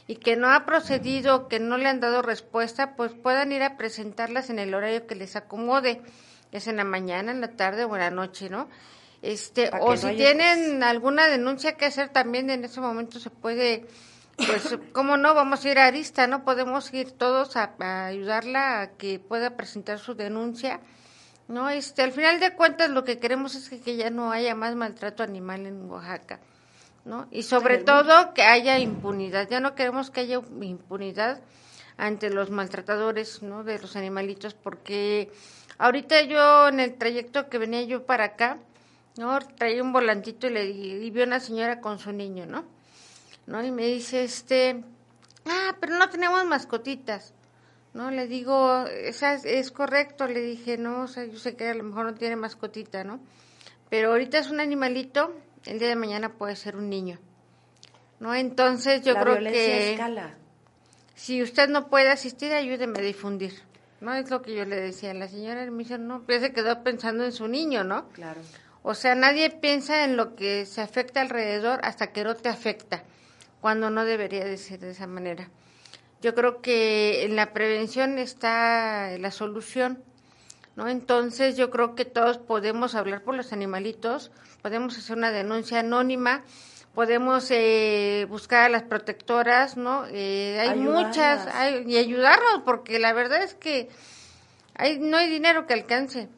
y 0.07 0.15
que 0.15 0.37
no 0.37 0.53
ha 0.53 0.65
procedido, 0.65 1.49
que 1.49 1.59
no 1.59 1.77
le 1.77 1.89
han 1.89 1.99
dado 1.99 2.23
respuesta, 2.23 2.95
pues 2.95 3.11
puedan 3.15 3.51
ir 3.51 3.65
a 3.65 3.77
presentarlas 3.77 4.49
en 4.49 4.61
el 4.61 4.75
horario 4.75 5.09
que 5.09 5.17
les 5.17 5.35
acomode, 5.35 6.03
sea 6.53 6.71
en 6.71 6.77
la 6.77 6.85
mañana, 6.85 7.33
en 7.33 7.41
la 7.41 7.57
tarde 7.57 7.85
o 7.85 7.97
en 7.97 8.01
la 8.01 8.11
noche, 8.13 8.49
¿no? 8.49 8.69
Este, 9.21 9.71
o 9.81 9.91
no 9.91 9.97
si 9.97 10.07
haya 10.07 10.17
tienen 10.17 10.85
alguna 10.85 11.27
denuncia 11.27 11.77
que 11.77 11.87
hacer 11.87 12.11
también 12.11 12.49
en 12.49 12.65
ese 12.65 12.81
momento 12.81 13.19
se 13.19 13.31
puede, 13.31 13.87
pues, 14.37 14.79
¿cómo 14.93 15.17
no? 15.17 15.35
Vamos 15.35 15.65
a 15.65 15.69
ir 15.69 15.81
a 15.81 15.87
Arista, 15.87 16.29
¿no? 16.29 16.45
Podemos 16.45 16.95
ir 16.95 17.11
todos 17.11 17.57
a, 17.57 17.75
a 17.81 18.07
ayudarla 18.07 18.83
a 18.83 18.91
que 18.93 19.19
pueda 19.19 19.57
presentar 19.57 19.99
su 19.99 20.15
denuncia. 20.15 20.81
No, 21.47 21.69
este, 21.69 22.03
al 22.03 22.13
final 22.13 22.41
de 22.41 22.55
cuentas 22.55 22.91
lo 22.91 23.05
que 23.05 23.19
queremos 23.19 23.55
es 23.55 23.69
que, 23.69 23.81
que 23.81 23.97
ya 23.97 24.11
no 24.11 24.33
haya 24.33 24.55
más 24.55 24.75
maltrato 24.75 25.23
animal 25.23 25.67
en 25.67 25.91
Oaxaca, 25.91 26.41
¿no? 27.05 27.27
Y 27.31 27.43
sobre 27.43 27.79
todo 27.79 28.33
que 28.33 28.43
haya 28.43 28.79
impunidad. 28.79 29.49
Ya 29.49 29.61
no 29.61 29.75
queremos 29.75 30.11
que 30.11 30.21
haya 30.21 30.41
impunidad 30.61 31.41
ante 31.99 32.31
los 32.31 32.51
maltratadores, 32.51 33.43
¿no? 33.43 33.63
De 33.63 33.79
los 33.79 33.95
animalitos, 33.97 34.55
porque 34.55 35.31
ahorita 35.77 36.23
yo 36.23 36.69
en 36.69 36.81
el 36.81 36.95
trayecto 36.95 37.51
que 37.51 37.59
venía 37.59 37.83
yo 37.83 38.07
para 38.07 38.25
acá, 38.25 38.59
¿no? 39.19 39.39
Traía 39.41 39.83
un 39.83 39.93
volantito 39.93 40.47
y 40.47 40.51
le 40.51 40.65
y 40.65 41.11
vi 41.11 41.21
a 41.21 41.25
una 41.25 41.41
señora 41.41 41.81
con 41.81 41.99
su 41.99 42.13
niño, 42.13 42.47
¿no? 42.47 42.65
¿No? 43.47 43.63
Y 43.63 43.71
me 43.71 43.87
dice, 43.87 44.25
este, 44.25 44.83
ah, 45.45 45.77
pero 45.79 45.99
no 45.99 46.09
tenemos 46.09 46.43
mascotitas. 46.47 47.34
No, 47.95 48.11
le 48.11 48.27
digo, 48.27 48.87
esa 48.87 49.35
es, 49.35 49.45
es 49.45 49.71
correcto, 49.71 50.27
le 50.27 50.41
dije, 50.41 50.77
no, 50.77 51.03
o 51.03 51.07
sea, 51.07 51.25
yo 51.25 51.39
sé 51.39 51.55
que 51.55 51.69
a 51.69 51.75
lo 51.75 51.85
mejor 51.85 52.07
no 52.07 52.15
tiene 52.15 52.35
mascotita, 52.35 53.05
¿no? 53.05 53.21
Pero 53.89 54.11
ahorita 54.11 54.39
es 54.39 54.51
un 54.51 54.59
animalito, 54.59 55.33
el 55.65 55.79
día 55.79 55.89
de 55.89 55.97
mañana 55.97 56.33
puede 56.33 56.57
ser 56.57 56.77
un 56.77 56.91
niño. 56.91 57.19
¿No? 58.19 58.35
Entonces 58.35 59.03
yo 59.03 59.13
la 59.15 59.23
creo 59.23 59.39
que 59.39 59.93
escala. 59.93 60.35
si 61.15 61.43
usted 61.43 61.69
no 61.69 61.89
puede 61.89 62.11
asistir, 62.11 62.53
ayúdeme 62.53 62.99
a 62.99 63.03
difundir. 63.03 63.53
No 64.01 64.13
es 64.15 64.29
lo 64.31 64.43
que 64.43 64.55
yo 64.55 64.65
le 64.65 64.77
decía. 64.77 65.15
La 65.15 65.29
señora 65.29 65.65
me 65.71 65.79
dice, 65.79 65.99
no, 65.99 66.23
pues 66.23 66.41
se 66.43 66.53
quedó 66.53 66.83
pensando 66.83 67.25
en 67.25 67.33
su 67.33 67.49
niño, 67.49 67.85
¿no? 67.85 68.09
Claro. 68.11 68.41
O 68.83 68.95
sea, 68.95 69.15
nadie 69.15 69.51
piensa 69.51 70.05
en 70.05 70.17
lo 70.17 70.35
que 70.35 70.67
se 70.67 70.81
afecta 70.81 71.21
alrededor 71.21 71.81
hasta 71.85 72.13
que 72.13 72.25
no 72.25 72.35
te 72.35 72.49
afecta, 72.49 73.05
cuando 73.61 73.89
no 73.91 74.05
debería 74.05 74.45
de 74.45 74.57
ser 74.59 74.81
de 74.81 74.91
esa 74.91 75.07
manera. 75.07 75.49
Yo 76.25 76.35
creo 76.35 76.63
que 76.63 77.25
en 77.25 77.37
la 77.37 77.53
prevención 77.53 78.19
está 78.19 79.11
la 79.19 79.31
solución, 79.31 80.03
¿no? 80.75 80.89
Entonces 80.89 81.55
yo 81.59 81.71
creo 81.71 81.95
que 81.95 82.07
todos 82.07 82.39
podemos 82.39 82.95
hablar 82.95 83.23
por 83.25 83.35
los 83.35 83.53
animalitos, 83.53 84.31
podemos 84.63 84.97
hacer 84.97 85.19
una 85.19 85.31
denuncia 85.31 85.81
anónima, 85.81 86.43
podemos 86.95 87.51
eh, 87.51 88.25
buscar 88.31 88.63
a 88.65 88.69
las 88.71 88.85
protectoras, 88.85 89.77
¿no? 89.77 90.07
Eh, 90.11 90.57
hay 90.61 90.71
Ayudarlas. 90.71 91.07
muchas, 91.09 91.47
hay- 91.55 91.85
y 91.87 91.99
ayudarnos, 91.99 92.63
porque 92.65 92.99
la 92.99 93.13
verdad 93.13 93.43
es 93.43 93.53
que 93.55 93.91
hay, 94.77 94.99
no 95.01 95.19
hay 95.19 95.29
dinero 95.29 95.67
que 95.67 95.75
alcance, 95.75 96.31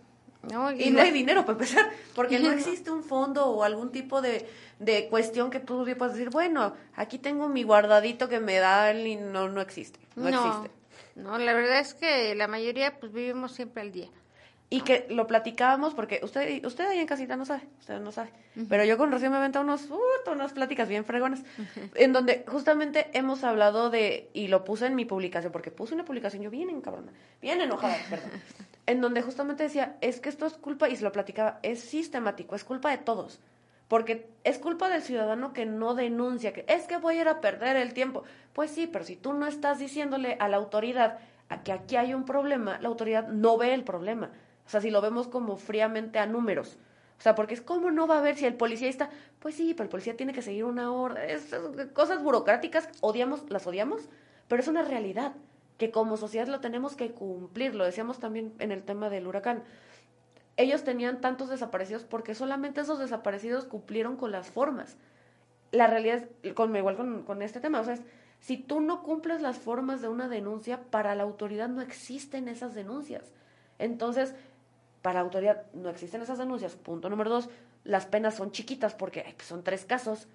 ¿no? 0.50 0.72
Y 0.72 0.90
no 0.90 1.00
hay 1.00 1.10
dinero 1.10 1.42
para 1.42 1.52
empezar, 1.52 1.90
porque 2.14 2.38
no 2.38 2.48
No. 2.50 2.54
existe 2.54 2.90
un 2.90 3.02
fondo 3.04 3.46
o 3.46 3.62
algún 3.62 3.90
tipo 3.92 4.20
de, 4.22 4.48
de 4.78 5.08
cuestión 5.08 5.50
que 5.50 5.60
tú 5.60 5.84
puedas 5.96 6.14
decir, 6.14 6.30
bueno, 6.30 6.74
aquí 6.94 7.18
tengo 7.18 7.48
mi 7.48 7.62
guardadito 7.62 8.28
que 8.28 8.40
me 8.40 8.56
da 8.58 8.90
el 8.90 9.06
y 9.06 9.16
no, 9.16 9.48
no 9.48 9.60
existe, 9.60 9.98
no, 10.14 10.28
existe. 10.28 10.70
No, 11.14 11.38
la 11.38 11.52
verdad 11.54 11.78
es 11.80 11.94
que 11.94 12.34
la 12.34 12.46
mayoría 12.46 12.98
pues 12.98 13.12
vivimos 13.12 13.52
siempre 13.52 13.82
al 13.82 13.92
día. 13.92 14.08
Y 14.68 14.80
que 14.80 15.06
lo 15.10 15.28
platicábamos 15.28 15.94
porque 15.94 16.20
usted 16.24 16.64
usted 16.64 16.88
ahí 16.88 16.98
en 16.98 17.06
casita 17.06 17.36
no 17.36 17.44
sabe, 17.44 17.62
usted 17.78 18.00
no 18.00 18.10
sabe. 18.10 18.30
Pero 18.68 18.84
yo 18.84 18.98
con 18.98 19.12
Rocío 19.12 19.30
me 19.30 19.36
aventado 19.36 19.64
unos, 19.64 19.88
uh, 19.90 20.30
unas 20.32 20.52
pláticas 20.52 20.88
bien 20.88 21.04
fregonas, 21.04 21.42
en 21.94 22.12
donde 22.12 22.44
justamente 22.48 23.08
hemos 23.12 23.44
hablado 23.44 23.90
de, 23.90 24.28
y 24.32 24.48
lo 24.48 24.64
puse 24.64 24.86
en 24.86 24.96
mi 24.96 25.04
publicación, 25.04 25.52
porque 25.52 25.70
puse 25.70 25.94
una 25.94 26.04
publicación 26.04 26.42
yo 26.42 26.50
bien 26.50 26.68
encabrona, 26.70 27.12
bien 27.40 27.60
enojada, 27.60 27.96
perdón, 28.10 28.30
en 28.86 29.00
donde 29.00 29.22
justamente 29.22 29.62
decía, 29.62 29.96
es 30.00 30.20
que 30.20 30.30
esto 30.30 30.46
es 30.46 30.54
culpa, 30.54 30.88
y 30.88 30.96
se 30.96 31.04
lo 31.04 31.12
platicaba, 31.12 31.60
es 31.62 31.80
sistemático, 31.80 32.56
es 32.56 32.64
culpa 32.64 32.90
de 32.90 32.98
todos. 32.98 33.38
Porque 33.88 34.28
es 34.42 34.58
culpa 34.58 34.88
del 34.88 35.02
ciudadano 35.02 35.52
que 35.52 35.64
no 35.64 35.94
denuncia, 35.94 36.52
que 36.52 36.64
es 36.66 36.88
que 36.88 36.96
voy 36.96 37.18
a 37.18 37.20
ir 37.20 37.28
a 37.28 37.40
perder 37.40 37.76
el 37.76 37.94
tiempo. 37.94 38.24
Pues 38.52 38.72
sí, 38.72 38.88
pero 38.88 39.04
si 39.04 39.14
tú 39.14 39.32
no 39.32 39.46
estás 39.46 39.78
diciéndole 39.78 40.36
a 40.40 40.48
la 40.48 40.56
autoridad 40.56 41.18
a 41.48 41.62
que 41.62 41.70
aquí 41.70 41.94
hay 41.94 42.12
un 42.12 42.24
problema, 42.24 42.78
la 42.80 42.88
autoridad 42.88 43.28
no 43.28 43.56
ve 43.56 43.74
el 43.74 43.84
problema. 43.84 44.30
O 44.66 44.68
sea, 44.68 44.80
si 44.80 44.90
lo 44.90 45.00
vemos 45.00 45.28
como 45.28 45.56
fríamente 45.56 46.18
a 46.18 46.26
números. 46.26 46.78
O 47.18 47.22
sea, 47.22 47.34
porque 47.34 47.54
es 47.54 47.60
como 47.60 47.90
no 47.90 48.06
va 48.06 48.18
a 48.18 48.22
ver 48.22 48.36
si 48.36 48.44
el 48.44 48.54
policía 48.54 48.88
está, 48.88 49.10
pues 49.38 49.54
sí, 49.54 49.72
pero 49.72 49.84
el 49.84 49.90
policía 49.90 50.16
tiene 50.16 50.32
que 50.32 50.42
seguir 50.42 50.64
una 50.64 50.92
orden. 50.92 51.30
Esas 51.30 51.60
cosas 51.92 52.22
burocráticas, 52.22 52.88
odiamos, 53.00 53.48
las 53.48 53.66
odiamos, 53.66 54.02
pero 54.48 54.60
es 54.60 54.68
una 54.68 54.82
realidad 54.82 55.32
que 55.78 55.90
como 55.90 56.16
sociedad 56.16 56.48
lo 56.48 56.60
tenemos 56.60 56.96
que 56.96 57.12
cumplir. 57.12 57.74
Lo 57.74 57.84
decíamos 57.84 58.18
también 58.18 58.52
en 58.58 58.72
el 58.72 58.82
tema 58.82 59.08
del 59.08 59.26
huracán 59.26 59.62
ellos 60.56 60.84
tenían 60.84 61.20
tantos 61.20 61.50
desaparecidos 61.50 62.04
porque 62.04 62.34
solamente 62.34 62.80
esos 62.80 62.98
desaparecidos 62.98 63.64
cumplieron 63.64 64.16
con 64.16 64.32
las 64.32 64.48
formas. 64.48 64.96
La 65.70 65.86
realidad 65.86 66.24
es, 66.42 66.54
con, 66.54 66.74
igual 66.74 66.96
con, 66.96 67.22
con 67.24 67.42
este 67.42 67.60
tema, 67.60 67.80
o 67.80 67.84
sea, 67.84 67.94
es, 67.94 68.02
si 68.40 68.56
tú 68.56 68.80
no 68.80 69.02
cumples 69.02 69.42
las 69.42 69.58
formas 69.58 70.00
de 70.00 70.08
una 70.08 70.28
denuncia, 70.28 70.80
para 70.90 71.14
la 71.14 71.24
autoridad 71.24 71.68
no 71.68 71.82
existen 71.82 72.48
esas 72.48 72.74
denuncias. 72.74 73.32
Entonces, 73.78 74.34
para 75.02 75.14
la 75.14 75.20
autoridad 75.20 75.62
no 75.74 75.88
existen 75.90 76.22
esas 76.22 76.38
denuncias. 76.38 76.74
Punto 76.74 77.08
número 77.10 77.30
dos, 77.30 77.48
las 77.84 78.06
penas 78.06 78.34
son 78.34 78.50
chiquitas 78.50 78.94
porque 78.94 79.22
ay, 79.26 79.34
pues 79.34 79.46
son 79.48 79.62
tres 79.62 79.84
casos. 79.84 80.26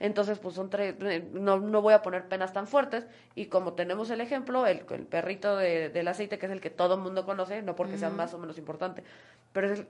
Entonces, 0.00 0.38
pues 0.40 0.56
son 0.56 0.70
tres, 0.70 0.96
eh, 1.00 1.26
no, 1.32 1.60
no 1.60 1.80
voy 1.80 1.94
a 1.94 2.02
poner 2.02 2.26
penas 2.26 2.52
tan 2.52 2.66
fuertes. 2.66 3.06
Y 3.36 3.46
como 3.46 3.74
tenemos 3.74 4.10
el 4.10 4.20
ejemplo, 4.20 4.66
el, 4.66 4.84
el 4.90 5.06
perrito 5.06 5.56
de- 5.56 5.88
del 5.88 6.08
aceite, 6.08 6.36
que 6.38 6.46
es 6.46 6.52
el 6.52 6.60
que 6.60 6.70
todo 6.70 6.94
el 6.96 7.00
mundo 7.00 7.24
conoce, 7.24 7.62
no 7.62 7.76
porque 7.76 7.96
sea 7.96 8.10
más 8.10 8.34
o 8.34 8.38
menos 8.38 8.58
importante, 8.58 9.04
pero 9.52 9.72
es 9.72 9.80
el, 9.80 9.86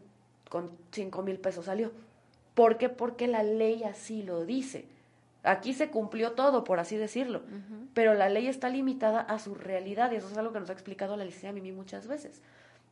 con 0.50 0.70
cinco 0.92 1.22
mil 1.22 1.38
pesos 1.38 1.64
salió. 1.64 1.90
¿Por 2.54 2.76
qué? 2.76 2.88
Porque 2.90 3.26
la 3.26 3.42
ley 3.42 3.82
así 3.84 4.22
lo 4.22 4.44
dice. 4.44 4.84
Aquí 5.42 5.72
se 5.74 5.88
cumplió 5.90 6.32
todo, 6.32 6.64
por 6.64 6.80
así 6.80 6.96
decirlo, 6.96 7.42
pero 7.94 8.14
la 8.14 8.28
ley 8.28 8.46
está 8.46 8.68
limitada 8.68 9.20
a 9.20 9.38
su 9.38 9.54
realidad 9.54 10.10
y 10.12 10.16
eso 10.16 10.28
es 10.30 10.36
algo 10.38 10.52
que 10.52 10.60
nos 10.60 10.70
ha 10.70 10.72
explicado 10.74 11.16
la 11.16 11.24
licenciada 11.24 11.52
Mimi 11.54 11.72
muchas 11.72 12.06
veces. 12.06 12.40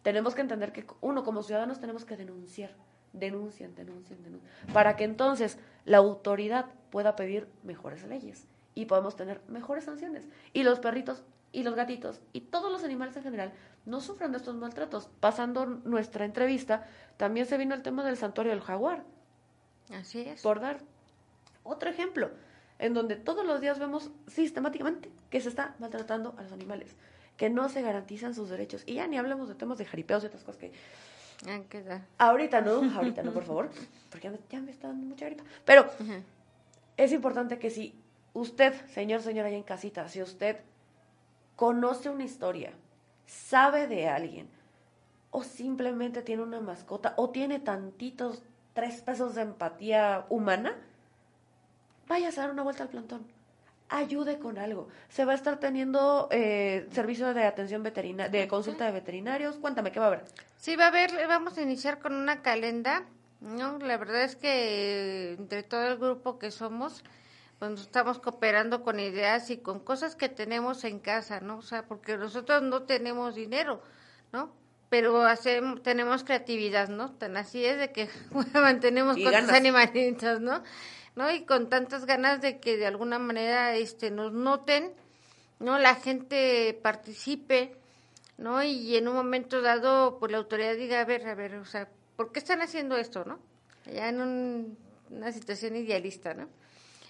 Tenemos 0.03 0.34
que 0.34 0.40
entender 0.40 0.72
que, 0.72 0.86
uno, 1.00 1.24
como 1.24 1.42
ciudadanos 1.42 1.80
tenemos 1.80 2.05
que 2.05 2.16
denunciar, 2.16 2.74
denuncien, 3.12 3.74
denuncien, 3.74 4.22
denuncien, 4.22 4.50
para 4.72 4.96
que 4.96 5.05
entonces 5.05 5.59
la 5.84 5.98
autoridad 5.98 6.66
pueda 6.90 7.16
pedir 7.16 7.48
mejores 7.62 8.05
leyes 8.05 8.46
y 8.74 8.86
podemos 8.86 9.16
tener 9.16 9.40
mejores 9.48 9.84
sanciones. 9.84 10.26
Y 10.53 10.62
los 10.62 10.80
perritos 10.80 11.22
y 11.53 11.62
los 11.62 11.74
gatitos 11.74 12.20
y 12.32 12.40
todos 12.40 12.72
los 12.72 12.82
animales 12.82 13.16
en 13.16 13.22
general 13.22 13.53
no 13.84 14.00
sufran 14.00 14.32
de 14.32 14.38
estos 14.38 14.57
maltratos. 14.57 15.09
Pasando 15.20 15.66
nuestra 15.66 16.24
entrevista, 16.24 16.86
también 17.16 17.46
se 17.46 17.59
vino 17.59 17.74
el 17.74 17.82
tema 17.82 18.05
del 18.05 18.16
santuario 18.16 18.53
del 18.53 18.62
jaguar 18.62 19.05
Así 19.92 20.20
es. 20.20 20.42
por 20.42 20.61
dar 20.61 20.80
otro 21.62 21.90
ejemplo, 21.90 22.30
en 22.78 22.94
donde 22.94 23.16
todos 23.16 23.46
los 23.46 23.61
días 23.61 23.78
vemos 23.78 24.11
sistemáticamente 24.26 25.11
que 25.30 25.40
se 25.40 25.48
está 25.48 25.76
maltratando 25.78 26.34
a 26.38 26.42
los 26.42 26.53
animales, 26.53 26.96
que 27.36 27.50
no 27.50 27.68
se 27.68 27.82
garantizan 27.82 28.34
sus 28.34 28.48
derechos. 28.48 28.82
Y 28.86 28.94
ya 28.94 29.06
ni 29.06 29.18
hablemos 29.18 29.48
de 29.48 29.54
temas 29.54 29.78
de 29.78 29.84
jaripeos 29.84 30.22
y 30.22 30.26
otras 30.26 30.44
cosas 30.44 30.60
que 30.60 30.72
Ah, 32.18 32.28
ahorita 32.28 32.60
no, 32.60 32.82
ahorita 32.96 33.22
no, 33.22 33.32
por 33.32 33.44
favor, 33.44 33.70
porque 34.10 34.28
ya 34.28 34.30
me, 34.30 34.38
ya 34.48 34.60
me 34.60 34.70
está 34.70 34.88
dando 34.88 35.06
mucha 35.06 35.26
gripa. 35.26 35.42
Pero 35.64 35.86
es 36.96 37.12
importante 37.12 37.58
que 37.58 37.70
si 37.70 37.94
usted, 38.32 38.74
señor, 38.86 39.22
señora, 39.22 39.48
ahí 39.48 39.56
en 39.56 39.64
casita, 39.64 40.08
si 40.08 40.22
usted 40.22 40.58
conoce 41.56 42.10
una 42.10 42.24
historia, 42.24 42.72
sabe 43.26 43.88
de 43.88 44.08
alguien, 44.08 44.48
o 45.30 45.42
simplemente 45.42 46.22
tiene 46.22 46.42
una 46.42 46.60
mascota, 46.60 47.14
o 47.16 47.30
tiene 47.30 47.58
tantitos 47.58 48.42
tres 48.72 49.02
pesos 49.02 49.34
de 49.34 49.42
empatía 49.42 50.26
humana, 50.28 50.76
vaya 52.06 52.28
a 52.28 52.32
dar 52.32 52.50
una 52.52 52.62
vuelta 52.62 52.84
al 52.84 52.88
plantón. 52.88 53.26
Ayude 53.95 54.38
con 54.38 54.57
algo. 54.57 54.88
Se 55.11 55.26
va 55.26 55.32
a 55.32 55.34
estar 55.34 55.61
teniendo 55.61 56.26
eh, 56.30 56.88
servicio 56.93 57.34
de 57.34 57.45
atención 57.45 57.82
veterinaria, 57.82 58.40
de 58.40 58.49
consulta 58.49 58.86
de 58.86 58.93
veterinarios. 58.93 59.57
Cuéntame, 59.57 59.93
¿qué 59.93 60.01
va 60.01 60.07
a 60.07 60.09
haber? 60.09 60.24
Sí, 60.57 60.76
va 60.76 60.86
a 60.86 60.88
haber, 60.88 61.11
vamos 61.28 61.59
a 61.59 61.62
iniciar 61.62 61.99
con 61.99 62.14
una 62.14 62.40
calenda, 62.40 63.05
¿no? 63.43 63.78
La 63.80 63.99
verdad 63.99 64.22
es 64.22 64.34
que 64.34 65.34
entre 65.38 65.62
todo 65.62 65.88
el 65.88 65.99
grupo 65.99 66.38
que 66.38 66.51
somos, 66.51 67.05
pues 67.59 67.80
estamos 67.82 68.18
cooperando 68.18 68.82
con 68.82 68.99
ideas 68.99 69.51
y 69.51 69.59
con 69.59 69.78
cosas 69.78 70.16
que 70.16 70.30
tenemos 70.30 70.84
en 70.84 70.99
casa, 70.99 71.40
¿no? 71.40 71.59
O 71.59 71.62
sea, 71.62 71.86
porque 71.86 72.16
nosotros 72.16 72.62
no 72.62 72.84
tenemos 72.84 73.34
dinero, 73.34 73.82
¿no? 74.32 74.55
Pero 74.88 75.22
hacemos, 75.22 75.82
tenemos 75.82 76.24
creatividad, 76.24 76.88
¿no? 76.88 77.12
Tan 77.12 77.36
así 77.36 77.62
es 77.62 77.76
de 77.78 77.93
que 77.93 78.09
mantenemos 78.55 79.18
con 79.18 79.32
los 79.32 79.51
animalitos, 79.51 80.40
¿no? 80.40 80.62
¿No? 81.14 81.30
Y 81.30 81.44
con 81.44 81.68
tantas 81.68 82.06
ganas 82.06 82.40
de 82.40 82.58
que 82.58 82.76
de 82.76 82.86
alguna 82.86 83.18
manera 83.18 83.76
este 83.76 84.10
nos 84.10 84.32
noten, 84.32 84.92
¿no? 85.58 85.78
La 85.78 85.94
gente 85.96 86.78
participe, 86.82 87.76
¿no? 88.38 88.62
Y 88.62 88.96
en 88.96 89.08
un 89.08 89.14
momento 89.14 89.60
dado, 89.60 90.18
pues 90.18 90.32
la 90.32 90.38
autoridad 90.38 90.74
diga, 90.74 91.00
a 91.00 91.04
ver, 91.04 91.26
a 91.26 91.34
ver, 91.34 91.56
o 91.56 91.64
sea, 91.64 91.88
¿por 92.16 92.32
qué 92.32 92.38
están 92.38 92.62
haciendo 92.62 92.96
esto, 92.96 93.24
no? 93.24 93.38
Ya 93.86 94.08
en 94.08 94.76
una 95.10 95.32
situación 95.32 95.76
idealista, 95.76 96.34
¿no? 96.34 96.48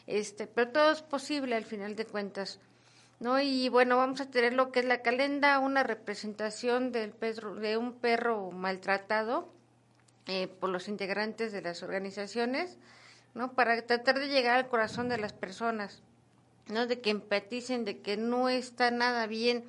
Este, 0.07 0.47
pero 0.47 0.71
todo 0.71 0.93
es 0.93 1.03
posible 1.03 1.55
al 1.55 1.65
final 1.65 1.95
de 1.97 2.07
cuentas, 2.07 2.59
¿no? 3.21 3.41
Y 3.41 3.69
bueno, 3.69 3.97
vamos 3.97 4.21
a 4.21 4.31
tener 4.31 4.53
lo 4.53 4.73
que 4.73 4.81
es 4.81 4.87
la 4.87 5.03
calenda, 5.03 5.59
una 5.59 5.83
representación 5.83 6.93
del 6.93 7.13
perro, 7.13 7.55
de 7.55 7.77
un 7.77 7.95
perro 7.95 8.51
maltratado 8.51 9.49
eh, 10.27 10.49
por 10.49 10.71
los 10.71 10.89
integrantes 10.89 11.53
de 11.53 11.63
las 11.63 11.83
organizaciones, 11.83 12.79
¿no? 13.35 13.53
Para 13.53 13.81
tratar 13.83 14.19
de 14.19 14.29
llegar 14.29 14.57
al 14.57 14.69
corazón 14.69 15.09
de 15.09 15.19
las 15.19 15.33
personas, 15.33 16.03
¿no? 16.69 16.87
De 16.87 17.01
que 17.01 17.11
empaticen, 17.11 17.85
de 17.85 18.01
que 18.01 18.17
no 18.17 18.49
está 18.49 18.91
nada 18.91 19.27
bien 19.27 19.65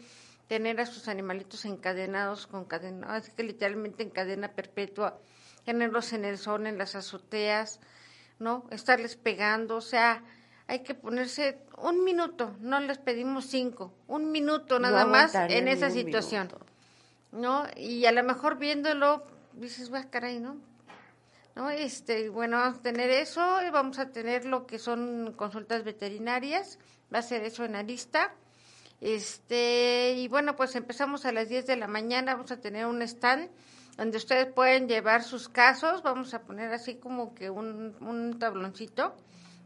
tener 0.48 0.80
a 0.82 0.86
sus 0.86 1.08
animalitos 1.08 1.66
encadenados 1.66 2.48
con 2.48 2.66
cadena, 2.66 3.16
así 3.16 3.32
que 3.32 3.44
literalmente 3.44 4.04
en 4.04 4.10
cadena 4.10 4.50
perpetua, 4.52 5.18
tenerlos 5.66 6.14
en 6.14 6.26
el 6.26 6.38
sol, 6.38 6.68
en 6.68 6.78
las 6.78 6.96
azoteas, 6.96 7.80
¿no? 8.40 8.66
Estarles 8.70 9.16
pegando, 9.16 9.78
o 9.78 9.82
sea, 9.82 10.24
hay 10.68 10.80
que 10.80 10.94
ponerse 10.94 11.58
un 11.78 12.04
minuto, 12.04 12.56
no 12.60 12.80
les 12.80 12.98
pedimos 12.98 13.46
cinco, 13.46 13.94
un 14.08 14.32
minuto 14.32 14.80
nada 14.80 15.06
más 15.06 15.34
en 15.36 15.68
esa 15.68 15.90
situación, 15.90 16.50
¿no? 17.32 17.66
Y 17.76 18.06
a 18.06 18.12
lo 18.12 18.24
mejor 18.24 18.58
viéndolo, 18.58 19.26
dices, 19.54 19.94
va, 19.94 20.04
caray, 20.04 20.40
¿no? 20.40 20.58
¿No? 21.56 21.70
Este, 21.70 22.30
bueno, 22.30 22.58
vamos 22.58 22.80
a 22.80 22.82
tener 22.82 23.10
eso, 23.10 23.42
vamos 23.72 24.00
a 24.00 24.12
tener 24.12 24.46
lo 24.46 24.66
que 24.66 24.80
son 24.80 25.34
consultas 25.38 25.84
veterinarias, 25.84 26.80
va 27.14 27.20
a 27.20 27.22
ser 27.22 27.44
eso 27.44 27.64
en 27.64 27.74
la 27.74 27.84
lista, 27.84 28.34
este, 29.02 30.14
y 30.16 30.30
bueno, 30.30 30.56
pues 30.56 30.76
empezamos 30.76 31.26
a 31.26 31.34
las 31.34 31.50
10 31.50 31.68
de 31.68 31.76
la 31.76 31.88
mañana, 31.88 32.36
vamos 32.36 32.52
a 32.52 32.62
tener 32.62 32.86
un 32.86 33.02
stand 33.02 33.50
donde 33.98 34.18
ustedes 34.18 34.48
pueden 34.48 34.88
llevar 34.88 35.24
sus 35.24 35.50
casos, 35.50 36.02
vamos 36.04 36.34
a 36.34 36.44
poner 36.44 36.72
así 36.74 36.96
como 36.96 37.36
que 37.36 37.50
un, 37.50 37.96
un 38.00 38.40
tabloncito, 38.40 39.14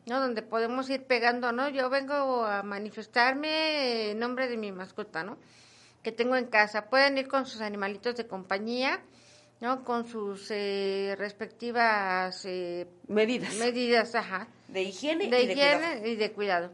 ¿no? 0.08 0.20
Donde 0.20 0.42
podemos 0.42 0.90
ir 0.90 1.06
pegando, 1.06 1.52
¿no? 1.52 1.70
Yo 1.70 1.90
vengo 1.90 2.46
a 2.46 2.64
manifestarme 2.64 4.12
en 4.12 4.20
nombre 4.20 4.48
de 4.48 4.58
mi 4.58 4.72
mascota, 4.72 5.24
¿no? 5.24 5.38
Que 6.02 6.12
tengo 6.12 6.36
en 6.36 6.48
casa. 6.48 6.90
Pueden 6.90 7.18
ir 7.18 7.28
con 7.28 7.46
sus 7.46 7.62
animalitos 7.62 8.16
de 8.16 8.26
compañía, 8.26 9.02
¿no? 9.60 9.84
Con 9.84 10.08
sus 10.08 10.50
eh, 10.52 11.16
respectivas 11.18 12.46
eh, 12.46 12.88
medidas. 13.08 13.56
Medidas, 13.56 14.16
ajá. 14.16 14.48
De 14.68 14.84
higiene, 14.84 15.30
de 15.30 15.42
y, 15.44 15.52
higiene 15.52 16.02
de 16.02 16.10
y 16.10 16.16
de 16.16 16.32
cuidado 16.32 16.72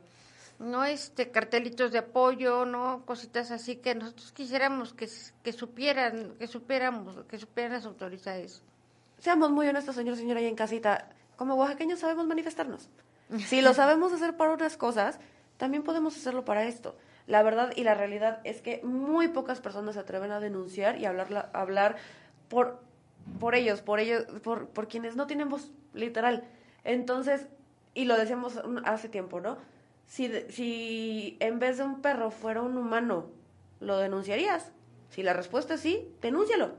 no 0.60 0.86
este 0.86 1.32
cartelitos 1.32 1.92
de 1.92 2.00
apoyo, 2.00 2.66
no 2.66 3.04
cositas 3.06 3.52
así 3.52 3.78
que 3.78 3.96
nosotros 3.96 4.32
quisiéramos 4.32 4.94
que, 4.94 5.10
que 5.44 5.54
supieran, 5.54 6.36
que 6.40 6.48
supiéramos, 6.48 7.26
que 7.26 7.38
supieran 7.38 7.74
las 7.74 7.86
autoridades. 7.86 8.62
Seamos 9.20 9.52
muy 9.52 9.68
honestos, 9.68 9.96
señor, 9.96 10.16
señora, 10.16 10.40
ahí 10.40 10.48
en 10.48 10.56
casita. 10.56 11.10
Como 11.36 11.56
oaxaqueños 11.56 12.00
sabemos 12.00 12.28
manifestarnos. 12.28 12.90
Si 13.48 13.62
lo 13.62 13.74
sabemos 13.74 14.14
hacer 14.14 14.38
para 14.38 14.54
otras 14.54 14.78
cosas, 14.78 15.20
también 15.58 15.82
podemos 15.82 16.16
hacerlo 16.16 16.46
para 16.46 16.66
esto. 16.66 16.96
La 17.26 17.42
verdad 17.42 17.72
y 17.76 17.84
la 17.84 17.96
realidad 17.96 18.42
es 18.44 18.62
que 18.62 18.82
muy 18.84 19.30
pocas 19.30 19.60
personas 19.60 19.96
se 19.96 20.02
atreven 20.02 20.32
a 20.32 20.40
denunciar 20.40 21.00
y 21.00 21.06
hablar, 21.06 21.50
hablar 21.54 21.96
por, 22.54 22.80
por 23.39 23.56
ellos, 23.56 23.82
por 23.82 23.99
ellos, 23.99 24.26
por, 24.43 24.68
por 24.70 24.88
quienes 24.88 25.16
no 25.16 25.28
tienen 25.28 25.49
voz, 25.49 25.72
literal. 25.93 26.43
Entonces, 26.84 27.47
y 27.93 28.06
lo 28.06 28.16
decíamos 28.18 28.62
hace 28.86 29.10
tiempo, 29.10 29.41
¿no? 29.41 29.58
si, 30.08 30.30
si 30.49 31.38
en 31.39 31.60
vez 31.60 31.78
de 31.78 31.84
un 31.84 32.01
perro 32.01 32.32
fuera 32.32 32.62
un 32.62 32.78
humano, 32.78 33.28
¿lo 33.80 33.97
denunciarías? 33.97 34.72
Si 35.10 35.24
la 35.24 35.34
respuesta 35.34 35.76
es 35.76 35.82
sí, 35.82 36.08
denúncialo. 36.22 36.76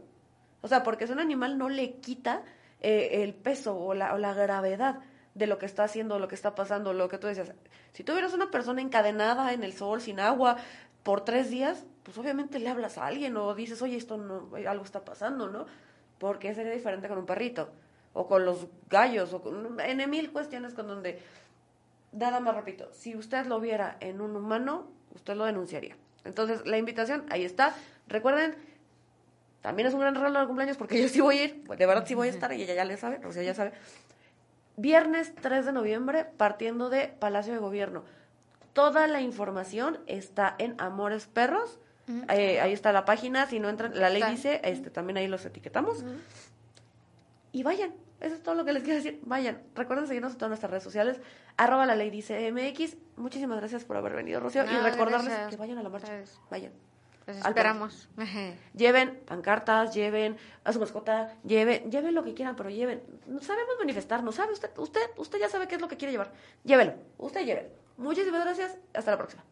O 0.60 0.68
sea, 0.68 0.82
porque 0.82 1.04
es 1.04 1.10
un 1.10 1.18
animal 1.18 1.58
no 1.58 1.68
le 1.68 1.94
quita 1.96 2.42
eh, 2.80 3.22
el 3.24 3.34
peso 3.34 3.76
o 3.76 3.94
la, 3.94 4.14
o 4.14 4.18
la 4.18 4.34
gravedad 4.34 5.00
de 5.34 5.46
lo 5.46 5.58
que 5.58 5.66
está 5.66 5.84
haciendo, 5.84 6.18
lo 6.18 6.28
que 6.28 6.34
está 6.34 6.54
pasando, 6.54 6.92
lo 6.92 7.08
que 7.08 7.18
tú 7.18 7.26
decías. 7.26 7.52
Si 7.92 8.04
tuvieras 8.04 8.34
una 8.34 8.50
persona 8.50 8.80
encadenada 8.80 9.52
en 9.52 9.64
el 9.64 9.72
sol, 9.72 10.00
sin 10.00 10.20
agua, 10.20 10.56
por 11.02 11.24
tres 11.24 11.50
días, 11.50 11.84
pues 12.04 12.16
obviamente 12.18 12.58
le 12.58 12.68
hablas 12.68 12.98
a 12.98 13.06
alguien 13.06 13.36
o 13.36 13.54
dices, 13.54 13.80
oye, 13.82 13.96
esto 13.96 14.16
no, 14.16 14.50
algo 14.68 14.84
está 14.84 15.04
pasando, 15.04 15.48
¿no? 15.48 15.66
Porque 16.18 16.54
sería 16.54 16.72
diferente 16.72 17.08
con 17.08 17.18
un 17.18 17.26
perrito 17.26 17.70
o 18.12 18.28
con 18.28 18.44
los 18.44 18.68
gallos 18.88 19.32
o 19.32 19.42
con, 19.42 19.80
en 19.80 20.10
mil 20.10 20.30
cuestiones 20.30 20.74
con 20.74 20.86
donde 20.86 21.20
nada 22.12 22.40
más 22.40 22.54
repito, 22.54 22.88
si 22.92 23.16
usted 23.16 23.46
lo 23.46 23.58
viera 23.58 23.96
en 24.00 24.20
un 24.20 24.36
humano, 24.36 24.86
usted 25.14 25.34
lo 25.34 25.44
denunciaría. 25.44 25.96
Entonces, 26.24 26.64
la 26.66 26.78
invitación, 26.78 27.24
ahí 27.30 27.44
está. 27.44 27.74
Recuerden, 28.06 28.54
también 29.60 29.88
es 29.88 29.94
un 29.94 30.00
gran 30.00 30.14
regalo 30.14 30.40
de 30.40 30.46
cumpleaños 30.46 30.76
porque 30.76 31.00
yo 31.02 31.08
sí 31.08 31.20
voy 31.20 31.38
a 31.38 31.44
ir, 31.44 31.64
de 31.64 31.86
verdad 31.86 32.04
sí 32.06 32.14
voy 32.14 32.28
a 32.28 32.30
estar 32.30 32.52
y 32.52 32.62
ella 32.62 32.74
ya 32.74 32.84
le 32.84 32.96
sabe, 32.96 33.24
o 33.26 33.32
sea, 33.32 33.42
ya 33.42 33.54
sabe. 33.54 33.72
Viernes 34.76 35.32
3 35.40 35.66
de 35.66 35.72
noviembre, 35.72 36.24
partiendo 36.36 36.90
de 36.90 37.06
Palacio 37.06 37.52
de 37.52 37.60
Gobierno. 37.60 38.04
Toda 38.72 39.06
la 39.06 39.20
información 39.20 40.00
está 40.06 40.56
en 40.58 40.74
Amores 40.80 41.26
Perros. 41.26 41.78
Eh, 42.28 42.60
ahí 42.60 42.72
está 42.72 42.92
la 42.92 43.04
página, 43.04 43.46
si 43.46 43.60
no 43.60 43.68
entran, 43.68 43.98
la 43.98 44.10
ley 44.10 44.22
dice, 44.30 44.60
este, 44.64 44.90
también 44.90 45.16
ahí 45.16 45.26
los 45.26 45.44
etiquetamos. 45.44 46.04
Y 47.52 47.62
vayan, 47.62 47.94
eso 48.20 48.34
es 48.34 48.42
todo 48.42 48.54
lo 48.54 48.64
que 48.64 48.72
les 48.72 48.82
quiero 48.82 48.96
decir. 48.96 49.20
Vayan, 49.24 49.62
recuerden 49.74 50.06
seguirnos 50.06 50.32
en 50.32 50.38
todas 50.38 50.50
nuestras 50.50 50.70
redes 50.70 50.84
sociales, 50.84 51.20
arroba 51.56 51.86
la 51.86 51.94
ley 51.94 52.10
dice 52.10 52.50
MX. 52.52 52.96
Muchísimas 53.16 53.58
gracias 53.58 53.84
por 53.84 53.96
haber 53.96 54.14
venido, 54.14 54.40
Rocío. 54.40 54.64
y 54.64 54.76
recordarles 54.76 55.32
que 55.50 55.56
vayan 55.56 55.78
a 55.78 55.82
la 55.82 55.88
marcha. 55.88 56.12
Vayan. 56.50 56.72
Esperamos. 57.26 58.08
Lleven 58.74 59.20
pancartas, 59.24 59.94
lleven 59.94 60.36
a 60.62 60.72
su 60.72 60.80
mascota, 60.80 61.34
lleven, 61.42 61.90
lleven 61.90 62.14
lo 62.14 62.22
que 62.22 62.34
quieran, 62.34 62.54
pero 62.54 62.68
lleven. 62.68 63.02
Sabemos 63.40 63.76
manifestarnos, 63.78 64.34
¿sabe 64.34 64.52
usted? 64.52 64.70
Usted, 64.76 65.00
usted 65.16 65.38
ya 65.38 65.48
sabe 65.48 65.66
qué 65.66 65.76
es 65.76 65.80
lo 65.80 65.88
que 65.88 65.96
quiere 65.96 66.12
llevar. 66.12 66.32
Llévelo, 66.64 66.94
usted 67.18 67.46
llévelo. 67.46 67.68
Muchísimas 67.96 68.44
gracias, 68.44 68.76
hasta 68.92 69.12
la 69.12 69.16
próxima. 69.16 69.42